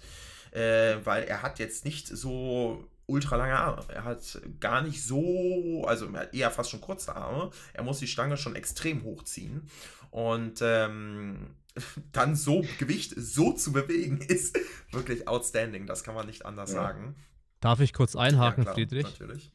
äh, 0.51 0.97
weil 1.03 1.23
er 1.23 1.41
hat 1.41 1.59
jetzt 1.59 1.85
nicht 1.85 2.07
so 2.07 2.87
ultra 3.05 3.35
lange 3.35 3.57
Arme. 3.57 3.83
Er 3.89 4.03
hat 4.03 4.41
gar 4.59 4.81
nicht 4.81 5.03
so, 5.03 5.83
also 5.85 6.07
er 6.13 6.21
hat 6.21 6.33
eher 6.33 6.51
fast 6.51 6.69
schon 6.69 6.81
kurze 6.81 7.15
Arme. 7.15 7.51
Er 7.73 7.83
muss 7.83 7.99
die 7.99 8.07
Stange 8.07 8.37
schon 8.37 8.55
extrem 8.55 9.03
hochziehen. 9.03 9.69
Und 10.11 10.59
ähm, 10.61 11.55
dann 12.11 12.35
so 12.35 12.65
Gewicht 12.79 13.13
so 13.17 13.53
zu 13.53 13.71
bewegen, 13.71 14.17
ist 14.27 14.57
wirklich 14.91 15.27
outstanding. 15.27 15.87
Das 15.87 16.03
kann 16.03 16.15
man 16.15 16.27
nicht 16.27 16.45
anders 16.45 16.71
ja. 16.71 16.81
sagen. 16.81 17.15
Darf 17.61 17.79
ich 17.79 17.93
kurz 17.93 18.15
einhaken, 18.15 18.63
ja, 18.63 18.63
klar, 18.63 18.75
Friedrich? 18.75 19.19
Natürlich. 19.19 19.51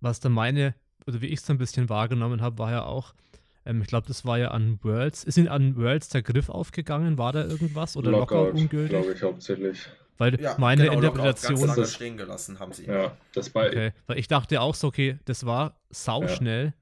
Was 0.00 0.20
da 0.20 0.28
meine, 0.28 0.74
oder 1.06 1.20
wie 1.20 1.26
ich 1.26 1.40
es 1.40 1.50
ein 1.50 1.58
bisschen 1.58 1.88
wahrgenommen 1.88 2.42
habe, 2.42 2.58
war 2.58 2.70
ja 2.70 2.84
auch, 2.84 3.14
ähm, 3.64 3.80
ich 3.80 3.88
glaube, 3.88 4.06
das 4.06 4.24
war 4.24 4.38
ja 4.38 4.50
an 4.50 4.78
Worlds. 4.82 5.24
Ist 5.24 5.38
Ihnen 5.38 5.48
an 5.48 5.76
Worlds 5.76 6.10
der 6.10 6.22
Griff 6.22 6.48
aufgegangen? 6.48 7.18
War 7.18 7.32
da 7.32 7.44
irgendwas? 7.44 7.96
Oder 7.96 8.10
Lockout, 8.10 8.46
Lockout 8.46 8.60
ungültig? 8.60 8.90
glaube 8.90 9.12
ich 9.12 9.22
hauptsächlich. 9.22 9.78
Weil 10.18 10.40
ja, 10.40 10.56
meine 10.58 10.84
genau, 10.84 10.94
Interpretation. 10.94 11.60
Lockout 11.60 11.76
ganz 11.76 11.94
stehen 11.94 12.16
gelassen 12.16 12.58
haben 12.60 12.72
sie. 12.72 12.86
Ja, 12.86 13.16
das 13.34 13.54
war. 13.54 13.66
Okay. 13.66 13.92
Weil 14.06 14.18
ich 14.18 14.28
dachte 14.28 14.60
auch 14.60 14.74
so, 14.74 14.88
okay, 14.88 15.18
das 15.24 15.46
war 15.46 15.80
sauschnell, 15.90 16.66
ja. 16.66 16.72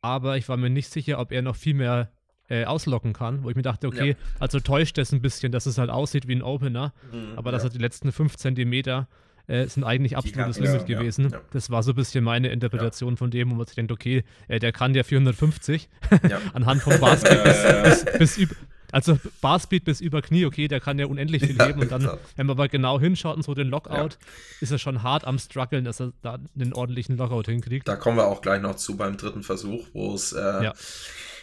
aber 0.00 0.38
ich 0.38 0.48
war 0.48 0.56
mir 0.56 0.70
nicht 0.70 0.90
sicher, 0.90 1.18
ob 1.18 1.30
er 1.30 1.42
noch 1.42 1.56
viel 1.56 1.74
mehr 1.74 2.10
äh, 2.48 2.64
auslocken 2.64 3.12
kann, 3.12 3.44
wo 3.44 3.50
ich 3.50 3.56
mir 3.56 3.62
dachte, 3.62 3.86
okay, 3.86 4.10
ja. 4.10 4.16
also 4.40 4.58
täuscht 4.60 4.98
das 4.98 5.12
ein 5.12 5.22
bisschen, 5.22 5.52
dass 5.52 5.66
es 5.66 5.78
halt 5.78 5.90
aussieht 5.90 6.26
wie 6.26 6.34
ein 6.34 6.42
Opener, 6.42 6.92
mhm, 7.12 7.34
aber 7.36 7.52
dass 7.52 7.64
er 7.64 7.70
die 7.70 7.78
letzten 7.78 8.10
5 8.10 8.36
Zentimeter 8.36 9.08
äh, 9.46 9.66
sind 9.66 9.84
eigentlich 9.84 10.16
absolutes 10.16 10.56
kann, 10.56 10.64
Limit 10.64 10.88
ja, 10.88 10.98
gewesen. 10.98 11.30
Ja, 11.30 11.40
das 11.52 11.70
war 11.70 11.82
so 11.82 11.92
ein 11.92 11.96
bisschen 11.96 12.24
meine 12.24 12.48
Interpretation 12.48 13.16
von 13.16 13.30
dem, 13.30 13.50
wo 13.50 13.54
man 13.54 13.66
sich 13.66 13.74
denkt, 13.74 13.92
okay, 13.92 14.24
äh, 14.48 14.58
der 14.58 14.72
kann 14.72 14.94
ja 14.94 15.02
450 15.02 15.88
anhand 16.52 16.82
vom 16.82 16.98
Basket 17.00 17.42
bis, 17.44 18.04
bis, 18.04 18.18
bis, 18.18 18.38
über, 18.38 18.54
also 18.92 19.18
Barspeed 19.40 19.84
bis 19.84 20.00
über 20.00 20.22
Knie, 20.22 20.46
okay, 20.46 20.68
der 20.68 20.80
kann 20.80 20.98
ja 20.98 21.06
unendlich 21.06 21.44
viel 21.44 21.60
heben 21.60 21.80
und 21.80 21.92
dann, 21.92 22.08
wenn 22.36 22.46
man 22.46 22.56
aber 22.56 22.68
genau 22.68 22.98
hinschaut 23.00 23.36
und 23.36 23.42
so 23.42 23.54
den 23.54 23.68
Lockout, 23.68 24.18
ist 24.60 24.70
er 24.72 24.78
schon 24.78 25.02
hart 25.02 25.24
am 25.24 25.38
struggeln, 25.38 25.84
dass 25.84 26.00
er 26.00 26.12
da 26.22 26.38
einen 26.58 26.72
ordentlichen 26.72 27.16
Lockout 27.16 27.46
hinkriegt. 27.46 27.88
Da 27.88 27.96
kommen 27.96 28.16
wir 28.16 28.26
auch 28.26 28.42
gleich 28.42 28.60
noch 28.60 28.76
zu 28.76 28.96
beim 28.96 29.16
dritten 29.16 29.42
Versuch, 29.42 29.86
wo 29.92 30.14
es 30.14 30.32
äh, 30.32 30.40
ja. 30.40 30.74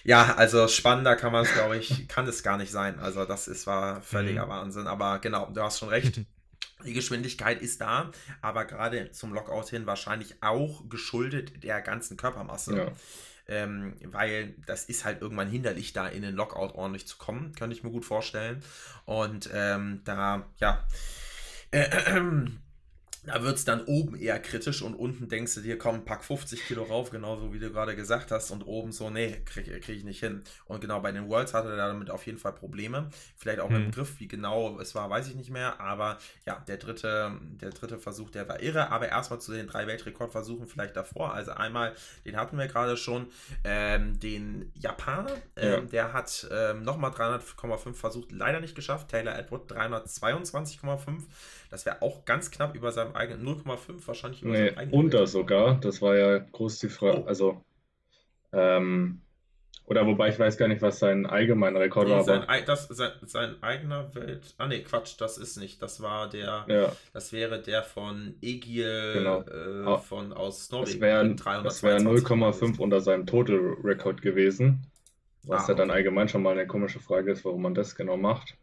ja. 0.03 0.35
also 0.35 0.67
spannender 0.67 1.15
kann 1.15 1.31
man 1.31 1.45
es, 1.45 1.53
glaube 1.53 1.77
ich, 1.77 2.07
kann 2.07 2.27
es 2.27 2.43
gar 2.43 2.57
nicht 2.57 2.71
sein. 2.71 2.99
Also 2.99 3.25
das 3.25 3.47
ist 3.47 3.67
war 3.67 4.01
völliger 4.01 4.45
mhm. 4.45 4.49
Wahnsinn. 4.49 4.87
Aber 4.87 5.19
genau, 5.19 5.49
du 5.53 5.61
hast 5.61 5.79
schon 5.79 5.89
recht. 5.89 6.21
Die 6.85 6.93
Geschwindigkeit 6.93 7.61
ist 7.61 7.81
da, 7.81 8.11
aber 8.41 8.65
gerade 8.65 9.11
zum 9.11 9.33
Lockout 9.33 9.69
hin 9.69 9.85
wahrscheinlich 9.85 10.35
auch 10.41 10.87
geschuldet 10.89 11.63
der 11.63 11.81
ganzen 11.81 12.17
Körpermasse. 12.17 12.77
Ja. 12.77 12.91
Ähm, 13.49 13.95
weil 14.03 14.55
das 14.65 14.85
ist 14.85 15.05
halt 15.05 15.21
irgendwann 15.21 15.49
hinderlich, 15.49 15.93
da 15.93 16.07
in 16.07 16.21
den 16.21 16.35
Lockout 16.35 16.75
ordentlich 16.75 17.07
zu 17.07 17.17
kommen, 17.17 17.55
könnte 17.55 17.75
ich 17.75 17.83
mir 17.83 17.91
gut 17.91 18.03
vorstellen. 18.03 18.61
Und 19.05 19.49
ähm, 19.53 20.01
da, 20.03 20.45
ja, 20.57 20.85
äh, 21.71 21.79
äh, 22.17 22.45
da 23.27 23.43
wird 23.43 23.57
es 23.57 23.65
dann 23.65 23.83
oben 23.85 24.15
eher 24.15 24.39
kritisch 24.39 24.81
und 24.81 24.95
unten 24.95 25.27
denkst 25.27 25.55
du 25.55 25.61
dir, 25.61 25.77
komm, 25.77 26.05
pack 26.05 26.23
50 26.23 26.65
Kilo 26.65 26.83
rauf, 26.83 27.11
genauso 27.11 27.53
wie 27.53 27.59
du 27.59 27.69
gerade 27.71 27.95
gesagt 27.95 28.31
hast. 28.31 28.51
Und 28.51 28.63
oben 28.63 28.93
so, 28.93 29.09
nee, 29.09 29.41
kriege 29.45 29.79
krieg 29.81 29.97
ich 29.97 30.03
nicht 30.05 30.21
hin. 30.21 30.43
Und 30.65 30.79
genau 30.79 31.01
bei 31.01 31.11
den 31.11 31.27
Worlds 31.27 31.53
hatte 31.53 31.69
er 31.69 31.75
damit 31.75 32.09
auf 32.09 32.25
jeden 32.25 32.37
Fall 32.37 32.53
Probleme. 32.53 33.09
Vielleicht 33.35 33.59
auch 33.59 33.69
mit 33.69 33.83
dem 33.83 33.91
Griff, 33.91 34.19
wie 34.19 34.27
genau 34.27 34.79
es 34.79 34.95
war, 34.95 35.09
weiß 35.09 35.27
ich 35.27 35.35
nicht 35.35 35.49
mehr. 35.49 35.81
Aber 35.81 36.17
ja, 36.45 36.63
der 36.67 36.77
dritte, 36.77 37.37
der 37.61 37.71
dritte 37.71 37.99
Versuch, 37.99 38.29
der 38.29 38.47
war 38.47 38.61
irre. 38.61 38.91
Aber 38.91 39.09
erstmal 39.09 39.41
zu 39.41 39.51
den 39.51 39.67
drei 39.67 39.87
Weltrekordversuchen 39.87 40.67
vielleicht 40.67 40.95
davor. 40.95 41.33
Also 41.33 41.51
einmal, 41.51 41.93
den 42.25 42.37
hatten 42.37 42.57
wir 42.57 42.67
gerade 42.67 42.95
schon, 42.95 43.27
ähm, 43.65 44.19
den 44.19 44.71
Japaner, 44.75 45.33
ähm, 45.57 45.71
ja. 45.71 45.81
der 45.81 46.13
hat 46.13 46.47
ähm, 46.49 46.83
nochmal 46.83 47.11
300,5 47.11 47.93
versucht, 47.93 48.31
leider 48.31 48.61
nicht 48.61 48.75
geschafft. 48.75 49.09
Taylor 49.09 49.37
Edward 49.37 49.69
322,5. 49.69 51.23
Das 51.69 51.85
wäre 51.85 52.01
auch 52.01 52.25
ganz 52.25 52.51
knapp 52.51 52.75
über 52.75 52.91
seinem 52.91 53.15
eigenen 53.15 53.45
0,5 53.45 54.07
wahrscheinlich 54.07 54.41
über 54.41 54.51
nee, 54.51 54.69
seinem 54.69 54.77
eigenen. 54.77 54.99
Unter 54.99 55.19
Wert. 55.19 55.29
sogar. 55.29 55.79
Das 55.79 56.01
war 56.01 56.15
ja 56.15 56.37
groß 56.39 56.79
die 56.79 56.89
Frage. 56.89 57.23
Oh. 57.23 57.27
Also, 57.27 57.61
ähm, 58.53 59.21
oder 59.85 60.05
wobei 60.05 60.27
ich 60.27 60.37
weiß 60.37 60.57
gar 60.57 60.67
nicht, 60.67 60.81
was 60.81 60.99
sein 60.99 61.25
allgemeiner 61.25 61.79
Rekord 61.79 62.07
nee, 62.07 62.13
war. 62.13 62.23
Sein, 62.23 62.43
das, 62.65 62.89
sein, 62.89 63.11
sein, 63.23 63.55
eigener 63.63 64.13
Welt. 64.15 64.53
Ah 64.57 64.67
nee, 64.67 64.81
Quatsch, 64.81 65.15
das 65.17 65.37
ist 65.37 65.55
nicht. 65.57 65.81
Das 65.81 66.01
war 66.01 66.29
der. 66.29 66.65
Ja. 66.67 66.91
Das 67.13 67.31
wäre 67.31 67.61
der 67.61 67.83
von 67.83 68.35
Egil 68.41 69.13
genau. 69.13 69.41
äh, 69.43 69.97
von 69.99 70.33
aus 70.33 70.69
Norwegen. 70.71 71.37
Das 71.37 71.83
wäre 71.83 72.03
wär 72.03 72.11
0,5 72.11 72.79
unter 72.79 72.99
seinem 72.99 73.25
Total 73.25 73.55
Rekord 73.81 74.21
gewesen. 74.21 74.85
Was 75.43 75.65
ah, 75.65 75.69
ja 75.69 75.75
dann 75.75 75.89
allgemein 75.89 76.27
schon 76.27 76.43
mal 76.43 76.51
eine 76.51 76.67
komische 76.67 76.99
Frage 76.99 77.31
ist, 77.31 77.45
warum 77.45 77.61
man 77.61 77.73
das 77.73 77.95
genau 77.95 78.17
macht. 78.17 78.57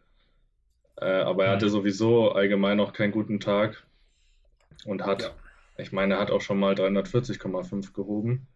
Äh, 0.96 1.06
aber 1.06 1.46
er 1.46 1.52
hatte 1.52 1.66
mhm. 1.66 1.70
sowieso 1.70 2.32
allgemein 2.32 2.76
noch 2.76 2.92
keinen 2.92 3.12
guten 3.12 3.40
Tag 3.40 3.84
und 4.84 5.04
hat, 5.04 5.22
ja. 5.22 5.30
ich 5.76 5.92
meine, 5.92 6.14
er 6.14 6.20
hat 6.20 6.30
auch 6.30 6.40
schon 6.40 6.58
mal 6.58 6.74
340,5 6.74 7.92
gehoben. 7.92 8.46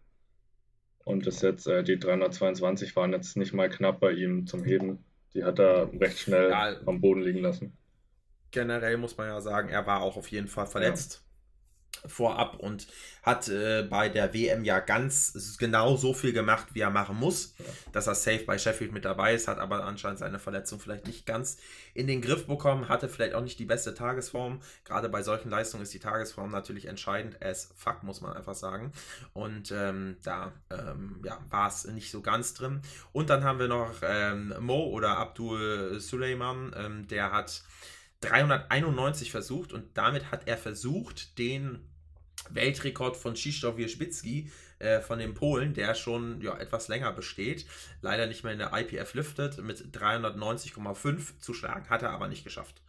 Und 1.05 1.25
ist 1.25 1.41
jetzt, 1.41 1.65
äh, 1.67 1.83
die 1.83 1.97
322 1.97 2.95
waren 2.95 3.13
jetzt 3.13 3.35
nicht 3.35 3.53
mal 3.53 3.69
knapp 3.69 3.99
bei 3.99 4.11
ihm 4.11 4.45
zum 4.45 4.63
Heben. 4.63 5.03
Die 5.33 5.43
hat 5.43 5.57
er 5.57 5.91
recht 5.99 6.19
schnell 6.19 6.51
ja, 6.51 6.75
am 6.85 7.01
Boden 7.01 7.21
liegen 7.21 7.39
lassen. 7.39 7.75
Generell 8.51 8.97
muss 8.97 9.17
man 9.17 9.27
ja 9.27 9.41
sagen, 9.41 9.69
er 9.69 9.87
war 9.87 10.01
auch 10.01 10.17
auf 10.17 10.27
jeden 10.27 10.47
Fall 10.47 10.67
verletzt 10.67 11.23
vorab 12.05 12.55
und 12.55 12.87
hat 13.23 13.49
äh, 13.49 13.83
bei 13.83 14.09
der 14.09 14.33
WM 14.33 14.63
ja 14.63 14.79
ganz 14.79 15.57
genau 15.59 15.97
so 15.97 16.13
viel 16.13 16.33
gemacht, 16.33 16.67
wie 16.73 16.79
er 16.79 16.89
machen 16.89 17.17
muss, 17.17 17.53
dass 17.91 18.07
er 18.07 18.15
safe 18.15 18.45
bei 18.45 18.57
Sheffield 18.57 18.91
mit 18.91 19.05
dabei 19.05 19.33
ist, 19.33 19.47
hat 19.47 19.59
aber 19.59 19.83
anscheinend 19.83 20.19
seine 20.19 20.39
Verletzung 20.39 20.79
vielleicht 20.79 21.05
nicht 21.05 21.25
ganz 21.25 21.57
in 21.93 22.07
den 22.07 22.21
Griff 22.21 22.47
bekommen, 22.47 22.87
hatte 22.87 23.09
vielleicht 23.09 23.33
auch 23.33 23.43
nicht 23.43 23.59
die 23.59 23.65
beste 23.65 23.93
Tagesform. 23.93 24.61
Gerade 24.85 25.09
bei 25.09 25.21
solchen 25.21 25.49
Leistungen 25.49 25.83
ist 25.83 25.93
die 25.93 25.99
Tagesform 25.99 26.51
natürlich 26.51 26.85
entscheidend, 26.85 27.43
as 27.43 27.69
fuck, 27.75 28.03
muss 28.03 28.21
man 28.21 28.33
einfach 28.33 28.55
sagen. 28.55 28.93
Und 29.33 29.71
ähm, 29.71 30.17
da 30.23 30.53
ähm, 30.69 31.21
ja, 31.23 31.37
war 31.49 31.67
es 31.67 31.85
nicht 31.85 32.11
so 32.11 32.21
ganz 32.21 32.53
drin. 32.53 32.81
Und 33.11 33.29
dann 33.29 33.43
haben 33.43 33.59
wir 33.59 33.67
noch 33.67 33.95
ähm, 34.01 34.53
Mo 34.59 34.85
oder 34.85 35.17
Abdul 35.17 35.99
Suleiman, 35.99 36.73
ähm, 36.77 37.07
der 37.07 37.31
hat 37.31 37.63
391 38.21 39.31
versucht 39.31 39.73
und 39.73 39.97
damit 39.97 40.31
hat 40.31 40.47
er 40.47 40.57
versucht, 40.57 41.37
den 41.37 41.79
Weltrekord 42.49 43.17
von 43.17 43.33
Krzysztof 43.33 43.77
Wierzbicki 43.77 44.51
äh, 44.79 45.01
von 45.01 45.19
den 45.19 45.33
Polen, 45.33 45.73
der 45.73 45.95
schon 45.95 46.41
ja, 46.41 46.57
etwas 46.57 46.87
länger 46.87 47.11
besteht, 47.11 47.65
leider 48.01 48.27
nicht 48.27 48.43
mehr 48.43 48.53
in 48.53 48.59
der 48.59 48.73
IPF 48.73 49.13
liftet, 49.13 49.57
mit 49.59 49.95
390,5 49.95 51.39
zu 51.39 51.53
schlagen, 51.53 51.89
hat 51.89 52.01
er 52.01 52.11
aber 52.11 52.27
nicht 52.27 52.43
geschafft. 52.43 52.81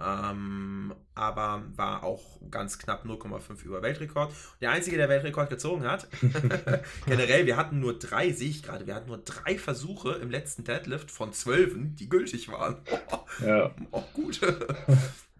Ähm, 0.00 0.94
aber 1.14 1.64
war 1.74 2.04
auch 2.04 2.38
ganz 2.50 2.78
knapp 2.78 3.04
0,5 3.04 3.64
über 3.64 3.82
Weltrekord. 3.82 4.32
Der 4.60 4.70
einzige, 4.70 4.96
der 4.96 5.08
Weltrekord 5.08 5.50
gezogen 5.50 5.84
hat, 5.84 6.06
generell, 7.06 7.46
wir 7.46 7.56
hatten 7.56 7.80
nur 7.80 7.98
drei, 7.98 8.30
sehe 8.30 8.50
ich 8.50 8.62
gerade, 8.62 8.86
wir 8.86 8.94
hatten 8.94 9.08
nur 9.08 9.18
drei 9.18 9.58
Versuche 9.58 10.12
im 10.12 10.30
letzten 10.30 10.62
Deadlift 10.62 11.10
von 11.10 11.32
zwölfen, 11.32 11.96
die 11.96 12.08
gültig 12.08 12.48
waren. 12.48 12.76
ja. 13.44 13.70
Oh, 13.90 14.02
gut. 14.12 14.40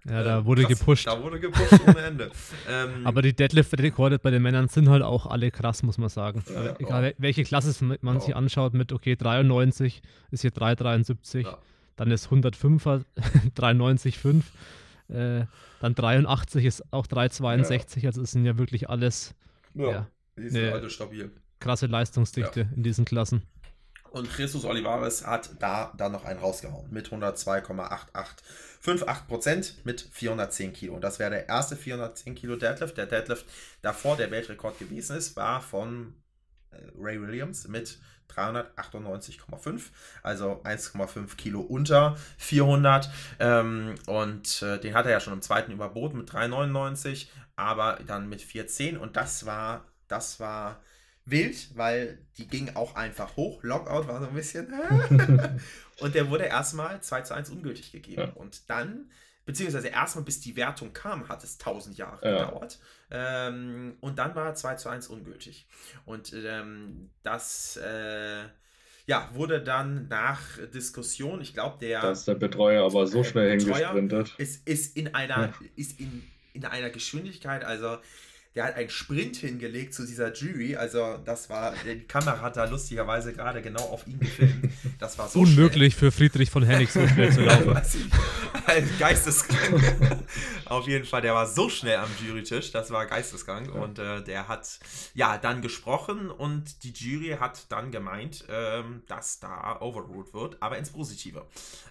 Ja, 0.08 0.22
da 0.22 0.44
wurde 0.44 0.62
krass, 0.62 0.78
gepusht. 0.78 1.06
Da 1.06 1.22
wurde 1.22 1.38
gepusht 1.38 1.80
ohne 1.86 2.00
Ende. 2.00 2.30
ähm, 2.68 3.06
Aber 3.06 3.20
die 3.20 3.34
Deadlift-Rekorde 3.34 4.18
bei 4.18 4.30
den 4.30 4.42
Männern 4.42 4.68
sind 4.68 4.88
halt 4.88 5.02
auch 5.02 5.26
alle 5.26 5.50
krass, 5.50 5.82
muss 5.82 5.98
man 5.98 6.08
sagen. 6.08 6.42
Ja, 6.48 6.74
egal, 6.78 7.12
oh. 7.12 7.14
welche 7.18 7.44
Klasse 7.44 7.84
man 8.00 8.16
oh. 8.16 8.20
sich 8.20 8.34
anschaut, 8.34 8.72
mit, 8.72 8.92
okay, 8.92 9.16
93 9.16 10.02
ist 10.30 10.40
hier 10.40 10.50
373. 10.50 11.44
Ja 11.44 11.58
dann 11.98 12.10
ist 12.10 12.28
105er 12.28 13.04
93,5. 13.56 14.42
Äh, 15.10 15.46
dann 15.80 15.94
83 15.94 16.66
ist 16.66 16.92
auch 16.92 17.06
362. 17.06 18.02
Ja. 18.02 18.10
Also 18.10 18.20
es 18.20 18.32
sind 18.32 18.44
ja 18.44 18.58
wirklich 18.58 18.90
alles. 18.90 19.34
Ja, 19.72 19.90
ja 19.90 20.06
die 20.36 20.50
sind 20.50 20.70
alle 20.70 20.90
stabil. 20.90 21.30
Krasse 21.60 21.86
Leistungsdichte 21.86 22.60
ja. 22.60 22.68
in 22.76 22.82
diesen 22.82 23.06
Klassen. 23.06 23.40
Und 24.10 24.28
Jesus 24.38 24.66
Olivares 24.66 25.26
hat 25.26 25.48
da 25.60 25.94
dann 25.96 26.12
noch 26.12 26.26
einen 26.26 26.40
rausgehauen 26.40 26.90
mit 26.90 27.08
102,8858% 27.08 29.72
mit 29.84 30.06
410 30.12 30.74
Kilo. 30.74 30.94
Und 30.94 31.02
das 31.02 31.18
wäre 31.18 31.30
der 31.30 31.48
erste 31.48 31.74
410 31.76 32.34
Kilo 32.34 32.56
Deadlift. 32.56 32.98
Der 32.98 33.06
Deadlift 33.06 33.46
davor 33.82 34.16
der 34.16 34.30
Weltrekord 34.30 34.78
gewesen 34.78 35.16
ist, 35.16 35.36
war 35.36 35.60
von 35.60 36.14
Ray 36.98 37.20
Williams 37.20 37.68
mit 37.68 37.98
398,5, 38.34 39.90
also 40.22 40.62
1,5 40.64 41.36
Kilo 41.36 41.60
unter 41.60 42.16
400. 42.38 43.10
Ähm, 43.40 43.94
und 44.06 44.62
äh, 44.62 44.78
den 44.78 44.94
hat 44.94 45.06
er 45.06 45.12
ja 45.12 45.20
schon 45.20 45.32
im 45.32 45.42
zweiten 45.42 45.72
überboten 45.72 46.18
mit 46.18 46.32
399, 46.32 47.30
aber 47.56 47.98
dann 48.06 48.28
mit 48.28 48.42
410 48.42 48.98
und 48.98 49.16
das 49.16 49.46
war, 49.46 49.84
das 50.08 50.40
war 50.40 50.80
wild, 51.24 51.76
weil 51.76 52.18
die 52.36 52.46
ging 52.46 52.74
auch 52.74 52.94
einfach 52.94 53.36
hoch. 53.36 53.62
Lockout 53.62 54.08
war 54.08 54.20
so 54.20 54.28
ein 54.28 54.34
bisschen. 54.34 54.72
und 56.00 56.14
der 56.14 56.30
wurde 56.30 56.44
erstmal 56.44 57.00
2 57.00 57.22
zu 57.22 57.34
1 57.34 57.50
ungültig 57.50 57.92
gegeben. 57.92 58.22
Ja. 58.22 58.32
Und 58.34 58.70
dann 58.70 59.10
beziehungsweise 59.48 59.88
erstmal 59.88 60.24
bis 60.24 60.40
die 60.40 60.54
Wertung 60.54 60.92
kam, 60.92 61.28
hat 61.28 61.42
es 61.42 61.58
1000 61.58 61.98
Jahre 61.98 62.24
ja. 62.24 62.44
gedauert. 62.44 62.78
Ähm, 63.10 63.96
und 64.00 64.20
dann 64.20 64.36
war 64.36 64.54
2 64.54 64.76
zu 64.76 64.88
1 64.88 65.08
ungültig. 65.08 65.66
Und 66.04 66.32
ähm, 66.32 67.10
das 67.24 67.76
äh, 67.78 68.44
ja, 69.06 69.30
wurde 69.32 69.60
dann 69.60 70.06
nach 70.06 70.40
Diskussion, 70.72 71.40
ich 71.40 71.54
glaube, 71.54 71.78
der. 71.80 72.02
Da 72.02 72.12
ist 72.12 72.28
der 72.28 72.36
Betreuer 72.36 72.84
aber 72.84 73.08
so 73.08 73.24
schnell 73.24 73.50
hingesprintet. 73.58 74.34
Ist, 74.38 74.68
ist 74.68 74.96
in 74.96 75.14
einer, 75.14 75.46
ja. 75.46 75.54
ist 75.74 75.98
in 75.98 76.22
in 76.58 76.64
einer 76.64 76.90
Geschwindigkeit, 76.90 77.64
also 77.64 77.98
der 78.54 78.64
hat 78.64 78.74
einen 78.74 78.90
Sprint 78.90 79.36
hingelegt 79.36 79.94
zu 79.94 80.04
dieser 80.04 80.32
Jury. 80.32 80.74
Also, 80.74 81.18
das 81.24 81.48
war, 81.48 81.74
die 81.84 82.00
Kamera 82.00 82.40
hat 82.40 82.56
da 82.56 82.64
lustigerweise 82.64 83.32
gerade 83.32 83.62
genau 83.62 83.82
auf 83.82 84.06
ihn 84.06 84.18
gefilmt. 84.18 84.72
Das 84.98 85.16
war 85.16 85.28
so 85.28 85.40
Unmöglich 85.40 85.94
schnell. 85.94 86.10
für 86.10 86.16
Friedrich 86.16 86.50
von 86.50 86.64
Hennig 86.64 86.90
so 86.90 87.06
schnell 87.06 87.32
zu 87.32 87.40
laufen. 87.44 87.80
Geisteskrank. 88.98 90.24
auf 90.64 90.86
jeden 90.86 91.04
Fall, 91.04 91.22
der 91.22 91.34
war 91.34 91.46
so 91.46 91.68
schnell 91.68 91.98
am 91.98 92.08
Jurytisch, 92.24 92.72
das 92.72 92.90
war 92.90 93.06
geisteskrank. 93.06 93.74
Und 93.74 93.98
äh, 93.98 94.22
der 94.22 94.48
hat 94.48 94.80
ja 95.14 95.38
dann 95.38 95.62
gesprochen 95.62 96.30
und 96.30 96.82
die 96.84 96.92
Jury 96.92 97.36
hat 97.38 97.70
dann 97.70 97.92
gemeint, 97.92 98.44
ähm, 98.48 99.02
dass 99.08 99.40
da 99.40 99.80
overruled 99.80 100.32
wird, 100.32 100.56
aber 100.62 100.78
ins 100.78 100.90
Positive. 100.90 101.46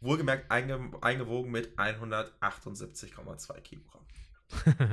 Wohlgemerkt 0.00 0.50
einge, 0.50 0.90
eingewogen 1.02 1.50
mit 1.50 1.78
178,2 1.78 3.60
Kilogramm. 3.60 4.00
ähm, 4.66 4.92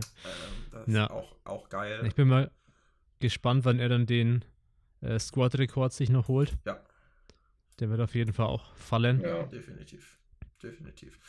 das 0.71 0.88
ja. 0.88 1.05
ist 1.05 1.11
auch, 1.11 1.36
auch 1.45 1.69
geil. 1.69 2.03
Ich 2.05 2.15
bin 2.15 2.28
mal 2.28 2.51
gespannt, 3.19 3.63
wann 3.63 3.80
er 3.80 3.89
dann 3.89 4.05
den 4.05 4.43
äh, 5.01 5.19
Squad-Rekord 5.19 5.93
sich 5.93 6.09
noch 6.09 6.27
holt. 6.27 6.57
Ja. 6.65 6.79
Der 7.79 7.89
wird 7.89 8.01
auf 8.01 8.15
jeden 8.15 8.33
Fall 8.33 8.47
auch 8.47 8.73
fallen. 8.75 9.21
Ja, 9.21 9.43
definitiv. 9.43 10.17
Definitiv. 10.61 11.19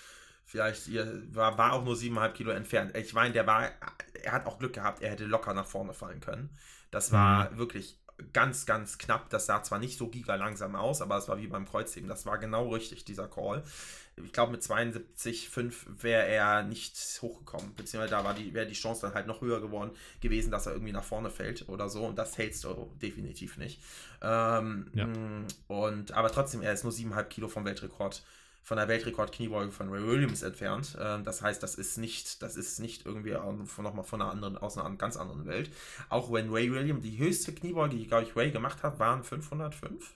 Vielleicht 0.44 0.88
war, 1.34 1.58
war 1.58 1.74
auch 1.74 1.84
nur 1.84 1.94
7,5 1.94 2.32
Kilo 2.32 2.52
entfernt. 2.52 2.96
Ich 2.96 3.12
meine, 3.12 3.34
der 3.34 3.46
war, 3.46 3.70
er 4.22 4.32
hat 4.32 4.46
auch 4.46 4.58
Glück 4.58 4.72
gehabt, 4.72 5.02
er 5.02 5.10
hätte 5.10 5.26
locker 5.26 5.52
nach 5.52 5.66
vorne 5.66 5.92
fallen 5.92 6.20
können. 6.20 6.56
Das 6.90 7.12
war 7.12 7.50
mhm. 7.50 7.58
wirklich 7.58 8.00
ganz, 8.32 8.64
ganz 8.64 8.96
knapp. 8.96 9.28
Das 9.28 9.44
sah 9.44 9.62
zwar 9.62 9.78
nicht 9.78 9.98
so 9.98 10.08
giga 10.08 10.36
langsam 10.36 10.74
aus, 10.74 11.02
aber 11.02 11.18
es 11.18 11.28
war 11.28 11.38
wie 11.38 11.48
beim 11.48 11.66
Kreuzheben. 11.66 12.08
Das 12.08 12.24
war 12.24 12.38
genau 12.38 12.70
richtig, 12.70 13.04
dieser 13.04 13.28
Call 13.28 13.62
ich 14.24 14.32
glaube, 14.32 14.52
mit 14.52 14.62
72,5 14.62 15.72
wäre 16.02 16.26
er 16.26 16.62
nicht 16.62 16.96
hochgekommen. 17.22 17.74
Beziehungsweise 17.74 18.10
da 18.10 18.36
wäre 18.52 18.66
die 18.66 18.74
Chance 18.74 19.02
dann 19.02 19.14
halt 19.14 19.26
noch 19.26 19.40
höher 19.40 19.60
geworden 19.60 19.90
gewesen, 20.20 20.50
dass 20.50 20.66
er 20.66 20.72
irgendwie 20.72 20.92
nach 20.92 21.04
vorne 21.04 21.30
fällt 21.30 21.68
oder 21.68 21.88
so. 21.88 22.06
Und 22.06 22.18
das 22.18 22.38
hältst 22.38 22.64
du 22.64 22.90
definitiv 23.00 23.56
nicht. 23.56 23.82
Ähm, 24.22 24.90
ja. 24.94 25.08
und, 25.68 26.12
aber 26.12 26.30
trotzdem, 26.30 26.62
er 26.62 26.72
ist 26.72 26.84
nur 26.84 26.92
7,5 26.92 27.24
Kilo 27.24 27.48
vom 27.48 27.64
Weltrekord, 27.64 28.22
von 28.68 28.76
der 28.76 28.88
Weltrekord-Kniebeuge 28.88 29.72
von 29.72 29.88
Ray 29.88 30.06
Williams 30.06 30.42
entfernt. 30.42 30.96
Ähm, 31.00 31.24
das 31.24 31.40
heißt, 31.40 31.62
das 31.62 31.74
ist 31.74 31.96
nicht, 31.96 32.42
das 32.42 32.56
ist 32.56 32.80
nicht 32.80 33.06
irgendwie 33.06 33.34
von, 33.64 33.84
nochmal 33.84 34.04
von 34.04 34.20
einer 34.20 34.30
anderen, 34.30 34.58
aus 34.58 34.76
einer 34.76 34.94
ganz 34.96 35.16
anderen 35.16 35.46
Welt. 35.46 35.70
Auch 36.10 36.30
wenn 36.30 36.52
Ray 36.52 36.70
Williams 36.70 37.02
die 37.02 37.16
höchste 37.18 37.54
Kniebeuge, 37.54 37.96
die, 37.96 38.06
glaube 38.06 38.24
ich, 38.24 38.36
Ray 38.36 38.50
gemacht 38.50 38.82
hat, 38.82 38.98
waren 38.98 39.24
505. 39.24 40.12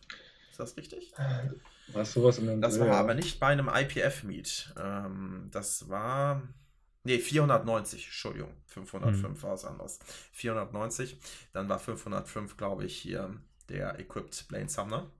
Ist 0.51 0.61
das 0.61 0.77
richtig? 0.77 1.15
Was 1.89 2.13
sowas 2.13 2.39
in 2.39 2.61
Das 2.61 2.79
war 2.81 2.97
aber 2.97 3.15
nicht 3.15 3.41
bei 3.41 3.49
einem 3.49 3.69
IPF-Meet. 3.69 4.75
Ähm, 4.81 5.49
das 5.51 5.89
war. 5.89 6.43
Ne, 7.05 7.19
490, 7.19 8.05
Entschuldigung. 8.05 8.55
505 8.67 9.25
hm. 9.25 9.43
war 9.43 9.55
es 9.55 9.65
anders. 9.65 9.99
490. 10.33 11.19
Dann 11.53 11.69
war 11.69 11.79
505, 11.79 12.57
glaube 12.57 12.85
ich, 12.85 12.97
hier 12.97 13.35
der 13.69 13.99
Equipped 13.99 14.47
Blaine 14.49 14.69
Sumner. 14.69 15.11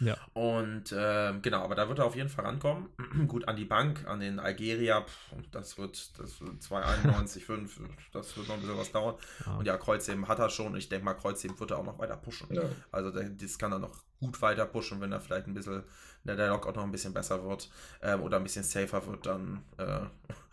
Ja. 0.00 0.16
Und 0.34 0.92
äh, 0.92 1.32
genau, 1.40 1.62
aber 1.62 1.74
da 1.74 1.88
wird 1.88 1.98
er 1.98 2.06
auf 2.06 2.16
jeden 2.16 2.28
Fall 2.28 2.44
rankommen. 2.44 2.88
Gut, 3.28 3.48
an 3.48 3.56
die 3.56 3.64
Bank, 3.64 4.06
an 4.06 4.20
den 4.20 4.38
Algeria, 4.38 5.04
das 5.50 5.78
wird, 5.78 6.18
das 6.18 6.40
wird 6.40 6.62
291,5, 6.62 7.70
das 8.12 8.36
wird 8.36 8.48
noch 8.48 8.54
ein 8.54 8.60
bisschen 8.60 8.78
was 8.78 8.92
dauern. 8.92 9.16
Ja. 9.46 9.56
Und 9.56 9.66
ja, 9.66 9.76
Kreuzheben 9.76 10.28
hat 10.28 10.38
er 10.38 10.50
schon. 10.50 10.76
Ich 10.76 10.88
denke 10.88 11.04
mal, 11.04 11.14
Kreuzheben 11.14 11.58
wird 11.58 11.70
er 11.70 11.78
auch 11.78 11.84
noch 11.84 11.98
weiter 11.98 12.16
pushen. 12.16 12.48
Ja. 12.50 12.62
Also 12.92 13.10
das 13.10 13.58
kann 13.58 13.72
er 13.72 13.78
noch 13.78 14.02
gut 14.20 14.40
weiter 14.42 14.66
pushen, 14.66 15.00
wenn 15.00 15.12
er 15.12 15.20
vielleicht 15.20 15.46
ein 15.46 15.54
bisschen, 15.54 15.82
der, 16.24 16.36
der 16.36 16.48
Lock 16.48 16.66
auch 16.66 16.74
noch 16.74 16.84
ein 16.84 16.92
bisschen 16.92 17.14
besser 17.14 17.44
wird 17.44 17.70
ähm, 18.02 18.22
oder 18.22 18.38
ein 18.38 18.42
bisschen 18.42 18.64
safer 18.64 19.06
wird, 19.06 19.26
dann 19.26 19.62
äh, 19.78 20.00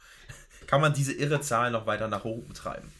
kann 0.67 0.81
man 0.81 0.93
diese 0.93 1.13
irre 1.13 1.41
Zahl 1.41 1.71
noch 1.71 1.85
weiter 1.85 2.07
nach 2.07 2.25
oben 2.25 2.53
treiben. 2.53 2.91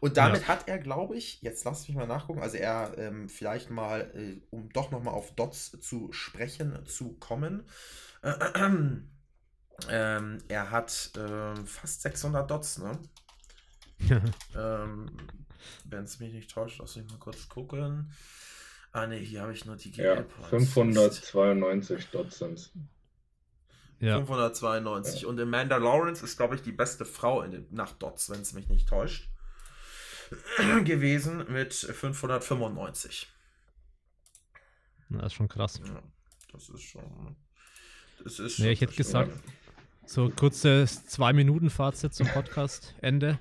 Und 0.00 0.16
damit 0.16 0.42
ja. 0.42 0.48
hat 0.48 0.68
er, 0.68 0.78
glaube 0.78 1.16
ich, 1.16 1.42
jetzt 1.42 1.64
lass 1.64 1.88
mich 1.88 1.96
mal 1.96 2.06
nachgucken, 2.06 2.40
also 2.40 2.56
er 2.56 2.96
ähm, 2.98 3.28
vielleicht 3.28 3.70
mal, 3.70 4.10
äh, 4.14 4.40
um 4.50 4.68
doch 4.72 4.90
nochmal 4.90 5.14
auf 5.14 5.34
Dots 5.34 5.78
zu 5.80 6.12
sprechen 6.12 6.84
zu 6.86 7.14
kommen, 7.14 7.64
äh, 8.22 8.32
ähm, 9.90 10.38
er 10.48 10.70
hat 10.70 11.12
äh, 11.16 11.56
fast 11.66 12.02
600 12.02 12.50
Dots, 12.50 12.78
ne? 12.78 12.98
ähm, 14.56 15.10
Wenn 15.84 16.04
es 16.04 16.20
mich 16.20 16.32
nicht 16.32 16.50
täuscht, 16.50 16.78
lass 16.78 16.96
mich 16.96 17.10
mal 17.10 17.18
kurz 17.18 17.48
gucken. 17.48 18.12
Ah 18.92 19.06
ne, 19.06 19.16
hier 19.16 19.42
habe 19.42 19.52
ich 19.52 19.64
nur 19.64 19.76
die 19.76 19.90
GL 19.90 20.04
ja, 20.04 20.48
592 20.48 22.10
Dots 22.10 22.38
sind 22.38 22.70
ja. 24.00 24.16
592. 24.16 25.22
Ja. 25.22 25.28
Und 25.28 25.40
Amanda 25.40 25.76
Lawrence 25.76 26.24
ist, 26.24 26.36
glaube 26.36 26.54
ich, 26.54 26.62
die 26.62 26.72
beste 26.72 27.04
Frau 27.04 27.42
in 27.42 27.50
den, 27.50 27.66
nach 27.70 27.92
Dots, 27.92 28.30
wenn 28.30 28.40
es 28.40 28.52
mich 28.52 28.68
nicht 28.68 28.88
täuscht. 28.88 29.28
gewesen 30.84 31.50
mit 31.50 31.74
595. 31.74 33.28
Das 35.10 35.26
ist 35.26 35.32
schon 35.34 35.48
krass. 35.48 35.80
Ja, 35.84 36.02
das 36.52 36.68
ist 36.68 36.82
schon. 36.82 37.36
Das 38.22 38.38
ist 38.38 38.56
schon 38.56 38.64
nee, 38.66 38.72
ich 38.72 38.80
hätte 38.80 38.94
gesagt, 38.94 39.32
so 40.06 40.28
kurzes 40.30 41.06
Zwei-Minuten-Fazit 41.06 42.14
zum 42.14 42.26
Podcast-Ende. 42.28 43.38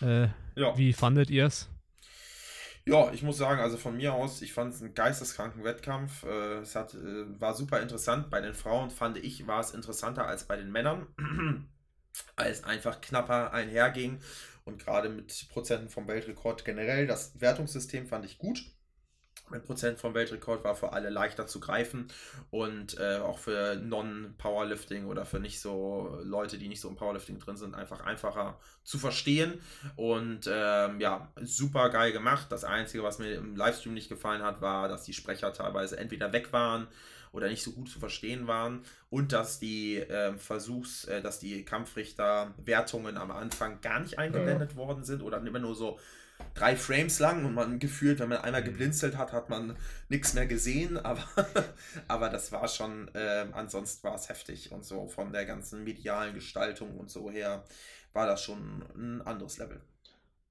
Äh, 0.00 0.28
ja. 0.56 0.76
Wie 0.76 0.92
fandet 0.92 1.30
ihr 1.30 1.46
es? 1.46 1.68
Ja, 2.88 3.12
ich 3.12 3.22
muss 3.22 3.36
sagen, 3.36 3.60
also 3.60 3.76
von 3.76 3.96
mir 3.96 4.14
aus, 4.14 4.40
ich 4.40 4.54
fand 4.54 4.72
es 4.72 4.80
einen 4.80 4.94
geisteskranken 4.94 5.62
Wettkampf. 5.62 6.22
Äh, 6.22 6.60
es 6.60 6.74
hat, 6.74 6.94
äh, 6.94 7.40
war 7.40 7.54
super 7.54 7.82
interessant. 7.82 8.30
Bei 8.30 8.40
den 8.40 8.54
Frauen 8.54 8.90
fand 8.90 9.18
ich, 9.18 9.46
war 9.46 9.60
es 9.60 9.72
interessanter 9.72 10.26
als 10.26 10.44
bei 10.44 10.56
den 10.56 10.72
Männern, 10.72 11.06
weil 12.36 12.50
es 12.50 12.64
einfach 12.64 13.00
knapper 13.02 13.52
einherging 13.52 14.20
und 14.68 14.78
gerade 14.78 15.08
mit 15.08 15.48
Prozenten 15.50 15.88
vom 15.88 16.06
Weltrekord 16.06 16.64
generell. 16.64 17.06
Das 17.06 17.40
Wertungssystem 17.40 18.06
fand 18.06 18.24
ich 18.24 18.38
gut. 18.38 18.62
Ein 19.50 19.62
Prozent 19.62 19.98
vom 19.98 20.14
Weltrekord 20.14 20.62
war 20.62 20.74
für 20.74 20.92
alle 20.92 21.08
leichter 21.08 21.46
zu 21.46 21.58
greifen 21.58 22.08
und 22.50 22.98
äh, 22.98 23.16
auch 23.16 23.38
für 23.38 23.76
Non-Powerlifting 23.76 25.06
oder 25.06 25.24
für 25.24 25.40
nicht 25.40 25.60
so 25.60 26.20
Leute, 26.22 26.58
die 26.58 26.68
nicht 26.68 26.82
so 26.82 26.88
im 26.88 26.96
Powerlifting 26.96 27.38
drin 27.38 27.56
sind, 27.56 27.74
einfach 27.74 28.00
einfacher 28.00 28.60
zu 28.84 28.98
verstehen. 28.98 29.60
Und 29.96 30.50
ähm, 30.52 31.00
ja, 31.00 31.32
super 31.40 31.88
geil 31.88 32.12
gemacht. 32.12 32.48
Das 32.50 32.64
Einzige, 32.64 33.02
was 33.02 33.18
mir 33.18 33.36
im 33.36 33.56
Livestream 33.56 33.94
nicht 33.94 34.10
gefallen 34.10 34.42
hat, 34.42 34.60
war, 34.60 34.86
dass 34.88 35.04
die 35.04 35.14
Sprecher 35.14 35.52
teilweise 35.54 35.96
entweder 35.96 36.32
weg 36.32 36.52
waren 36.52 36.88
oder 37.32 37.48
nicht 37.48 37.62
so 37.62 37.72
gut 37.72 37.88
zu 37.88 37.98
verstehen 37.98 38.46
waren 38.46 38.82
und 39.10 39.32
dass 39.32 39.58
die 39.58 39.96
äh, 39.96 40.36
Versuchs, 40.36 41.04
äh, 41.04 41.22
dass 41.22 41.38
die 41.38 41.64
Kampfrichter-Wertungen 41.64 43.16
am 43.16 43.30
Anfang 43.30 43.80
gar 43.80 44.00
nicht 44.00 44.18
eingeblendet 44.18 44.72
ja. 44.72 44.76
worden 44.76 45.04
sind 45.04 45.22
oder 45.22 45.38
immer 45.38 45.58
nur 45.58 45.74
so 45.74 45.98
drei 46.54 46.76
Frames 46.76 47.18
lang 47.18 47.44
und 47.44 47.54
man 47.54 47.78
gefühlt, 47.78 48.18
wenn 48.20 48.28
man 48.28 48.38
einmal 48.38 48.62
mhm. 48.62 48.66
geblinzelt 48.66 49.16
hat, 49.16 49.32
hat 49.32 49.48
man 49.50 49.76
nichts 50.08 50.34
mehr 50.34 50.46
gesehen, 50.46 50.96
aber, 51.04 51.24
aber 52.06 52.28
das 52.28 52.52
war 52.52 52.68
schon, 52.68 53.08
äh, 53.14 53.46
ansonsten 53.52 54.04
war 54.04 54.14
es 54.14 54.28
heftig 54.28 54.72
und 54.72 54.84
so 54.84 55.08
von 55.08 55.32
der 55.32 55.46
ganzen 55.46 55.84
medialen 55.84 56.34
Gestaltung 56.34 56.96
und 56.98 57.10
so 57.10 57.30
her 57.30 57.64
war 58.12 58.26
das 58.26 58.42
schon 58.42 58.84
ein 58.96 59.22
anderes 59.22 59.58
Level. 59.58 59.80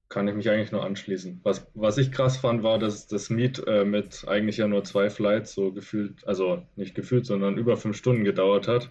Kann 0.08 0.26
ich 0.26 0.34
mich 0.34 0.48
eigentlich 0.48 0.72
nur 0.72 0.84
anschließen. 0.84 1.40
Was, 1.42 1.66
was 1.74 1.98
ich 1.98 2.12
krass 2.12 2.38
fand, 2.38 2.62
war, 2.62 2.78
dass 2.78 3.06
das 3.06 3.28
Meet 3.28 3.66
äh, 3.66 3.84
mit 3.84 4.24
eigentlich 4.26 4.56
ja 4.56 4.66
nur 4.66 4.84
zwei 4.84 5.10
Flights 5.10 5.52
so 5.52 5.72
gefühlt, 5.72 6.26
also 6.26 6.62
nicht 6.76 6.94
gefühlt, 6.94 7.26
sondern 7.26 7.58
über 7.58 7.76
fünf 7.76 7.96
Stunden 7.96 8.24
gedauert 8.24 8.68
hat. 8.68 8.90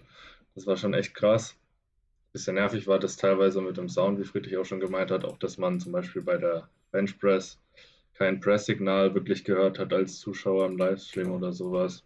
Das 0.54 0.66
war 0.66 0.76
schon 0.76 0.94
echt 0.94 1.14
krass. 1.14 1.56
Bisschen 2.32 2.54
nervig 2.54 2.86
war 2.86 2.98
das 2.98 3.16
teilweise 3.16 3.60
mit 3.60 3.78
dem 3.78 3.88
Sound, 3.88 4.20
wie 4.20 4.24
Friedrich 4.24 4.56
auch 4.58 4.64
schon 4.64 4.80
gemeint 4.80 5.10
hat, 5.10 5.24
auch 5.24 5.38
dass 5.38 5.58
man 5.58 5.80
zum 5.80 5.92
Beispiel 5.92 6.22
bei 6.22 6.36
der 6.36 6.68
Benchpress 6.92 7.58
kein 8.14 8.40
Presssignal 8.40 9.14
wirklich 9.14 9.44
gehört 9.44 9.78
hat 9.78 9.92
als 9.92 10.18
Zuschauer 10.18 10.66
im 10.66 10.76
Livestream 10.76 11.30
oder 11.30 11.52
sowas. 11.52 12.04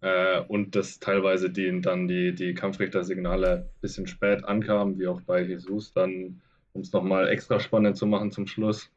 Äh, 0.00 0.40
und 0.42 0.76
dass 0.76 1.00
teilweise 1.00 1.50
die, 1.50 1.80
dann 1.80 2.06
die, 2.06 2.34
die 2.34 2.54
Kampfrichter-Signale 2.54 3.56
ein 3.56 3.80
bisschen 3.80 4.06
spät 4.06 4.44
ankamen, 4.44 4.98
wie 4.98 5.08
auch 5.08 5.20
bei 5.22 5.42
Jesus, 5.42 5.92
dann, 5.92 6.40
um 6.72 6.82
es 6.82 6.92
nochmal 6.92 7.28
extra 7.28 7.60
spannend 7.60 7.96
zu 7.96 8.06
machen 8.06 8.30
zum 8.30 8.46
Schluss. 8.46 8.90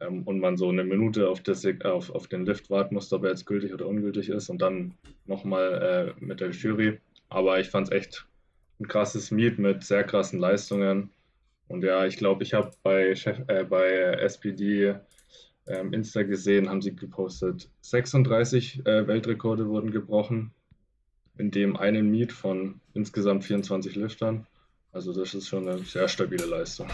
Ähm, 0.00 0.22
und 0.24 0.40
man 0.40 0.56
so 0.56 0.68
eine 0.68 0.84
Minute 0.84 1.28
auf, 1.28 1.42
das, 1.42 1.66
auf, 1.84 2.10
auf 2.10 2.28
den 2.28 2.46
Lift 2.46 2.70
warten 2.70 2.94
musste, 2.94 3.16
ob 3.16 3.24
er 3.24 3.30
jetzt 3.30 3.46
gültig 3.46 3.72
oder 3.72 3.86
ungültig 3.86 4.28
ist 4.28 4.48
und 4.48 4.62
dann 4.62 4.94
nochmal 5.26 6.14
äh, 6.20 6.24
mit 6.24 6.40
der 6.40 6.50
Jury. 6.50 6.98
Aber 7.28 7.60
ich 7.60 7.68
fand 7.70 7.88
es 7.88 7.92
echt 7.92 8.26
ein 8.80 8.88
krasses 8.88 9.30
Meet 9.30 9.58
mit 9.58 9.84
sehr 9.84 10.04
krassen 10.04 10.38
Leistungen. 10.38 11.10
Und 11.68 11.84
ja, 11.84 12.06
ich 12.06 12.16
glaube, 12.16 12.42
ich 12.42 12.54
habe 12.54 12.72
bei, 12.82 13.14
äh, 13.48 13.64
bei 13.64 13.88
SPD 14.20 14.94
ähm, 15.66 15.92
Insta 15.92 16.22
gesehen, 16.22 16.68
haben 16.68 16.80
sie 16.80 16.94
gepostet, 16.96 17.68
36 17.82 18.86
äh, 18.86 19.06
Weltrekorde 19.06 19.68
wurden 19.68 19.90
gebrochen, 19.90 20.52
in 21.36 21.50
dem 21.50 21.76
einen 21.76 22.10
Meet 22.10 22.32
von 22.32 22.80
insgesamt 22.94 23.44
24 23.44 23.96
Liftern. 23.96 24.46
Also 24.98 25.12
das 25.12 25.32
ist 25.32 25.46
schon 25.46 25.68
eine 25.68 25.78
sehr 25.84 26.08
stabile 26.08 26.44
Leistung. 26.44 26.88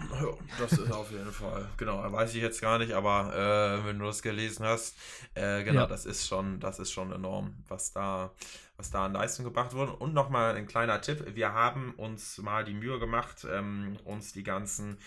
Ja, 0.00 0.36
das 0.58 0.72
ist 0.72 0.90
auf 0.90 1.12
jeden 1.12 1.30
Fall. 1.30 1.68
Genau, 1.76 2.02
weiß 2.10 2.34
ich 2.34 2.42
jetzt 2.42 2.60
gar 2.60 2.76
nicht, 2.78 2.92
aber 2.92 3.32
äh, 3.32 3.86
wenn 3.86 4.00
du 4.00 4.06
das 4.06 4.20
gelesen 4.20 4.66
hast, 4.66 4.96
äh, 5.34 5.62
genau, 5.62 5.82
ja. 5.82 5.86
das 5.86 6.06
ist 6.06 6.26
schon, 6.26 6.58
das 6.58 6.80
ist 6.80 6.90
schon 6.90 7.12
enorm, 7.12 7.54
was 7.68 7.92
da, 7.92 8.32
was 8.76 8.90
da 8.90 9.04
an 9.04 9.12
Leistung 9.12 9.44
gebracht 9.44 9.74
wurde. 9.74 9.92
Und 9.92 10.12
nochmal 10.12 10.56
ein 10.56 10.66
kleiner 10.66 11.00
Tipp: 11.00 11.24
Wir 11.36 11.52
haben 11.52 11.94
uns 11.96 12.38
mal 12.38 12.64
die 12.64 12.74
Mühe 12.74 12.98
gemacht, 12.98 13.46
ähm, 13.48 13.96
uns 14.02 14.32
die 14.32 14.42
ganzen 14.42 14.98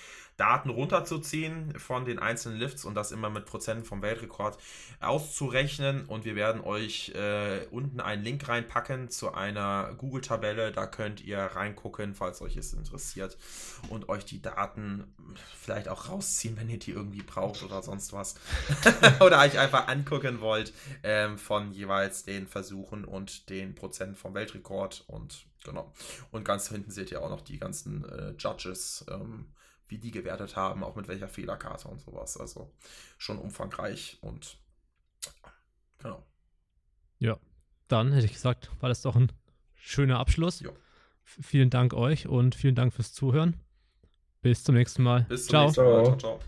Daten 0.41 0.71
runterzuziehen 0.71 1.77
von 1.77 2.03
den 2.03 2.17
einzelnen 2.17 2.57
Lifts 2.57 2.83
und 2.83 2.95
das 2.95 3.11
immer 3.11 3.29
mit 3.29 3.45
Prozenten 3.45 3.85
vom 3.85 4.01
Weltrekord 4.01 4.57
auszurechnen. 4.99 6.05
Und 6.05 6.25
wir 6.25 6.35
werden 6.35 6.61
euch 6.61 7.09
äh, 7.09 7.67
unten 7.69 7.99
einen 7.99 8.23
Link 8.23 8.47
reinpacken 8.47 9.11
zu 9.11 9.35
einer 9.35 9.93
Google-Tabelle. 9.99 10.71
Da 10.71 10.87
könnt 10.87 11.21
ihr 11.21 11.37
reingucken, 11.37 12.15
falls 12.15 12.41
euch 12.41 12.57
es 12.57 12.73
interessiert 12.73 13.37
und 13.89 14.09
euch 14.09 14.25
die 14.25 14.41
Daten 14.41 15.13
vielleicht 15.59 15.87
auch 15.87 16.09
rausziehen, 16.09 16.57
wenn 16.57 16.69
ihr 16.69 16.79
die 16.79 16.89
irgendwie 16.89 17.21
braucht 17.21 17.61
oder 17.61 17.83
sonst 17.83 18.11
was. 18.11 18.33
oder 19.19 19.41
euch 19.41 19.59
einfach 19.59 19.89
angucken 19.89 20.41
wollt 20.41 20.73
ähm, 21.03 21.37
von 21.37 21.71
jeweils 21.71 22.23
den 22.23 22.47
Versuchen 22.47 23.05
und 23.05 23.47
den 23.51 23.75
Prozenten 23.75 24.15
vom 24.15 24.33
Weltrekord. 24.33 25.03
Und 25.05 25.45
genau. 25.63 25.93
Und 26.31 26.45
ganz 26.45 26.67
hinten 26.69 26.89
seht 26.89 27.11
ihr 27.11 27.21
auch 27.21 27.29
noch 27.29 27.41
die 27.41 27.59
ganzen 27.59 28.09
äh, 28.09 28.33
Judges. 28.39 29.05
Ähm, 29.07 29.45
wie 29.91 29.99
die 29.99 30.11
gewertet 30.11 30.55
haben, 30.55 30.83
auch 30.83 30.95
mit 30.95 31.07
welcher 31.07 31.27
Fehlerkarte 31.27 31.87
und 31.87 31.99
sowas. 31.99 32.37
Also 32.37 32.73
schon 33.17 33.37
umfangreich 33.37 34.17
und 34.21 34.57
genau. 35.99 36.25
Ja, 37.19 37.37
dann 37.87 38.13
hätte 38.13 38.25
ich 38.25 38.33
gesagt, 38.33 38.71
war 38.79 38.89
das 38.89 39.01
doch 39.01 39.15
ein 39.15 39.31
schöner 39.75 40.19
Abschluss. 40.19 40.61
Jo. 40.61 40.71
Vielen 41.23 41.69
Dank 41.69 41.93
euch 41.93 42.27
und 42.27 42.55
vielen 42.55 42.75
Dank 42.75 42.93
fürs 42.93 43.13
Zuhören. 43.13 43.59
Bis 44.41 44.63
zum 44.63 44.75
nächsten 44.75 45.03
Mal. 45.03 45.25
Bis 45.29 45.45
zum 45.45 45.51
ciao. 45.51 45.65
nächsten 45.65 45.83
Mal. 45.83 46.03
Ciao, 46.03 46.17
ciao. 46.17 46.39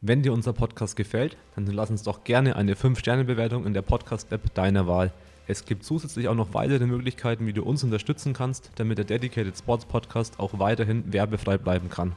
Wenn 0.00 0.22
dir 0.22 0.32
unser 0.32 0.52
Podcast 0.52 0.96
gefällt, 0.96 1.36
dann 1.54 1.66
lass 1.66 1.90
uns 1.90 2.02
doch 2.02 2.24
gerne 2.24 2.56
eine 2.56 2.74
5-Sterne-Bewertung 2.74 3.66
in 3.66 3.74
der 3.74 3.82
Podcast-App 3.82 4.54
deiner 4.54 4.86
Wahl. 4.86 5.12
Es 5.46 5.64
gibt 5.64 5.84
zusätzlich 5.84 6.28
auch 6.28 6.34
noch 6.34 6.54
weitere 6.54 6.86
Möglichkeiten, 6.86 7.46
wie 7.46 7.52
du 7.52 7.62
uns 7.62 7.84
unterstützen 7.84 8.32
kannst, 8.32 8.70
damit 8.76 8.98
der 8.98 9.04
Dedicated 9.04 9.56
Sports 9.56 9.86
Podcast 9.86 10.38
auch 10.38 10.58
weiterhin 10.58 11.12
werbefrei 11.12 11.58
bleiben 11.58 11.90
kann. 11.90 12.14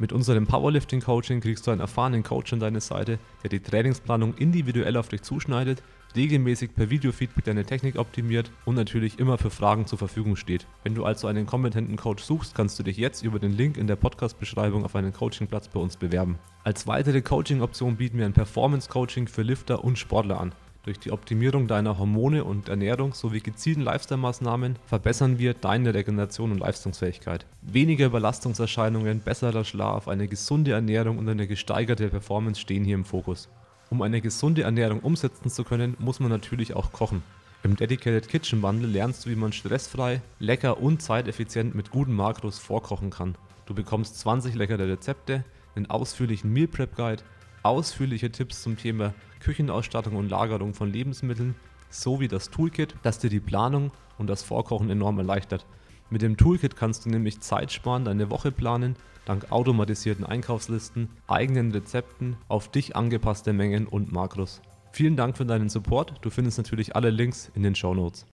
Mit 0.00 0.14
unserem 0.14 0.46
Powerlifting 0.46 1.02
Coaching 1.02 1.42
kriegst 1.42 1.66
du 1.66 1.72
einen 1.72 1.82
erfahrenen 1.82 2.22
Coach 2.22 2.54
an 2.54 2.58
deine 2.58 2.80
Seite, 2.80 3.18
der 3.42 3.50
die 3.50 3.60
Trainingsplanung 3.60 4.32
individuell 4.32 4.96
auf 4.96 5.08
dich 5.08 5.20
zuschneidet, 5.20 5.82
regelmäßig 6.16 6.74
per 6.74 6.88
Videofeedback 6.88 7.44
deine 7.44 7.66
Technik 7.66 7.98
optimiert 7.98 8.50
und 8.64 8.76
natürlich 8.76 9.18
immer 9.18 9.36
für 9.36 9.50
Fragen 9.50 9.86
zur 9.86 9.98
Verfügung 9.98 10.36
steht. 10.36 10.66
Wenn 10.84 10.94
du 10.94 11.04
also 11.04 11.26
einen 11.26 11.44
kompetenten 11.44 11.96
Coach 11.96 12.24
suchst, 12.24 12.54
kannst 12.54 12.78
du 12.78 12.82
dich 12.82 12.96
jetzt 12.96 13.22
über 13.22 13.38
den 13.38 13.52
Link 13.52 13.76
in 13.76 13.86
der 13.86 13.96
Podcast-Beschreibung 13.96 14.86
auf 14.86 14.96
einen 14.96 15.12
Coachingplatz 15.12 15.68
bei 15.68 15.80
uns 15.80 15.98
bewerben. 15.98 16.38
Als 16.64 16.86
weitere 16.86 17.20
Coaching-Option 17.20 17.96
bieten 17.96 18.16
wir 18.16 18.24
ein 18.24 18.32
Performance-Coaching 18.32 19.28
für 19.28 19.42
Lifter 19.42 19.84
und 19.84 19.98
Sportler 19.98 20.40
an. 20.40 20.54
Durch 20.82 20.98
die 20.98 21.12
Optimierung 21.12 21.66
deiner 21.68 21.98
Hormone 21.98 22.42
und 22.42 22.70
Ernährung 22.70 23.12
sowie 23.12 23.40
gezielten 23.40 23.82
Lifestyle-Maßnahmen 23.82 24.76
verbessern 24.86 25.38
wir 25.38 25.52
deine 25.52 25.92
Regeneration 25.92 26.52
und 26.52 26.58
Leistungsfähigkeit. 26.58 27.44
Weniger 27.60 28.06
Überlastungserscheinungen, 28.06 29.20
besserer 29.20 29.64
Schlaf, 29.64 30.08
eine 30.08 30.26
gesunde 30.26 30.72
Ernährung 30.72 31.18
und 31.18 31.28
eine 31.28 31.46
gesteigerte 31.46 32.08
Performance 32.08 32.62
stehen 32.62 32.84
hier 32.84 32.94
im 32.94 33.04
Fokus. 33.04 33.50
Um 33.90 34.00
eine 34.00 34.22
gesunde 34.22 34.62
Ernährung 34.62 35.00
umsetzen 35.00 35.50
zu 35.50 35.64
können, 35.64 35.96
muss 35.98 36.18
man 36.18 36.30
natürlich 36.30 36.74
auch 36.74 36.92
kochen. 36.92 37.22
Im 37.62 37.76
Dedicated 37.76 38.28
Kitchen 38.28 38.62
Bundle 38.62 38.88
lernst 38.88 39.26
du, 39.26 39.30
wie 39.30 39.36
man 39.36 39.52
stressfrei, 39.52 40.22
lecker 40.38 40.80
und 40.80 41.02
zeiteffizient 41.02 41.74
mit 41.74 41.90
guten 41.90 42.14
Makros 42.14 42.58
vorkochen 42.58 43.10
kann. 43.10 43.34
Du 43.66 43.74
bekommst 43.74 44.18
20 44.20 44.54
leckere 44.54 44.88
Rezepte, 44.88 45.44
einen 45.76 45.90
ausführlichen 45.90 46.50
Meal 46.50 46.68
Prep 46.68 46.96
Guide, 46.96 47.22
ausführliche 47.62 48.32
Tipps 48.32 48.62
zum 48.62 48.78
Thema 48.78 49.12
Küchenausstattung 49.40 50.16
und 50.16 50.30
Lagerung 50.30 50.74
von 50.74 50.92
Lebensmitteln 50.92 51.54
sowie 51.88 52.28
das 52.28 52.50
Toolkit, 52.50 52.94
das 53.02 53.18
dir 53.18 53.30
die 53.30 53.40
Planung 53.40 53.90
und 54.18 54.28
das 54.28 54.42
Vorkochen 54.42 54.90
enorm 54.90 55.18
erleichtert. 55.18 55.66
Mit 56.08 56.22
dem 56.22 56.36
Toolkit 56.36 56.76
kannst 56.76 57.04
du 57.04 57.10
nämlich 57.10 57.40
Zeit 57.40 57.72
sparen, 57.72 58.04
deine 58.04 58.30
Woche 58.30 58.52
planen, 58.52 58.96
dank 59.24 59.50
automatisierten 59.52 60.24
Einkaufslisten, 60.24 61.08
eigenen 61.26 61.72
Rezepten, 61.72 62.36
auf 62.48 62.68
dich 62.68 62.96
angepasste 62.96 63.52
Mengen 63.52 63.86
und 63.86 64.12
Makros. 64.12 64.60
Vielen 64.92 65.16
Dank 65.16 65.36
für 65.36 65.46
deinen 65.46 65.68
Support. 65.68 66.14
Du 66.20 66.30
findest 66.30 66.58
natürlich 66.58 66.96
alle 66.96 67.10
Links 67.10 67.50
in 67.54 67.62
den 67.62 67.76
Show 67.76 67.94
Notes. 67.94 68.26